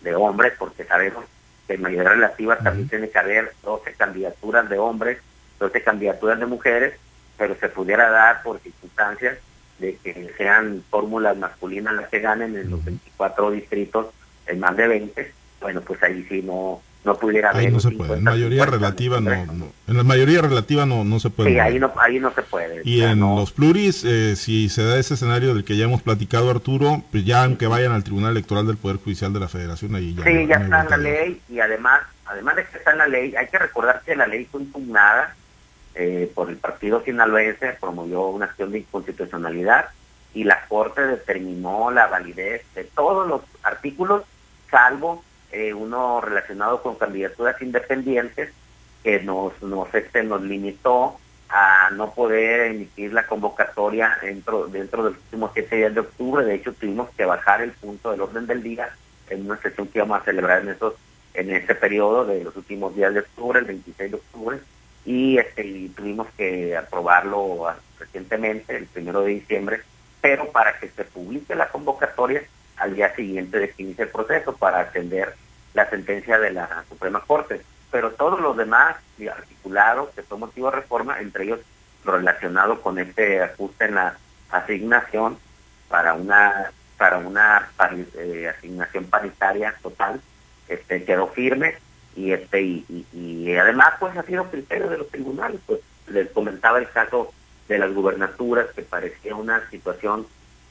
de 0.00 0.16
hombres, 0.16 0.54
porque 0.58 0.82
sabemos 0.82 1.26
que 1.68 1.74
en 1.74 1.82
mayoría 1.82 2.10
relativa 2.10 2.58
también 2.58 2.88
tiene 2.88 3.08
que 3.08 3.18
haber 3.20 3.52
12 3.62 3.92
candidaturas 3.92 4.68
de 4.68 4.80
hombres, 4.80 5.18
12 5.60 5.80
candidaturas 5.80 6.40
de 6.40 6.46
mujeres, 6.46 6.98
pero 7.38 7.54
se 7.54 7.68
pudiera 7.68 8.10
dar 8.10 8.42
por 8.42 8.58
circunstancias 8.58 9.38
de 9.78 9.96
que 9.96 10.32
sean 10.36 10.82
fórmulas 10.90 11.36
masculinas 11.36 11.94
las 11.94 12.08
que 12.08 12.20
ganen 12.20 12.56
en 12.56 12.70
los 12.70 12.84
24 12.84 13.50
distritos, 13.50 14.06
en 14.46 14.60
más 14.60 14.76
de 14.76 14.88
20, 14.88 15.32
bueno, 15.60 15.80
pues 15.82 16.02
ahí 16.02 16.24
sí 16.28 16.42
no 16.42 16.80
no 17.06 17.16
pudiera 17.16 17.50
haber. 17.50 17.66
Ahí 17.66 17.72
no 17.72 17.80
se 17.80 17.92
puede. 17.92 18.14
En 18.14 18.24
mayoría 18.24 18.66
relativa 18.66 19.20
no, 19.20 19.32
En 19.86 19.96
la 19.96 20.02
mayoría 20.02 20.42
relativa 20.42 20.84
no, 20.84 21.04
no 21.04 21.20
se 21.20 21.30
puede. 21.30 21.50
Sí, 21.50 21.58
ahí 21.58 21.78
no, 21.78 21.92
ahí 21.98 22.18
no 22.18 22.34
se 22.34 22.42
puede. 22.42 22.82
Y 22.84 23.02
en 23.02 23.20
los 23.20 23.52
pluris, 23.52 24.04
eh, 24.04 24.36
si 24.36 24.68
se 24.68 24.82
da 24.82 24.98
ese 24.98 25.14
escenario 25.14 25.54
del 25.54 25.64
que 25.64 25.76
ya 25.76 25.84
hemos 25.84 26.02
platicado, 26.02 26.50
Arturo, 26.50 27.02
pues 27.10 27.24
ya 27.24 27.44
aunque 27.44 27.68
vayan 27.68 27.92
al 27.92 28.04
Tribunal 28.04 28.32
Electoral 28.32 28.66
del 28.66 28.76
Poder 28.76 28.98
Judicial 28.98 29.32
de 29.32 29.40
la 29.40 29.48
Federación, 29.48 29.94
ahí 29.94 30.14
ya. 30.14 30.24
Sí, 30.24 30.46
ya 30.46 30.56
está 30.56 30.82
en 30.82 30.90
la 30.90 30.96
ley 30.96 31.40
y 31.48 31.60
además, 31.60 32.00
además 32.26 32.56
de 32.56 32.64
que 32.64 32.78
está 32.78 32.90
en 32.90 32.98
la 32.98 33.06
ley, 33.06 33.34
hay 33.36 33.46
que 33.46 33.58
recordar 33.58 34.02
que 34.04 34.16
la 34.16 34.26
ley 34.26 34.44
fue 34.50 34.60
impugnada 34.62 35.34
eh, 35.96 36.30
por 36.34 36.50
el 36.50 36.56
partido 36.56 37.02
sinaloense, 37.02 37.76
promovió 37.80 38.28
una 38.28 38.46
acción 38.46 38.70
de 38.70 38.80
inconstitucionalidad 38.80 39.86
y 40.34 40.44
la 40.44 40.66
Corte 40.66 41.00
determinó 41.00 41.90
la 41.90 42.06
validez 42.06 42.62
de 42.74 42.84
todos 42.84 43.26
los 43.26 43.40
artículos, 43.62 44.24
salvo 44.70 45.24
eh, 45.52 45.72
uno 45.72 46.20
relacionado 46.20 46.82
con 46.82 46.96
candidaturas 46.96 47.60
independientes, 47.62 48.52
que 49.02 49.20
nos, 49.20 49.62
nos, 49.62 49.94
este, 49.94 50.22
nos 50.22 50.42
limitó 50.42 51.18
a 51.48 51.90
no 51.92 52.12
poder 52.12 52.72
emitir 52.72 53.12
la 53.12 53.26
convocatoria 53.26 54.18
dentro, 54.20 54.66
dentro 54.66 55.04
de 55.04 55.10
los 55.10 55.18
últimos 55.18 55.52
siete 55.54 55.76
días 55.76 55.94
de 55.94 56.00
octubre. 56.00 56.44
De 56.44 56.56
hecho, 56.56 56.72
tuvimos 56.72 57.08
que 57.10 57.24
bajar 57.24 57.62
el 57.62 57.70
punto 57.70 58.10
del 58.10 58.20
orden 58.20 58.46
del 58.46 58.62
día 58.62 58.90
en 59.30 59.46
una 59.46 59.56
sesión 59.58 59.86
que 59.88 59.98
íbamos 59.98 60.20
a 60.20 60.24
celebrar 60.24 60.62
en 60.62 60.70
esos 60.70 60.94
en 61.34 61.52
ese 61.54 61.74
periodo 61.74 62.24
de 62.24 62.42
los 62.42 62.56
últimos 62.56 62.96
días 62.96 63.12
de 63.12 63.20
octubre, 63.20 63.58
el 63.60 63.66
26 63.66 64.10
de 64.10 64.16
octubre, 64.16 64.58
y, 65.06 65.38
este, 65.38 65.90
tuvimos 65.94 66.26
que 66.36 66.76
aprobarlo 66.76 67.72
recientemente, 67.98 68.76
el 68.76 68.86
primero 68.86 69.22
de 69.22 69.30
diciembre, 69.30 69.80
pero 70.20 70.50
para 70.50 70.78
que 70.78 70.88
se 70.88 71.04
publique 71.04 71.54
la 71.54 71.68
convocatoria 71.68 72.42
al 72.76 72.94
día 72.94 73.14
siguiente 73.14 73.58
de 73.58 73.70
que 73.70 73.84
inicie 73.84 74.04
el 74.04 74.10
proceso 74.10 74.56
para 74.56 74.80
atender 74.80 75.34
la 75.72 75.88
sentencia 75.88 76.38
de 76.38 76.50
la 76.50 76.84
Suprema 76.88 77.22
Corte. 77.24 77.62
Pero 77.92 78.10
todos 78.10 78.40
los 78.40 78.56
demás 78.56 78.96
articulados 79.32 80.10
que 80.10 80.22
son 80.24 80.40
motivo 80.40 80.70
de 80.70 80.76
reforma, 80.76 81.20
entre 81.20 81.44
ellos 81.44 81.60
lo 82.04 82.12
relacionado 82.12 82.80
con 82.82 82.98
este 82.98 83.40
ajuste 83.42 83.86
en 83.86 83.94
la 83.94 84.18
asignación 84.50 85.38
para 85.88 86.14
una 86.14 86.72
para 86.98 87.18
una 87.18 87.68
eh, 88.16 88.48
asignación 88.48 89.04
paritaria 89.04 89.74
total, 89.82 90.20
este 90.66 91.04
quedó 91.04 91.28
firme 91.28 91.76
y 92.16 92.32
este 92.32 92.62
y, 92.62 93.54
además 93.56 93.94
pues 94.00 94.16
ha 94.16 94.22
sido 94.22 94.50
criterio 94.50 94.88
de 94.88 94.98
los 94.98 95.08
tribunales 95.08 95.60
pues 95.66 95.80
les 96.08 96.30
comentaba 96.30 96.78
el 96.78 96.88
caso 96.88 97.32
de 97.68 97.78
las 97.78 97.92
gubernaturas 97.92 98.66
que 98.74 98.82
parecía 98.82 99.34
una 99.34 99.68
situación 99.70 100.26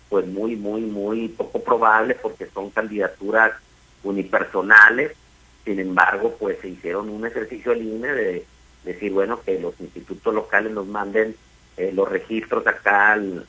pues 0.10 0.26
muy 0.26 0.56
muy 0.56 0.82
muy 0.82 1.30
poco 1.30 1.64
probable 1.64 2.16
porque 2.16 2.48
son 2.48 2.70
candidaturas 2.72 3.54
unipersonales. 4.04 5.14
Sin 5.64 5.80
embargo 5.80 6.36
pues 6.40 6.60
se 6.62 6.70
hicieron 6.70 7.10
un 7.10 7.26
ejercicio 7.26 7.74
en 7.74 7.88
INE 7.88 8.08
de 8.08 8.46
decir 8.84 9.12
bueno 9.12 9.42
que 9.42 9.60
los 9.60 9.80
institutos 9.80 10.34
locales 10.34 10.72
nos 10.72 10.88
manden 10.88 11.36
eh, 11.78 11.92
los 11.94 12.10
registros 12.10 12.66
acá 12.66 13.14
al, 13.14 13.46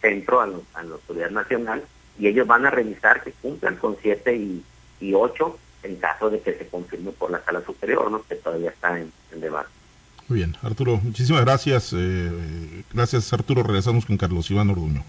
centro 0.00 0.40
a, 0.40 0.46
la 0.46 0.94
autoridad 0.94 1.30
nacional 1.30 1.82
y 2.18 2.26
ellos 2.26 2.46
van 2.46 2.66
a 2.66 2.70
revisar 2.70 3.22
que 3.22 3.32
cumplan 3.32 3.76
con 3.76 3.96
siete 4.02 4.34
y, 4.34 4.64
y 5.00 5.14
ocho 5.14 5.58
en 5.82 5.96
caso 5.96 6.30
de 6.30 6.40
que 6.40 6.54
se 6.54 6.66
confirme 6.66 7.12
por 7.12 7.30
la 7.30 7.44
sala 7.44 7.62
superior, 7.64 8.10
¿no? 8.10 8.22
que 8.22 8.34
todavía 8.36 8.70
está 8.70 8.98
en, 8.98 9.12
debate. 9.40 9.68
Muy 10.28 10.38
bien, 10.38 10.56
Arturo, 10.62 11.00
muchísimas 11.02 11.42
gracias. 11.42 11.94
Eh, 11.96 12.82
gracias, 12.92 13.32
Arturo. 13.32 13.62
Regresamos 13.62 14.04
con 14.04 14.18
Carlos 14.18 14.50
Iván 14.50 14.68
Orduño. 14.68 15.02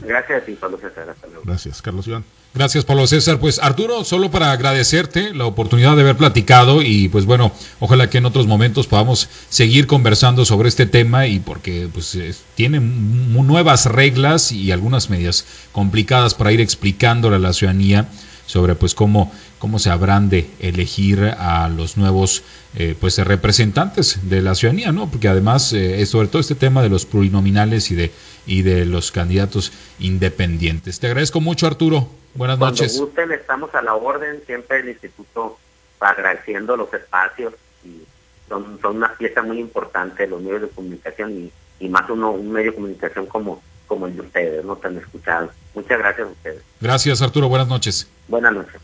Gracias 0.00 0.42
a 0.42 0.60
Pablo 0.60 0.76
César. 0.78 1.08
Hasta 1.08 1.26
luego. 1.28 1.42
Gracias, 1.44 1.80
Carlos 1.80 2.06
Iván. 2.06 2.24
Gracias, 2.52 2.84
Pablo 2.84 3.06
César. 3.06 3.38
Pues, 3.38 3.58
Arturo, 3.58 4.04
solo 4.04 4.30
para 4.30 4.50
agradecerte 4.50 5.34
la 5.34 5.46
oportunidad 5.46 5.94
de 5.94 6.02
haber 6.02 6.16
platicado 6.16 6.82
y, 6.82 7.08
pues, 7.08 7.24
bueno, 7.24 7.52
ojalá 7.80 8.10
que 8.10 8.18
en 8.18 8.26
otros 8.26 8.46
momentos 8.46 8.86
podamos 8.86 9.30
seguir 9.48 9.86
conversando 9.86 10.44
sobre 10.44 10.68
este 10.68 10.86
tema 10.86 11.26
y 11.26 11.38
porque, 11.38 11.88
pues, 11.92 12.18
tiene 12.54 12.80
nuevas 12.80 13.86
reglas 13.86 14.52
y 14.52 14.72
algunas 14.72 15.08
medidas 15.08 15.46
complicadas 15.72 16.34
para 16.34 16.52
ir 16.52 16.60
explicándole 16.60 17.36
a 17.36 17.38
la 17.38 17.52
ciudadanía 17.52 18.08
sobre 18.46 18.74
pues 18.74 18.94
cómo, 18.94 19.32
cómo 19.58 19.78
se 19.78 19.90
habrán 19.90 20.28
de 20.28 20.48
elegir 20.60 21.22
a 21.38 21.68
los 21.68 21.96
nuevos 21.96 22.42
eh, 22.74 22.94
pues 22.98 23.18
representantes 23.18 24.28
de 24.28 24.40
la 24.40 24.54
ciudadanía, 24.54 24.92
¿no? 24.92 25.10
Porque 25.10 25.28
además, 25.28 25.72
eh, 25.72 26.04
sobre 26.06 26.28
todo 26.28 26.40
este 26.40 26.54
tema 26.54 26.82
de 26.82 26.88
los 26.88 27.04
plurinominales 27.06 27.90
y 27.90 27.94
de, 27.94 28.12
y 28.46 28.62
de 28.62 28.84
los 28.84 29.12
candidatos 29.12 29.72
independientes. 29.98 31.00
Te 31.00 31.08
agradezco 31.08 31.40
mucho, 31.40 31.66
Arturo. 31.66 32.08
Buenas 32.34 32.58
Cuando 32.58 32.82
noches. 32.82 32.98
gusten, 32.98 33.32
estamos 33.32 33.74
a 33.74 33.82
la 33.82 33.94
orden, 33.94 34.42
siempre 34.46 34.80
el 34.80 34.90
instituto 34.90 35.58
agradeciendo 36.00 36.76
los 36.76 36.92
espacios 36.92 37.54
y 37.84 38.02
son, 38.48 38.78
son 38.80 38.96
una 38.96 39.12
pieza 39.14 39.42
muy 39.42 39.58
importante 39.58 40.26
los 40.26 40.42
medios 40.42 40.62
de 40.62 40.68
comunicación 40.68 41.32
y, 41.32 41.84
y 41.84 41.88
más 41.88 42.08
uno 42.10 42.30
un 42.30 42.52
medio 42.52 42.70
de 42.70 42.76
comunicación 42.76 43.26
como 43.26 43.62
como 43.86 44.06
el 44.06 44.16
de 44.16 44.22
ustedes, 44.22 44.64
no 44.64 44.76
tan 44.76 44.96
escuchado. 44.98 45.50
Muchas 45.74 45.98
gracias 45.98 46.28
a 46.28 46.30
ustedes. 46.30 46.62
Gracias, 46.80 47.22
Arturo. 47.22 47.48
Buenas 47.48 47.68
noches. 47.68 48.08
Buenas 48.28 48.52
noches. 48.52 48.80